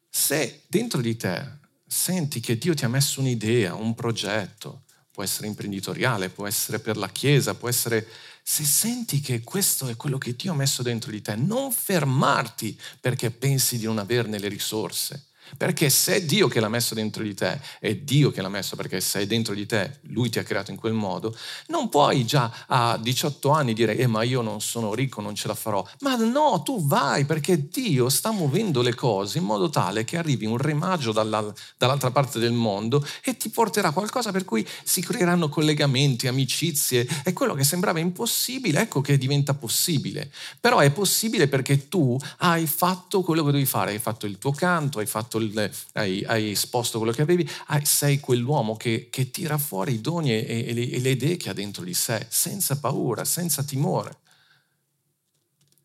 Se 0.08 0.64
dentro 0.68 1.02
di 1.02 1.16
te 1.16 1.58
senti 1.86 2.40
che 2.40 2.58
Dio 2.58 2.76
ti 2.76 2.86
ha 2.86 2.90
messo 2.90 3.20
un'idea, 3.20 3.74
un 3.74 3.96
progetto, 3.96 4.84
può 5.12 5.24
essere 5.24 5.48
imprenditoriale, 5.48 6.30
può 6.30 6.46
essere 6.46 6.80
per 6.80 6.96
la 6.96 7.10
Chiesa, 7.10 7.56
può 7.56 7.68
essere... 7.68 8.08
Se 8.44 8.64
senti 8.64 9.20
che 9.20 9.42
questo 9.42 9.90
è 9.90 9.96
quello 9.96 10.18
che 10.18 10.36
Dio 10.36 10.54
ha 10.54 10.56
messo 10.56 10.82
dentro 10.82 11.12
di 11.12 11.22
te, 11.22 11.36
non 11.36 11.72
fermarti 11.72 12.80
perché 13.00 13.30
pensi 13.30 13.78
di 13.78 13.86
non 13.86 14.00
averne 14.00 14.40
le 14.40 14.48
risorse 14.48 15.29
perché 15.58 15.90
se 15.90 16.16
è 16.16 16.24
Dio 16.24 16.48
che 16.48 16.60
l'ha 16.60 16.70
messo 16.70 16.94
dentro 16.94 17.24
di 17.24 17.34
te, 17.34 17.60
è 17.80 17.96
Dio 17.96 18.32
che 18.32 18.42
l'ha 18.42 18.50
messo 18.50 18.76
perché 18.76 19.02
sei 19.02 19.28
dentro 19.28 19.54
di 19.54 19.66
te, 19.66 20.00
Lui 20.04 20.30
ti 20.30 20.40
ha 20.40 20.44
creato 20.44 20.72
in 20.72 20.78
quel 20.78 20.94
modo, 20.94 21.36
non 21.68 21.90
puoi 21.90 22.26
già 22.26 22.66
a 22.68 22.98
18 22.98 23.50
anni 23.50 23.74
dire, 23.74 23.96
eh 23.96 24.08
ma 24.08 24.24
io 24.24 24.42
non 24.42 24.62
sono 24.62 24.94
ricco, 24.94 25.22
non 25.22 25.36
ce 25.36 25.48
la 25.48 25.56
farò. 25.56 25.86
Ma 26.02 26.16
no, 26.16 26.62
tu 26.64 26.86
vai 26.86 27.26
perché 27.26 27.68
Dio 27.70 28.10
sta 28.10 28.32
muovendo 28.32 28.82
le 28.82 28.96
cose 28.96 29.38
in 29.38 29.46
modo 29.46 29.70
tale 29.70 30.04
che 30.04 30.18
arrivi 30.18 30.46
un 30.46 30.58
remaggio 30.58 31.12
dalla, 31.12 31.52
dall'altra 31.78 32.12
parte 32.12 32.40
del 32.40 32.52
mondo 32.52 33.06
e 33.24 33.38
ti 33.38 33.50
porterà 33.50 33.92
qualcosa 33.92 34.32
per 34.32 34.46
cui 34.46 34.66
si 34.84 35.02
creeranno 35.02 35.50
collegamenti, 35.50 36.28
amicizie. 36.28 37.08
E 37.24 37.34
quello 37.34 37.54
che 37.54 37.64
sembrava 37.64 38.00
impossibile, 38.00 38.82
ecco 38.82 39.02
che 39.02 39.18
diventa 39.18 39.54
possibile. 39.54 40.32
Però 40.60 40.80
è 40.80 40.92
possibile 40.92 41.48
perché 41.48 41.88
tu 41.88 42.18
hai 42.40 42.68
fatto 42.68 43.22
quello 43.22 43.44
che 43.44 43.52
devi 43.52 43.66
fare, 43.66 43.92
hai 43.92 44.00
fatto 44.00 44.26
il 44.26 44.38
tuo 44.38 44.52
canto, 44.52 45.00
hai 45.00 45.06
fatto 45.06 45.39
il, 45.40 45.72
hai, 45.94 46.24
hai, 46.26 46.52
esposto 46.52 46.98
quello 46.98 47.14
che 47.14 47.22
avevi, 47.22 47.50
hai, 47.68 47.86
sei 47.86 48.20
quell'uomo 48.20 48.78
che, 48.78 49.08
che, 49.10 49.32
tira 49.32 49.58
fuori 49.58 49.94
i 49.94 50.02
doni 50.02 50.32
e, 50.32 50.66
e, 50.68 50.74
le, 50.74 50.90
e 50.90 51.00
le 51.00 51.10
idee 51.12 51.38
che 51.38 51.50
ha 51.50 51.54
dentro 51.54 51.84
di 51.84 51.94
sé, 51.94 52.26
senza 52.30 52.80
paura, 52.80 53.26
senza 53.26 53.64
timore. 53.64 54.18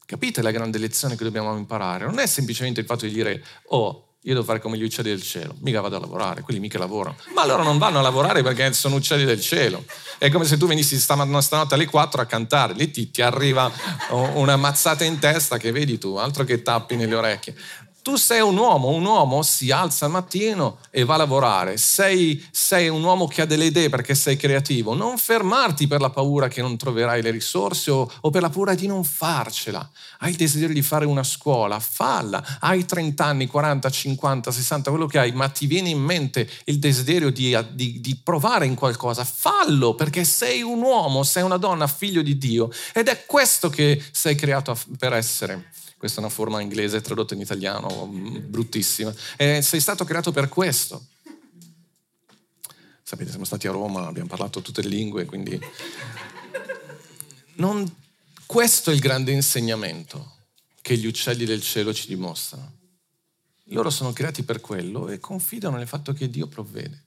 Capite 0.06 0.42
la 0.42 0.50
grande 0.50 0.78
lezione 0.78 1.16
che 1.16 1.24
dobbiamo 1.24 1.56
imparare? 1.56 2.04
Non 2.04 2.18
è 2.18 2.26
semplicemente 2.26 2.80
il 2.80 2.86
fatto 2.86 3.06
di 3.06 3.12
dire, 3.12 3.42
oh, 3.68 4.14
io 4.26 4.32
devo 4.32 4.44
fare 4.44 4.58
come 4.58 4.78
gli 4.78 4.82
uccelli 4.82 5.10
del 5.10 5.22
cielo, 5.22 5.54
mica 5.60 5.82
vado 5.82 5.96
a 5.96 6.00
lavorare, 6.00 6.40
quelli 6.40 6.58
mica 6.58 6.78
lavorano. 6.78 7.16
Ma 7.34 7.44
loro 7.44 7.62
non 7.62 7.76
vanno 7.76 7.98
a 7.98 8.02
lavorare 8.02 8.42
perché 8.42 8.72
sono 8.72 8.96
uccelli 8.96 9.26
del 9.26 9.38
cielo. 9.38 9.84
È 10.16 10.30
come 10.30 10.46
se 10.46 10.56
tu 10.56 10.66
venissi 10.66 10.98
stanotte 10.98 11.74
alle 11.74 11.84
4 11.84 12.22
a 12.22 12.24
cantare, 12.24 12.72
lì 12.72 12.90
ti, 12.90 13.10
ti 13.10 13.20
arriva 13.20 13.70
una 14.08 14.56
mazzata 14.56 15.04
in 15.04 15.18
testa 15.18 15.58
che 15.58 15.72
vedi 15.72 15.98
tu, 15.98 16.14
altro 16.14 16.44
che 16.44 16.62
tappi 16.62 16.96
nelle 16.96 17.14
orecchie. 17.14 17.54
Tu 18.04 18.16
sei 18.16 18.42
un 18.42 18.54
uomo, 18.58 18.88
un 18.88 19.02
uomo 19.02 19.40
si 19.40 19.70
alza 19.70 20.04
al 20.04 20.10
mattino 20.10 20.76
e 20.90 21.04
va 21.04 21.14
a 21.14 21.16
lavorare, 21.16 21.78
sei, 21.78 22.46
sei, 22.50 22.90
un 22.90 23.02
uomo 23.02 23.26
che 23.26 23.40
ha 23.40 23.46
delle 23.46 23.64
idee 23.64 23.88
perché 23.88 24.14
sei 24.14 24.36
creativo, 24.36 24.92
non 24.92 25.16
fermarti 25.16 25.86
per 25.86 26.02
la 26.02 26.10
paura 26.10 26.46
che 26.46 26.60
non 26.60 26.76
troverai 26.76 27.22
le 27.22 27.30
risorse 27.30 27.90
o, 27.90 28.12
o 28.20 28.28
per 28.28 28.42
la 28.42 28.50
paura 28.50 28.74
di 28.74 28.86
non 28.86 29.04
farcela. 29.04 29.90
Hai 30.18 30.32
il 30.32 30.36
desiderio 30.36 30.74
di 30.74 30.82
fare 30.82 31.06
una 31.06 31.22
scuola, 31.22 31.80
falla. 31.80 32.58
Hai 32.60 32.84
30 32.84 33.24
anni, 33.24 33.46
40, 33.46 33.88
50, 33.88 34.50
60, 34.50 34.90
quello 34.90 35.06
che 35.06 35.18
hai, 35.18 35.32
ma 35.32 35.48
ti 35.48 35.64
viene 35.64 35.88
in 35.88 36.00
mente 36.00 36.46
il 36.64 36.78
desiderio 36.78 37.30
di, 37.30 37.58
di, 37.72 38.02
di 38.02 38.20
provare 38.22 38.66
in 38.66 38.74
qualcosa, 38.74 39.24
fallo 39.24 39.94
perché 39.94 40.24
sei 40.24 40.60
un 40.60 40.82
uomo, 40.82 41.22
sei 41.22 41.42
una 41.42 41.56
donna, 41.56 41.86
figlio 41.86 42.20
di 42.20 42.36
Dio. 42.36 42.70
Ed 42.92 43.08
è 43.08 43.24
questo 43.24 43.70
che 43.70 43.98
sei 44.12 44.34
creato 44.34 44.76
per 44.98 45.14
essere 45.14 45.70
questa 46.04 46.20
è 46.20 46.24
una 46.24 46.34
forma 46.34 46.60
inglese 46.60 47.00
tradotta 47.00 47.32
in 47.32 47.40
italiano, 47.40 48.04
mm, 48.04 48.50
bruttissima. 48.50 49.14
E 49.38 49.62
sei 49.62 49.80
stato 49.80 50.04
creato 50.04 50.32
per 50.32 50.50
questo. 50.50 51.06
Sapete, 53.02 53.30
siamo 53.30 53.46
stati 53.46 53.66
a 53.68 53.70
Roma, 53.70 54.06
abbiamo 54.06 54.28
parlato 54.28 54.60
tutte 54.60 54.82
le 54.82 54.90
lingue, 54.90 55.24
quindi... 55.24 55.58
Non... 57.54 57.90
Questo 58.44 58.90
è 58.90 58.92
il 58.92 59.00
grande 59.00 59.32
insegnamento 59.32 60.32
che 60.82 60.98
gli 60.98 61.06
uccelli 61.06 61.46
del 61.46 61.62
cielo 61.62 61.94
ci 61.94 62.06
dimostrano. 62.06 62.70
Loro 63.68 63.88
sono 63.88 64.12
creati 64.12 64.42
per 64.42 64.60
quello 64.60 65.08
e 65.08 65.18
confidano 65.18 65.78
nel 65.78 65.88
fatto 65.88 66.12
che 66.12 66.28
Dio 66.28 66.48
provvede. 66.48 67.02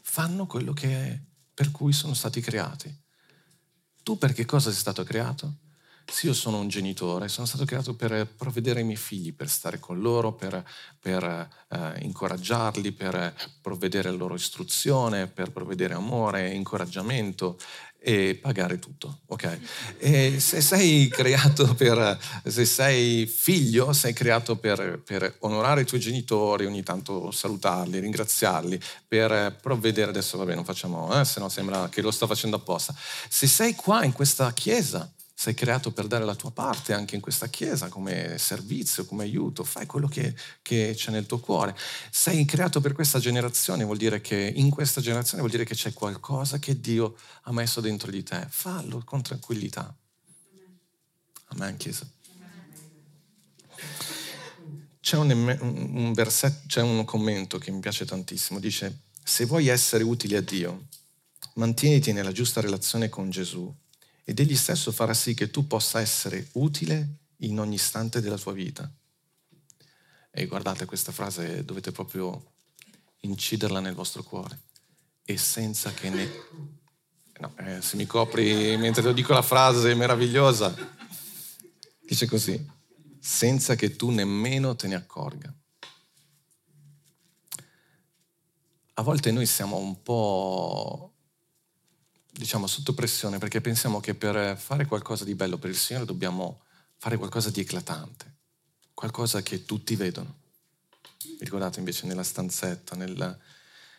Fanno 0.00 0.46
quello 0.46 0.72
che 0.72 0.88
è, 0.88 1.20
per 1.52 1.70
cui 1.70 1.92
sono 1.92 2.14
stati 2.14 2.40
creati. 2.40 2.90
Tu 4.02 4.16
per 4.16 4.32
che 4.32 4.46
cosa 4.46 4.70
sei 4.70 4.80
stato 4.80 5.04
creato? 5.04 5.56
Se 6.12 6.26
io 6.26 6.34
sono 6.34 6.58
un 6.58 6.68
genitore, 6.68 7.26
sono 7.28 7.46
stato 7.46 7.64
creato 7.64 7.94
per 7.94 8.26
provvedere 8.36 8.80
ai 8.80 8.84
miei 8.84 8.98
figli, 8.98 9.32
per 9.32 9.48
stare 9.48 9.80
con 9.80 9.98
loro, 9.98 10.34
per, 10.34 10.62
per 11.00 11.24
eh, 11.24 12.00
incoraggiarli, 12.00 12.92
per 12.92 13.34
provvedere 13.62 14.10
alla 14.10 14.18
loro 14.18 14.34
istruzione, 14.34 15.26
per 15.26 15.52
provvedere 15.52 15.94
amore, 15.94 16.52
incoraggiamento 16.52 17.56
e 17.98 18.38
pagare 18.38 18.78
tutto, 18.78 19.20
ok? 19.28 19.58
E 19.96 20.38
se 20.38 20.60
sei 20.60 21.08
creato 21.08 21.72
per, 21.74 22.18
se 22.44 22.66
sei 22.66 23.24
figlio, 23.24 23.94
sei 23.94 24.12
creato 24.12 24.56
per, 24.56 25.00
per, 25.02 25.36
onorare 25.38 25.80
i 25.80 25.86
tuoi 25.86 26.00
genitori, 26.00 26.66
ogni 26.66 26.82
tanto 26.82 27.30
salutarli, 27.30 28.00
ringraziarli, 28.00 28.78
per 29.08 29.56
provvedere, 29.62 30.10
adesso 30.10 30.36
vabbè 30.36 30.54
non 30.54 30.66
facciamo, 30.66 31.18
eh, 31.18 31.24
se 31.24 31.40
no 31.40 31.48
sembra 31.48 31.88
che 31.88 32.02
lo 32.02 32.10
sto 32.10 32.26
facendo 32.26 32.56
apposta. 32.56 32.94
Se 33.30 33.46
sei 33.46 33.74
qua 33.74 34.04
in 34.04 34.12
questa 34.12 34.52
chiesa, 34.52 35.10
sei 35.34 35.54
creato 35.54 35.92
per 35.92 36.06
dare 36.06 36.24
la 36.24 36.34
tua 36.34 36.50
parte 36.50 36.92
anche 36.92 37.14
in 37.14 37.20
questa 37.20 37.48
chiesa 37.48 37.88
come 37.88 38.36
servizio, 38.38 39.04
come 39.06 39.24
aiuto, 39.24 39.64
fai 39.64 39.86
quello 39.86 40.06
che, 40.06 40.34
che, 40.60 40.92
c'è 40.94 41.10
nel 41.10 41.26
tuo 41.26 41.40
cuore. 41.40 41.76
Sei 42.10 42.44
creato 42.44 42.80
per 42.80 42.92
questa 42.92 43.18
generazione, 43.18 43.84
vuol 43.84 43.96
dire 43.96 44.20
che 44.20 44.52
in 44.54 44.70
questa 44.70 45.00
generazione 45.00 45.40
vuol 45.40 45.50
dire 45.50 45.64
che 45.64 45.74
c'è 45.74 45.92
qualcosa 45.92 46.58
che 46.58 46.80
Dio 46.80 47.16
ha 47.42 47.52
messo 47.52 47.80
dentro 47.80 48.10
di 48.10 48.22
te. 48.22 48.46
Fallo 48.48 49.02
con 49.04 49.22
tranquillità. 49.22 49.94
Amen, 51.46 51.76
Chiesa. 51.76 52.06
C'è 55.00 55.16
un, 55.16 55.30
un, 55.30 56.12
versetto, 56.12 56.62
c'è 56.68 56.80
un 56.80 57.04
commento 57.04 57.58
che 57.58 57.72
mi 57.72 57.80
piace 57.80 58.04
tantissimo, 58.04 58.60
dice, 58.60 59.00
se 59.24 59.44
vuoi 59.46 59.66
essere 59.66 60.04
utile 60.04 60.36
a 60.36 60.40
Dio, 60.40 60.86
mantieniti 61.54 62.12
nella 62.12 62.30
giusta 62.30 62.60
relazione 62.60 63.08
con 63.08 63.28
Gesù 63.28 63.74
ed 64.24 64.38
egli 64.38 64.56
stesso 64.56 64.92
farà 64.92 65.14
sì 65.14 65.34
che 65.34 65.50
tu 65.50 65.66
possa 65.66 66.00
essere 66.00 66.48
utile 66.52 67.16
in 67.38 67.58
ogni 67.58 67.74
istante 67.74 68.20
della 68.20 68.38
tua 68.38 68.52
vita. 68.52 68.90
E 70.30 70.46
guardate 70.46 70.84
questa 70.84 71.12
frase, 71.12 71.64
dovete 71.64 71.92
proprio 71.92 72.52
inciderla 73.20 73.80
nel 73.80 73.94
vostro 73.94 74.22
cuore 74.22 74.60
e 75.24 75.36
senza 75.36 75.92
che 75.92 76.10
ne... 76.10 76.30
No, 77.38 77.54
eh, 77.58 77.82
se 77.82 77.96
mi 77.96 78.06
copri 78.06 78.76
mentre 78.76 79.02
ti 79.02 79.14
dico 79.14 79.32
la 79.32 79.42
frase 79.42 79.94
meravigliosa, 79.94 80.74
dice 82.00 82.26
così, 82.26 82.70
senza 83.18 83.74
che 83.74 83.96
tu 83.96 84.10
nemmeno 84.10 84.76
te 84.76 84.86
ne 84.86 84.94
accorga. 84.94 85.52
A 88.94 89.02
volte 89.02 89.32
noi 89.32 89.46
siamo 89.46 89.78
un 89.78 90.02
po' 90.02 91.11
diciamo, 92.32 92.66
sotto 92.66 92.94
pressione 92.94 93.38
perché 93.38 93.60
pensiamo 93.60 94.00
che 94.00 94.14
per 94.14 94.56
fare 94.56 94.86
qualcosa 94.86 95.24
di 95.24 95.34
bello 95.34 95.58
per 95.58 95.70
il 95.70 95.76
Signore 95.76 96.06
dobbiamo 96.06 96.62
fare 96.96 97.18
qualcosa 97.18 97.50
di 97.50 97.60
eclatante, 97.60 98.36
qualcosa 98.94 99.42
che 99.42 99.64
tutti 99.64 99.94
vedono. 99.96 100.40
Vi 101.22 101.36
ricordate 101.40 101.78
invece 101.78 102.06
nella 102.06 102.22
stanzetta, 102.22 102.96
nel... 102.96 103.38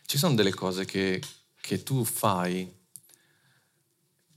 ci 0.05 0.17
sono 0.17 0.34
delle 0.34 0.53
cose 0.53 0.86
che, 0.86 1.21
che 1.61 1.84
tu 1.84 2.03
fai 2.03 2.81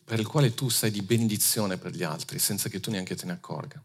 per 0.05 0.21
il 0.21 0.27
quale 0.27 0.55
tu 0.55 0.69
sei 0.69 0.91
di 0.91 1.03
benedizione 1.03 1.79
per 1.79 1.93
gli 1.93 2.05
altri 2.05 2.39
senza 2.39 2.69
che 2.69 2.79
tu 2.79 2.91
neanche 2.91 3.17
te 3.17 3.27
ne 3.27 3.33
accorga. 3.33 3.83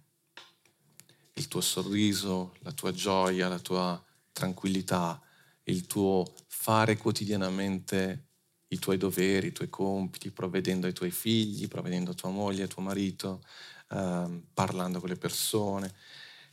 Il 1.34 1.48
tuo 1.48 1.62
sorriso, 1.62 2.56
la 2.60 2.74
tua 2.74 2.92
gioia, 2.92 3.48
la 3.48 3.60
tua 3.60 4.04
tranquillità, 4.32 5.20
il 5.64 5.88
tuo 5.88 6.32
fare 6.48 6.98
quotidianamente 6.98 8.31
i 8.72 8.80
tuoi 8.80 8.98
doveri, 8.98 9.48
i 9.48 9.52
tuoi 9.52 9.70
compiti, 9.70 10.32
provvedendo 10.32 10.88
ai 10.88 10.94
tuoi 10.94 11.12
figli, 11.12 11.68
provvedendo 11.68 12.12
a 12.12 12.14
tua 12.14 12.30
moglie, 12.30 12.64
a 12.64 12.68
tuo 12.68 12.82
marito, 12.82 13.44
eh, 13.90 14.42
parlando 14.54 15.00
con 15.00 15.10
le 15.10 15.18
persone. 15.18 15.94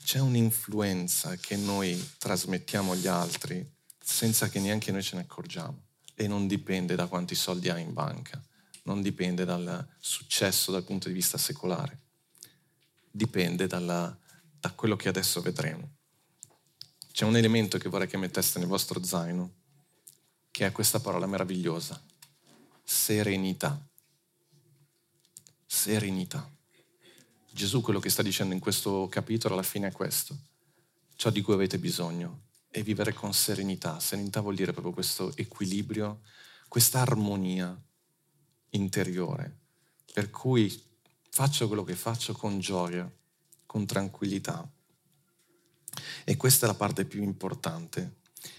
C'è 0.02 0.18
un'influenza 0.18 1.36
che 1.36 1.56
noi 1.56 2.10
trasmettiamo 2.18 2.92
agli 2.92 3.06
altri 3.06 3.64
senza 3.98 4.48
che 4.48 4.58
neanche 4.58 4.90
noi 4.90 5.02
ce 5.02 5.16
ne 5.16 5.22
accorgiamo 5.22 5.86
e 6.14 6.26
non 6.26 6.46
dipende 6.48 6.96
da 6.96 7.06
quanti 7.06 7.34
soldi 7.34 7.68
hai 7.68 7.82
in 7.82 7.92
banca, 7.92 8.42
non 8.84 9.00
dipende 9.00 9.44
dal 9.44 9.86
successo 10.00 10.72
dal 10.72 10.82
punto 10.82 11.08
di 11.08 11.14
vista 11.14 11.38
secolare, 11.38 12.00
dipende 13.10 13.68
dalla, 13.68 14.16
da 14.58 14.72
quello 14.72 14.96
che 14.96 15.08
adesso 15.08 15.40
vedremo. 15.40 15.96
C'è 17.12 17.24
un 17.24 17.36
elemento 17.36 17.78
che 17.78 17.88
vorrei 17.88 18.08
che 18.08 18.16
metteste 18.16 18.58
nel 18.58 18.66
vostro 18.66 19.02
zaino, 19.04 19.57
che 20.58 20.66
è 20.66 20.72
questa 20.72 20.98
parola 20.98 21.26
meravigliosa, 21.26 22.02
serenità. 22.82 23.80
Serenità. 25.64 26.50
Gesù 27.48 27.80
quello 27.80 28.00
che 28.00 28.10
sta 28.10 28.22
dicendo 28.22 28.54
in 28.54 28.58
questo 28.58 29.06
capitolo 29.08 29.54
alla 29.54 29.62
fine 29.62 29.86
è 29.86 29.92
questo. 29.92 30.36
Ciò 31.14 31.30
di 31.30 31.42
cui 31.42 31.54
avete 31.54 31.78
bisogno 31.78 32.46
è 32.70 32.82
vivere 32.82 33.12
con 33.12 33.32
serenità. 33.32 34.00
Serenità 34.00 34.40
vuol 34.40 34.56
dire 34.56 34.72
proprio 34.72 34.92
questo 34.92 35.30
equilibrio, 35.36 36.22
questa 36.66 37.02
armonia 37.02 37.80
interiore, 38.70 39.58
per 40.12 40.28
cui 40.30 40.82
faccio 41.30 41.68
quello 41.68 41.84
che 41.84 41.94
faccio 41.94 42.32
con 42.32 42.58
gioia, 42.58 43.08
con 43.64 43.86
tranquillità. 43.86 44.68
E 46.24 46.36
questa 46.36 46.66
è 46.66 46.68
la 46.68 46.74
parte 46.74 47.04
più 47.04 47.22
importante. 47.22 48.17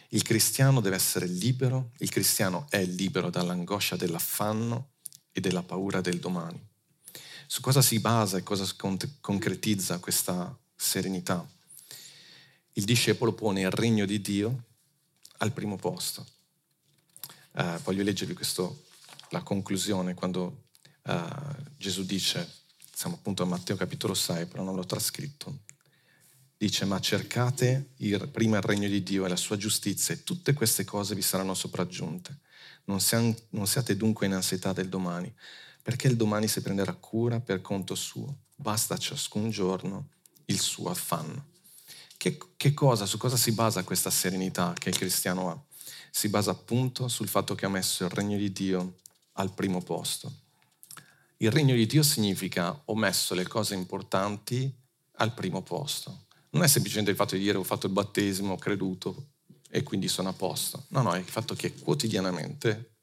Il 0.09 0.23
cristiano 0.23 0.81
deve 0.81 0.95
essere 0.95 1.27
libero, 1.27 1.91
il 1.99 2.09
cristiano 2.09 2.65
è 2.69 2.83
libero 2.83 3.29
dall'angoscia 3.29 3.95
dell'affanno 3.95 4.93
e 5.31 5.39
della 5.39 5.61
paura 5.61 6.01
del 6.01 6.19
domani. 6.19 6.59
Su 7.45 7.61
cosa 7.61 7.81
si 7.81 7.99
basa 7.99 8.37
e 8.37 8.43
cosa 8.43 8.67
concretizza 9.21 9.99
questa 9.99 10.55
serenità? 10.75 11.47
Il 12.73 12.85
discepolo 12.85 13.33
pone 13.33 13.61
il 13.61 13.71
regno 13.71 14.05
di 14.05 14.21
Dio 14.21 14.63
al 15.37 15.51
primo 15.51 15.75
posto. 15.75 16.25
Uh, 17.51 17.77
voglio 17.83 18.03
leggervi 18.03 18.33
questo, 18.33 18.85
la 19.29 19.41
conclusione 19.41 20.13
quando 20.13 20.65
uh, 21.03 21.13
Gesù 21.77 22.03
dice, 22.03 22.47
siamo 22.93 23.15
appunto 23.15 23.43
a 23.43 23.47
Matteo 23.47 23.75
capitolo 23.75 24.13
6, 24.13 24.45
però 24.45 24.63
non 24.63 24.75
l'ho 24.75 24.85
trascritto, 24.85 25.59
dice 26.59 26.83
ma 26.83 26.99
cercate 26.99 27.91
il, 27.99 28.27
prima 28.27 28.57
il 28.57 28.63
regno 28.63 28.89
di 28.89 29.01
Dio 29.01 29.23
e 29.23 29.29
la 29.29 29.37
sua 29.37 29.55
giustizia 29.55 30.13
e 30.13 30.25
tutte 30.25 30.51
queste 30.51 30.83
cose 30.83 31.15
vi 31.15 31.21
saranno 31.21 31.53
sopraggiunte. 31.53 32.39
Non, 32.85 32.99
sian, 32.99 33.33
non 33.51 33.65
siate 33.65 33.95
dunque 33.95 34.25
in 34.25 34.33
ansietà 34.33 34.73
del 34.73 34.89
domani, 34.89 35.33
perché 35.81 36.07
il 36.07 36.17
domani 36.17 36.49
si 36.49 36.59
prenderà 36.59 36.93
cura 36.95 37.39
per 37.39 37.61
conto 37.61 37.95
suo. 37.95 38.39
Basta 38.57 38.97
ciascun 38.97 39.49
giorno 39.49 40.09
il 40.47 40.59
suo 40.59 40.89
affanno. 40.89 41.45
Che, 42.17 42.37
che 42.57 42.73
cosa, 42.73 43.05
su 43.05 43.17
cosa 43.17 43.37
si 43.37 43.53
basa 43.53 43.85
questa 43.85 44.09
serenità 44.09 44.73
che 44.77 44.89
il 44.89 44.97
cristiano 44.97 45.49
ha? 45.49 45.63
Si 46.11 46.27
basa 46.27 46.51
appunto 46.51 47.07
sul 47.07 47.29
fatto 47.29 47.55
che 47.55 47.67
ha 47.67 47.69
messo 47.69 48.03
il 48.03 48.09
regno 48.09 48.35
di 48.35 48.51
Dio 48.51 48.97
al 49.33 49.53
primo 49.53 49.81
posto. 49.81 50.29
Il 51.37 51.51
regno 51.51 51.73
di 51.73 51.85
Dio 51.85 52.03
significa 52.03 52.81
ho 52.83 52.95
messo 52.97 53.33
le 53.33 53.47
cose 53.47 53.75
importanti 53.75 54.69
al 55.13 55.33
primo 55.33 55.61
posto. 55.61 56.27
Non 56.51 56.63
è 56.63 56.67
semplicemente 56.67 57.11
il 57.11 57.17
fatto 57.17 57.35
di 57.35 57.41
dire 57.41 57.57
ho 57.57 57.63
fatto 57.63 57.87
il 57.87 57.93
battesimo, 57.93 58.53
ho 58.53 58.57
creduto 58.57 59.31
e 59.69 59.83
quindi 59.83 60.07
sono 60.07 60.29
a 60.29 60.33
posto. 60.33 60.85
No, 60.89 61.01
no, 61.01 61.13
è 61.13 61.19
il 61.19 61.25
fatto 61.25 61.53
che 61.53 61.73
quotidianamente 61.75 62.95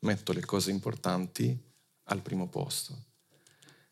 metto 0.00 0.32
le 0.32 0.44
cose 0.44 0.70
importanti 0.70 1.58
al 2.04 2.20
primo 2.20 2.48
posto. 2.48 3.04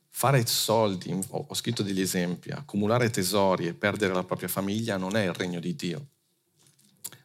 Fare 0.08 0.46
soldi, 0.46 1.18
ho 1.28 1.54
scritto 1.54 1.82
degli 1.82 2.00
esempi, 2.00 2.50
accumulare 2.50 3.10
tesori 3.10 3.66
e 3.66 3.74
perdere 3.74 4.12
la 4.12 4.22
propria 4.22 4.48
famiglia 4.48 4.96
non 4.96 5.16
è 5.16 5.24
il 5.24 5.32
regno 5.32 5.58
di 5.58 5.74
Dio. 5.74 6.08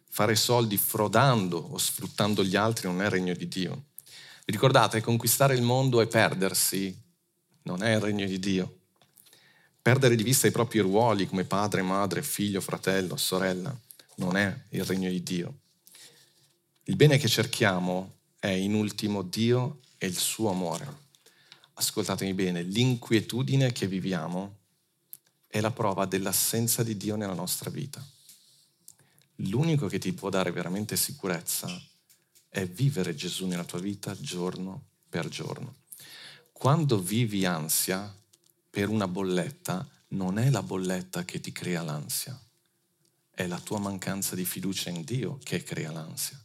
Fare 0.10 0.36
soldi 0.36 0.76
frodando 0.78 1.58
o 1.58 1.78
sfruttando 1.78 2.44
gli 2.44 2.56
altri 2.56 2.88
non 2.88 3.02
è 3.02 3.06
il 3.06 3.12
regno 3.12 3.34
di 3.36 3.48
Dio. 3.48 3.86
Vi 4.46 4.54
ricordate, 4.54 5.02
conquistare 5.02 5.54
il 5.54 5.62
mondo 5.62 6.02
e 6.02 6.08
perdersi 6.08 7.00
non 7.64 7.84
è 7.84 7.94
il 7.94 8.02
regno 8.02 8.26
di 8.26 8.40
Dio. 8.40 8.79
Perdere 9.90 10.16
di 10.16 10.22
vista 10.22 10.46
i 10.46 10.52
propri 10.52 10.80
ruoli 10.82 11.26
come 11.26 11.46
padre, 11.46 11.82
madre, 11.82 12.22
figlio, 12.22 12.62
fratello, 12.62 13.18
sorella 13.18 13.76
non 14.18 14.38
è 14.38 14.66
il 14.70 14.86
regno 14.86 15.10
di 15.10 15.24
Dio. 15.24 15.60
Il 16.84 16.96
bene 16.96 17.18
che 17.18 17.28
cerchiamo 17.28 18.18
è 18.38 18.50
in 18.50 18.76
ultimo 18.76 19.24
Dio 19.24 19.80
e 19.98 20.06
il 20.06 20.16
suo 20.16 20.52
amore 20.52 21.08
ascoltatemi 21.74 22.36
bene, 22.36 22.62
l'inquietudine 22.62 23.72
che 23.72 23.88
viviamo 23.88 24.58
è 25.48 25.60
la 25.60 25.72
prova 25.72 26.06
dell'assenza 26.06 26.84
di 26.84 26.96
Dio 26.96 27.16
nella 27.16 27.34
nostra 27.34 27.72
vita. 27.72 28.06
L'unico 29.38 29.88
che 29.88 29.98
ti 29.98 30.14
può 30.14 30.30
dare 30.30 30.52
veramente 30.52 30.96
sicurezza 30.98 31.68
è 32.48 32.64
vivere 32.68 33.16
Gesù 33.16 33.48
nella 33.48 33.64
tua 33.64 33.80
vita 33.80 34.16
giorno 34.20 34.84
per 35.10 35.30
giorno. 35.30 35.78
Quando 36.52 37.00
vivi 37.00 37.46
ansia 37.46 38.14
per 38.80 38.88
una 38.88 39.10
bolletta, 39.10 39.86
non 40.12 40.40
è 40.40 40.50
la 40.50 40.64
bolletta 40.64 41.26
che 41.26 41.42
ti 41.42 41.52
crea 41.52 41.82
l'ansia, 41.82 42.40
è 43.30 43.46
la 43.46 43.60
tua 43.60 43.78
mancanza 43.78 44.36
di 44.36 44.46
fiducia 44.46 44.90
in 44.90 45.04
Dio 45.04 45.38
che 45.44 45.64
crea 45.64 45.92
l'ansia. 45.92 46.42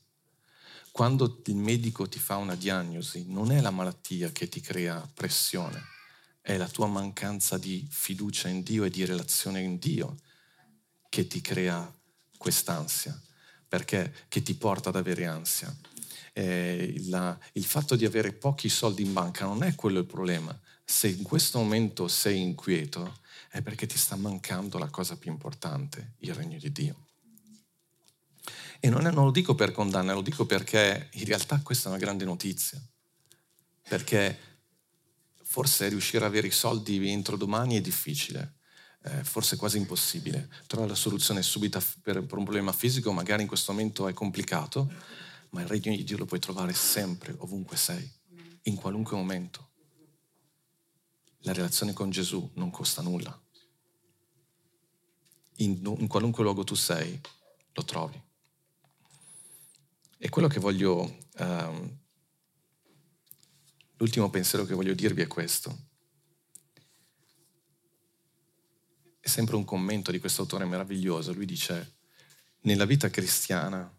Quando 0.90 1.40
il 1.46 1.54
medico 1.54 2.08
ti 2.08 2.18
fa 2.18 2.34
una 2.34 2.56
diagnosi, 2.56 3.26
non 3.28 3.52
è 3.52 3.60
la 3.60 3.70
malattia 3.70 4.32
che 4.32 4.48
ti 4.48 4.60
crea 4.60 5.08
pressione, 5.14 5.80
è 6.40 6.56
la 6.56 6.66
tua 6.66 6.88
mancanza 6.88 7.56
di 7.56 7.86
fiducia 7.88 8.48
in 8.48 8.64
Dio 8.64 8.82
e 8.82 8.90
di 8.90 9.04
relazione 9.04 9.60
in 9.60 9.78
Dio 9.78 10.16
che 11.08 11.28
ti 11.28 11.40
crea 11.40 11.88
quest'ansia, 12.36 13.16
perché 13.68 14.12
che 14.26 14.42
ti 14.42 14.54
porta 14.54 14.88
ad 14.88 14.96
avere 14.96 15.26
ansia. 15.26 15.72
Eh, 16.32 17.00
la, 17.06 17.38
il 17.52 17.64
fatto 17.64 17.94
di 17.94 18.04
avere 18.04 18.32
pochi 18.32 18.68
soldi 18.68 19.02
in 19.02 19.12
banca 19.12 19.44
non 19.44 19.62
è 19.62 19.76
quello 19.76 20.00
il 20.00 20.06
problema. 20.06 20.60
Se 20.84 21.08
in 21.08 21.22
questo 21.22 21.58
momento 21.58 22.08
sei 22.08 22.40
inquieto, 22.40 23.20
è 23.48 23.62
perché 23.62 23.86
ti 23.86 23.96
sta 23.96 24.16
mancando 24.16 24.78
la 24.78 24.88
cosa 24.90 25.16
più 25.16 25.30
importante, 25.30 26.14
il 26.18 26.34
regno 26.34 26.58
di 26.58 26.72
Dio. 26.72 27.06
E 28.80 28.90
non, 28.90 29.06
è, 29.06 29.10
non 29.10 29.24
lo 29.24 29.30
dico 29.30 29.54
per 29.54 29.72
condanna, 29.72 30.12
lo 30.12 30.20
dico 30.20 30.44
perché 30.44 31.08
in 31.12 31.24
realtà 31.24 31.60
questa 31.60 31.88
è 31.88 31.92
una 31.92 32.00
grande 32.00 32.24
notizia. 32.24 32.78
Perché 33.88 34.38
forse 35.42 35.88
riuscire 35.88 36.24
ad 36.24 36.30
avere 36.30 36.48
i 36.48 36.50
soldi 36.50 37.08
entro 37.08 37.36
domani 37.36 37.76
è 37.76 37.80
difficile, 37.80 38.56
eh, 39.04 39.24
forse 39.24 39.56
quasi 39.56 39.78
impossibile. 39.78 40.50
Trovare 40.66 40.90
la 40.90 40.96
soluzione 40.96 41.42
subita 41.42 41.82
per 42.02 42.18
un 42.18 42.26
problema 42.26 42.72
fisico 42.72 43.12
magari 43.12 43.42
in 43.42 43.48
questo 43.48 43.72
momento 43.72 44.08
è 44.08 44.12
complicato, 44.12 44.92
ma 45.50 45.62
il 45.62 45.68
regno 45.68 45.96
di 45.96 46.04
Dio 46.04 46.18
lo 46.18 46.26
puoi 46.26 46.40
trovare 46.40 46.74
sempre, 46.74 47.34
ovunque 47.38 47.76
sei, 47.76 48.10
in 48.64 48.74
qualunque 48.74 49.16
momento. 49.16 49.70
La 51.44 51.52
relazione 51.52 51.92
con 51.92 52.08
Gesù 52.08 52.50
non 52.54 52.70
costa 52.70 53.02
nulla. 53.02 53.38
In, 55.56 55.94
in 55.98 56.08
qualunque 56.08 56.42
luogo 56.42 56.64
tu 56.64 56.74
sei, 56.74 57.20
lo 57.72 57.84
trovi. 57.84 58.20
E 60.16 60.28
quello 60.30 60.48
che 60.48 60.58
voglio, 60.58 61.18
um, 61.36 61.98
l'ultimo 63.96 64.30
pensiero 64.30 64.64
che 64.64 64.72
voglio 64.72 64.94
dirvi 64.94 65.20
è 65.20 65.26
questo. 65.26 65.88
È 69.20 69.28
sempre 69.28 69.56
un 69.56 69.64
commento 69.64 70.10
di 70.10 70.20
questo 70.20 70.42
autore 70.42 70.64
meraviglioso. 70.64 71.34
Lui 71.34 71.44
dice, 71.44 71.96
nella 72.60 72.86
vita 72.86 73.10
cristiana, 73.10 73.94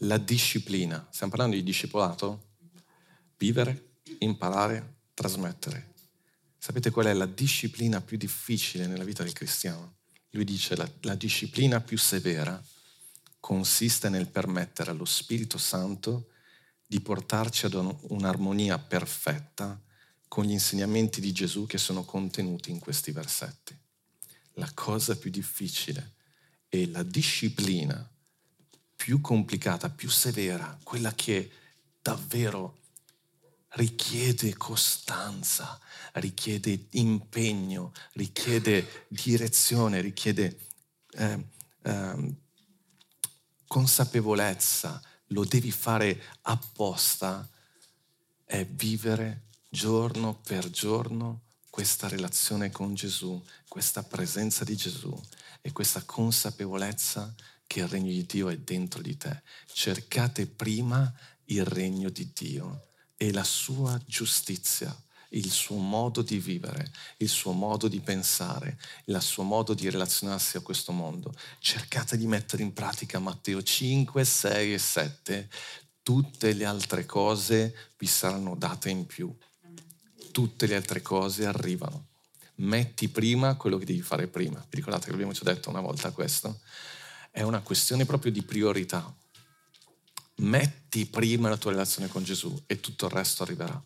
la 0.00 0.18
disciplina, 0.18 1.04
stiamo 1.10 1.32
parlando 1.32 1.56
di 1.56 1.64
discepolato? 1.64 2.54
Vivere, 3.36 3.96
imparare, 4.20 4.98
trasmettere. 5.14 5.94
Sapete 6.66 6.90
qual 6.90 7.06
è 7.06 7.12
la 7.12 7.26
disciplina 7.26 8.00
più 8.00 8.16
difficile 8.16 8.88
nella 8.88 9.04
vita 9.04 9.22
del 9.22 9.32
cristiano? 9.32 9.98
Lui 10.30 10.42
dice 10.42 10.74
la, 10.74 10.90
la 11.02 11.14
disciplina 11.14 11.80
più 11.80 11.96
severa 11.96 12.60
consiste 13.38 14.08
nel 14.08 14.26
permettere 14.26 14.90
allo 14.90 15.04
Spirito 15.04 15.58
Santo 15.58 16.30
di 16.84 17.00
portarci 17.00 17.66
ad 17.66 17.74
un'armonia 17.74 18.80
perfetta 18.80 19.80
con 20.26 20.44
gli 20.44 20.50
insegnamenti 20.50 21.20
di 21.20 21.30
Gesù 21.30 21.66
che 21.66 21.78
sono 21.78 22.04
contenuti 22.04 22.72
in 22.72 22.80
questi 22.80 23.12
versetti. 23.12 23.78
La 24.54 24.68
cosa 24.74 25.16
più 25.16 25.30
difficile 25.30 26.14
è 26.68 26.84
la 26.86 27.04
disciplina 27.04 28.10
più 28.96 29.20
complicata, 29.20 29.88
più 29.88 30.10
severa, 30.10 30.76
quella 30.82 31.14
che 31.14 31.48
davvero 32.02 32.78
richiede 33.76 34.56
costanza, 34.56 35.78
richiede 36.14 36.86
impegno, 36.92 37.92
richiede 38.12 39.06
direzione, 39.08 40.00
richiede 40.00 40.58
eh, 41.12 41.46
eh, 41.82 42.34
consapevolezza, 43.66 45.02
lo 45.28 45.44
devi 45.44 45.70
fare 45.70 46.22
apposta, 46.42 47.48
è 48.44 48.64
vivere 48.64 49.48
giorno 49.68 50.36
per 50.36 50.70
giorno 50.70 51.42
questa 51.68 52.08
relazione 52.08 52.70
con 52.70 52.94
Gesù, 52.94 53.42
questa 53.68 54.02
presenza 54.02 54.64
di 54.64 54.76
Gesù 54.76 55.14
e 55.60 55.72
questa 55.72 56.02
consapevolezza 56.02 57.34
che 57.66 57.80
il 57.80 57.88
regno 57.88 58.10
di 58.10 58.24
Dio 58.24 58.48
è 58.48 58.56
dentro 58.56 59.02
di 59.02 59.18
te. 59.18 59.42
Cercate 59.70 60.46
prima 60.46 61.12
il 61.46 61.64
regno 61.66 62.08
di 62.08 62.30
Dio 62.32 62.85
e 63.16 63.32
la 63.32 63.44
sua 63.44 64.00
giustizia 64.06 64.94
il 65.30 65.50
suo 65.50 65.76
modo 65.76 66.22
di 66.22 66.38
vivere, 66.38 66.90
il 67.18 67.28
suo 67.28 67.52
modo 67.52 67.88
di 67.88 68.00
pensare, 68.00 68.78
il 69.06 69.20
suo 69.20 69.42
modo 69.42 69.74
di 69.74 69.88
relazionarsi 69.90 70.56
a 70.56 70.60
questo 70.60 70.92
mondo. 70.92 71.34
Cercate 71.58 72.16
di 72.16 72.26
mettere 72.26 72.62
in 72.62 72.72
pratica 72.72 73.18
Matteo 73.18 73.62
5, 73.62 74.24
6 74.24 74.74
e 74.74 74.78
7. 74.78 75.48
Tutte 76.02 76.52
le 76.52 76.64
altre 76.64 77.04
cose 77.04 77.74
vi 77.98 78.06
saranno 78.06 78.54
date 78.54 78.90
in 78.90 79.06
più. 79.06 79.34
Tutte 80.30 80.66
le 80.66 80.76
altre 80.76 81.02
cose 81.02 81.46
arrivano. 81.46 82.06
Metti 82.56 83.08
prima 83.08 83.56
quello 83.56 83.78
che 83.78 83.84
devi 83.84 84.02
fare 84.02 84.28
prima. 84.28 84.58
Vi 84.58 84.76
ricordate 84.76 85.06
che 85.06 85.12
abbiamo 85.12 85.32
già 85.32 85.42
detto 85.44 85.68
una 85.68 85.80
volta 85.80 86.10
questo? 86.12 86.60
È 87.30 87.42
una 87.42 87.60
questione 87.60 88.06
proprio 88.06 88.30
di 88.30 88.42
priorità. 88.42 89.12
Metti 90.38 91.06
prima 91.06 91.48
la 91.48 91.56
tua 91.56 91.70
relazione 91.70 92.08
con 92.08 92.22
Gesù 92.22 92.54
e 92.66 92.80
tutto 92.80 93.06
il 93.06 93.12
resto 93.12 93.42
arriverà. 93.42 93.82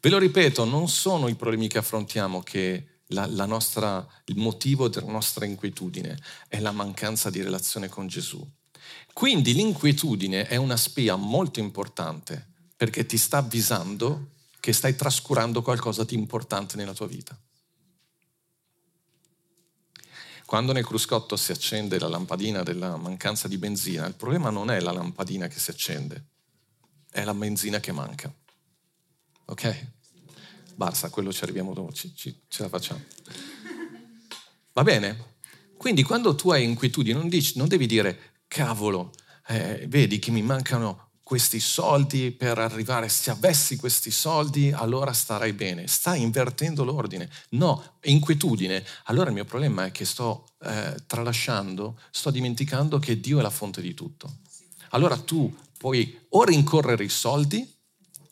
Ve 0.00 0.10
lo 0.10 0.18
ripeto, 0.18 0.64
non 0.64 0.88
sono 0.88 1.28
i 1.28 1.34
problemi 1.34 1.68
che 1.68 1.78
affrontiamo 1.78 2.42
che 2.42 2.86
la, 3.08 3.26
la 3.26 3.46
nostra, 3.46 4.06
il 4.26 4.36
motivo 4.36 4.88
della 4.88 5.10
nostra 5.10 5.44
inquietudine 5.44 6.18
è 6.48 6.58
la 6.60 6.72
mancanza 6.72 7.30
di 7.30 7.42
relazione 7.42 7.88
con 7.88 8.06
Gesù. 8.06 8.44
Quindi 9.12 9.54
l'inquietudine 9.54 10.46
è 10.46 10.56
una 10.56 10.76
spia 10.76 11.16
molto 11.16 11.60
importante 11.60 12.54
perché 12.76 13.06
ti 13.06 13.16
sta 13.16 13.38
avvisando 13.38 14.32
che 14.60 14.72
stai 14.72 14.94
trascurando 14.94 15.62
qualcosa 15.62 16.04
di 16.04 16.14
importante 16.14 16.76
nella 16.76 16.92
tua 16.92 17.06
vita. 17.06 17.38
Quando 20.46 20.72
nel 20.72 20.86
cruscotto 20.86 21.36
si 21.36 21.50
accende 21.50 21.98
la 21.98 22.06
lampadina 22.06 22.62
della 22.62 22.96
mancanza 22.96 23.48
di 23.48 23.58
benzina, 23.58 24.06
il 24.06 24.14
problema 24.14 24.48
non 24.48 24.70
è 24.70 24.78
la 24.78 24.92
lampadina 24.92 25.48
che 25.48 25.58
si 25.58 25.70
accende, 25.70 26.24
è 27.10 27.24
la 27.24 27.34
benzina 27.34 27.80
che 27.80 27.90
manca. 27.90 28.32
Ok? 29.46 29.86
Basta, 30.76 31.10
quello 31.10 31.32
ci 31.32 31.42
arriviamo 31.42 31.74
dopo, 31.74 31.92
ci, 31.92 32.14
ci, 32.14 32.42
ce 32.46 32.62
la 32.62 32.68
facciamo. 32.68 33.02
Va 34.72 34.84
bene? 34.84 35.34
Quindi 35.76 36.04
quando 36.04 36.36
tu 36.36 36.50
hai 36.50 36.62
inquietudine 36.62 37.18
non, 37.18 37.28
non 37.54 37.66
devi 37.66 37.86
dire, 37.86 38.34
cavolo, 38.46 39.10
eh, 39.48 39.84
vedi 39.88 40.20
che 40.20 40.30
mi 40.30 40.42
mancano 40.42 41.05
questi 41.26 41.58
soldi 41.58 42.30
per 42.30 42.56
arrivare, 42.56 43.08
se 43.08 43.32
avessi 43.32 43.74
questi 43.74 44.12
soldi 44.12 44.70
allora 44.70 45.12
starei 45.12 45.52
bene. 45.54 45.88
Stai 45.88 46.22
invertendo 46.22 46.84
l'ordine. 46.84 47.28
No, 47.48 47.96
inquietudine. 48.02 48.86
Allora 49.06 49.30
il 49.30 49.34
mio 49.34 49.44
problema 49.44 49.86
è 49.86 49.90
che 49.90 50.04
sto 50.04 50.46
eh, 50.62 50.94
tralasciando, 51.04 51.98
sto 52.12 52.30
dimenticando 52.30 53.00
che 53.00 53.18
Dio 53.18 53.40
è 53.40 53.42
la 53.42 53.50
fonte 53.50 53.82
di 53.82 53.92
tutto. 53.92 54.36
Allora 54.90 55.16
tu 55.16 55.52
puoi 55.76 56.16
o 56.28 56.44
rincorrere 56.44 57.02
i 57.02 57.08
soldi 57.08 57.74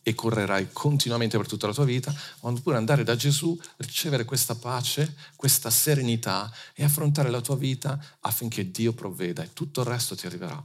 e 0.00 0.14
correrai 0.14 0.68
continuamente 0.72 1.36
per 1.36 1.48
tutta 1.48 1.66
la 1.66 1.74
tua 1.74 1.84
vita, 1.84 2.14
oppure 2.42 2.76
andare 2.76 3.02
da 3.02 3.16
Gesù, 3.16 3.58
ricevere 3.78 4.24
questa 4.24 4.54
pace, 4.54 5.16
questa 5.34 5.68
serenità 5.68 6.48
e 6.72 6.84
affrontare 6.84 7.30
la 7.30 7.40
tua 7.40 7.56
vita 7.56 7.98
affinché 8.20 8.70
Dio 8.70 8.92
provveda 8.92 9.42
e 9.42 9.52
tutto 9.52 9.80
il 9.80 9.88
resto 9.88 10.14
ti 10.14 10.26
arriverà. 10.26 10.64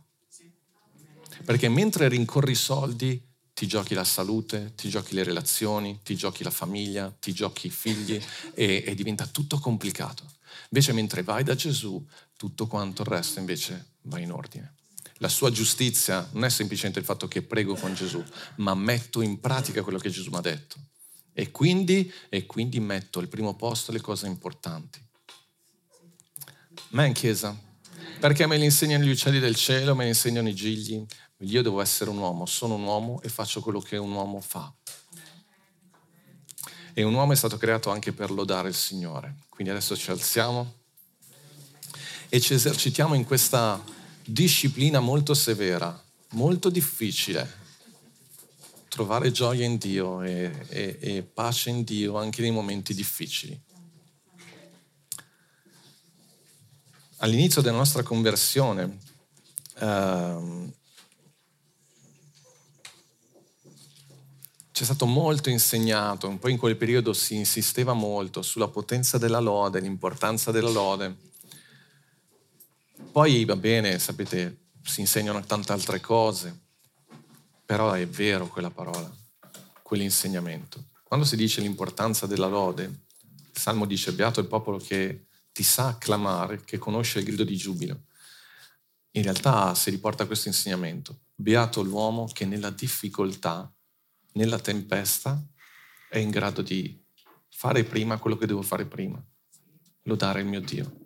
Perché 1.45 1.69
mentre 1.69 2.07
rincorri 2.07 2.51
i 2.51 2.55
soldi, 2.55 3.21
ti 3.53 3.67
giochi 3.67 3.93
la 3.93 4.03
salute, 4.03 4.73
ti 4.75 4.87
giochi 4.87 5.13
le 5.13 5.23
relazioni, 5.23 5.99
ti 6.03 6.15
giochi 6.15 6.43
la 6.43 6.51
famiglia, 6.51 7.13
ti 7.19 7.33
giochi 7.33 7.67
i 7.67 7.71
figli 7.71 8.21
e, 8.53 8.83
e 8.85 8.95
diventa 8.95 9.25
tutto 9.25 9.59
complicato. 9.59 10.23
Invece 10.69 10.93
mentre 10.93 11.23
vai 11.23 11.43
da 11.43 11.55
Gesù, 11.55 12.05
tutto 12.37 12.67
quanto 12.67 13.01
il 13.01 13.09
resto 13.09 13.39
invece 13.39 13.95
va 14.03 14.19
in 14.19 14.31
ordine. 14.31 14.75
La 15.17 15.27
sua 15.27 15.51
giustizia 15.51 16.27
non 16.31 16.45
è 16.45 16.49
semplicemente 16.49 16.99
il 16.99 17.05
fatto 17.05 17.27
che 17.27 17.41
prego 17.41 17.75
con 17.75 17.93
Gesù, 17.93 18.23
ma 18.57 18.73
metto 18.75 19.21
in 19.21 19.41
pratica 19.41 19.83
quello 19.83 19.97
che 19.97 20.09
Gesù 20.09 20.29
mi 20.29 20.37
ha 20.37 20.41
detto. 20.41 20.77
E 21.33 21.51
quindi, 21.51 22.11
e 22.29 22.45
quindi 22.45 22.79
metto 22.79 23.19
al 23.19 23.27
primo 23.27 23.55
posto 23.55 23.91
le 23.91 23.99
cose 23.99 24.27
importanti. 24.27 25.05
Ma 26.91 27.03
in 27.03 27.13
chiesa, 27.13 27.57
perché 28.19 28.47
me 28.47 28.57
le 28.57 28.63
insegnano 28.63 29.03
gli 29.03 29.11
uccelli 29.11 29.39
del 29.39 29.55
cielo, 29.55 29.95
me 29.95 30.03
le 30.03 30.09
insegnano 30.09 30.47
i 30.47 30.55
gigli. 30.55 31.05
Io 31.43 31.61
devo 31.61 31.79
essere 31.79 32.09
un 32.09 32.17
uomo, 32.17 32.45
sono 32.45 32.75
un 32.75 32.83
uomo 32.83 33.21
e 33.21 33.29
faccio 33.29 33.61
quello 33.61 33.79
che 33.79 33.95
un 33.95 34.11
uomo 34.11 34.41
fa. 34.41 34.73
E 36.93 37.03
un 37.03 37.13
uomo 37.13 37.31
è 37.31 37.35
stato 37.35 37.55
creato 37.55 37.91
anche 37.91 38.11
per 38.11 38.29
lodare 38.29 38.67
il 38.67 38.75
Signore. 38.75 39.35
Quindi 39.47 39.71
adesso 39.71 39.95
ci 39.95 40.11
alziamo 40.11 40.73
e 42.27 42.41
ci 42.41 42.53
esercitiamo 42.53 43.13
in 43.13 43.23
questa 43.23 43.81
disciplina 44.25 44.99
molto 44.99 45.33
severa, 45.33 46.03
molto 46.31 46.69
difficile. 46.69 47.57
Trovare 48.89 49.31
gioia 49.31 49.65
in 49.65 49.77
Dio 49.77 50.21
e, 50.21 50.65
e, 50.67 50.97
e 50.99 51.23
pace 51.23 51.69
in 51.69 51.85
Dio 51.85 52.17
anche 52.17 52.41
nei 52.41 52.51
momenti 52.51 52.93
difficili. 52.93 53.57
All'inizio 57.17 57.61
della 57.61 57.77
nostra 57.77 58.03
conversione, 58.03 58.97
ehm, 59.79 60.73
c'è 64.79 64.85
stato 64.85 65.05
molto 65.05 65.49
insegnato, 65.49 66.29
un 66.29 66.39
po' 66.39 66.47
in 66.47 66.57
quel 66.57 66.77
periodo 66.77 67.11
si 67.11 67.35
insisteva 67.35 67.91
molto 67.91 68.41
sulla 68.41 68.69
potenza 68.69 69.17
della 69.17 69.41
lode, 69.41 69.81
l'importanza 69.81 70.51
della 70.51 70.69
lode. 70.69 71.17
Poi 73.11 73.43
va 73.43 73.57
bene, 73.57 73.99
sapete, 73.99 74.67
si 74.81 75.01
insegnano 75.01 75.43
tante 75.43 75.73
altre 75.73 75.99
cose, 75.99 76.57
però 77.65 77.91
è 77.91 78.07
vero 78.07 78.47
quella 78.47 78.69
parola, 78.69 79.13
quell'insegnamento. 79.81 80.91
Quando 81.03 81.25
si 81.25 81.35
dice 81.35 81.59
l'importanza 81.59 82.25
della 82.25 82.47
lode, 82.47 82.83
il 82.83 83.59
Salmo 83.59 83.85
dice, 83.85 84.13
beato 84.13 84.39
il 84.39 84.47
popolo 84.47 84.77
che 84.77 85.25
ti 85.51 85.61
sa 85.61 85.87
acclamare, 85.87 86.63
che 86.63 86.77
conosce 86.77 87.19
il 87.19 87.25
grido 87.25 87.43
di 87.43 87.57
giubilo. 87.57 88.03
In 89.11 89.23
realtà 89.23 89.75
si 89.75 89.89
riporta 89.89 90.25
questo 90.25 90.47
insegnamento, 90.47 91.23
beato 91.35 91.81
l'uomo 91.81 92.29
che 92.31 92.45
nella 92.45 92.69
difficoltà, 92.69 93.69
nella 94.39 94.59
tempesta, 94.59 95.45
è 96.09 96.17
in 96.17 96.29
grado 96.29 96.61
di 96.61 96.97
fare 97.49 97.83
prima 97.83 98.17
quello 98.17 98.37
che 98.37 98.45
devo 98.45 98.61
fare 98.61 98.85
prima, 98.85 99.21
lodare 100.03 100.39
il 100.39 100.47
mio 100.47 100.61
Dio. 100.61 101.01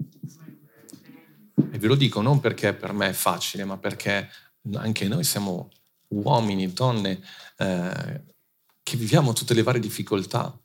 E 1.72 1.80
ve 1.80 1.88
lo 1.88 1.96
dico 1.96 2.22
non 2.22 2.40
perché 2.40 2.76
per 2.76 2.94
me 2.94 3.10
è 3.10 3.14
facile, 3.14 3.66
ma 3.66 3.78
perché 3.80 4.30
anche 4.76 5.08
noi 5.08 5.24
siamo 5.24 5.72
uomini, 6.10 6.72
donne, 6.72 7.22
eh, 7.58 8.24
che 8.84 8.98
viviamo 8.98 9.34
tutte 9.34 9.56
le 9.56 9.64
varie 9.64 9.82
difficoltà, 9.82 10.56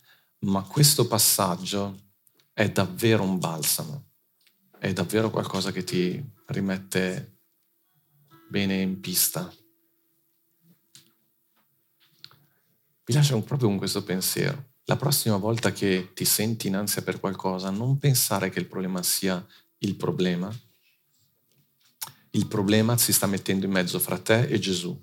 ma 0.41 0.63
questo 0.63 1.07
passaggio 1.07 1.97
è 2.53 2.71
davvero 2.71 3.23
un 3.23 3.39
balsamo, 3.39 4.11
è 4.79 4.93
davvero 4.93 5.31
qualcosa 5.31 5.73
che 5.73 5.85
ti 5.85 6.23
rimette 6.47 7.39
bene 8.51 8.83
in 8.83 9.01
pista. 9.01 9.51
Vi 13.09 13.15
lascio 13.15 13.41
proprio 13.41 13.69
con 13.69 13.79
questo 13.79 14.05
pensiero. 14.05 14.73
La 14.85 14.97
prossima 14.97 15.39
volta 15.39 15.73
che 15.73 16.11
ti 16.13 16.27
senti 16.27 16.67
in 16.67 16.77
ansia 16.77 17.01
per 17.01 17.21
qualcosa, 17.21 17.71
non 17.71 17.97
pensare 17.97 18.51
che 18.51 18.59
il 18.59 18.67
problema 18.67 19.03
sia 19.03 19.43
il 19.79 19.97
problema, 19.97 20.55
il 22.33 22.47
problema 22.47 22.99
si 22.99 23.15
sta 23.15 23.27
mettendo 23.27 23.65
in 23.65 23.73
mezzo 23.73 23.99
fra 23.99 24.19
te 24.19 24.43
e 24.43 24.59
Gesù. 24.59 24.95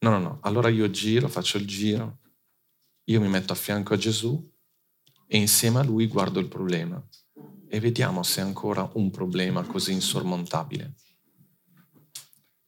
No, 0.00 0.10
no, 0.10 0.18
no. 0.18 0.38
Allora 0.42 0.68
io 0.68 0.90
giro, 0.90 1.28
faccio 1.28 1.56
il 1.56 1.66
giro, 1.66 2.18
io 3.04 3.18
mi 3.18 3.28
metto 3.28 3.54
a 3.54 3.56
fianco 3.56 3.94
a 3.94 3.96
Gesù 3.96 4.52
e 5.26 5.38
insieme 5.38 5.78
a 5.78 5.82
lui 5.82 6.08
guardo 6.08 6.40
il 6.40 6.48
problema 6.48 7.02
e 7.68 7.80
vediamo 7.80 8.22
se 8.22 8.42
è 8.42 8.44
ancora 8.44 8.90
un 8.96 9.10
problema 9.10 9.62
così 9.62 9.92
insormontabile. 9.92 10.94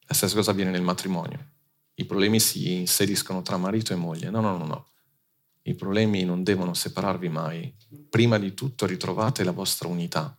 La 0.07 0.15
stessa 0.15 0.35
cosa 0.35 0.53
avviene 0.53 0.71
nel 0.71 0.81
matrimonio. 0.81 1.59
I 2.01 2.05
problemi 2.05 2.41
si 2.41 2.75
inseriscono 2.75 3.43
tra 3.43 3.57
marito 3.57 3.93
e 3.93 3.97
moglie. 3.97 4.31
No, 4.31 4.41
no, 4.41 4.57
no, 4.57 4.65
no. 4.65 4.89
I 5.63 5.75
problemi 5.75 6.25
non 6.25 6.43
devono 6.43 6.75
separarvi 6.75 7.29
mai. 7.29 7.75
Prima 8.09 8.39
di 8.39 8.55
tutto 8.55 8.87
ritrovate 8.87 9.45
la 9.45 9.53
vostra 9.53 9.89
unità 9.89 10.35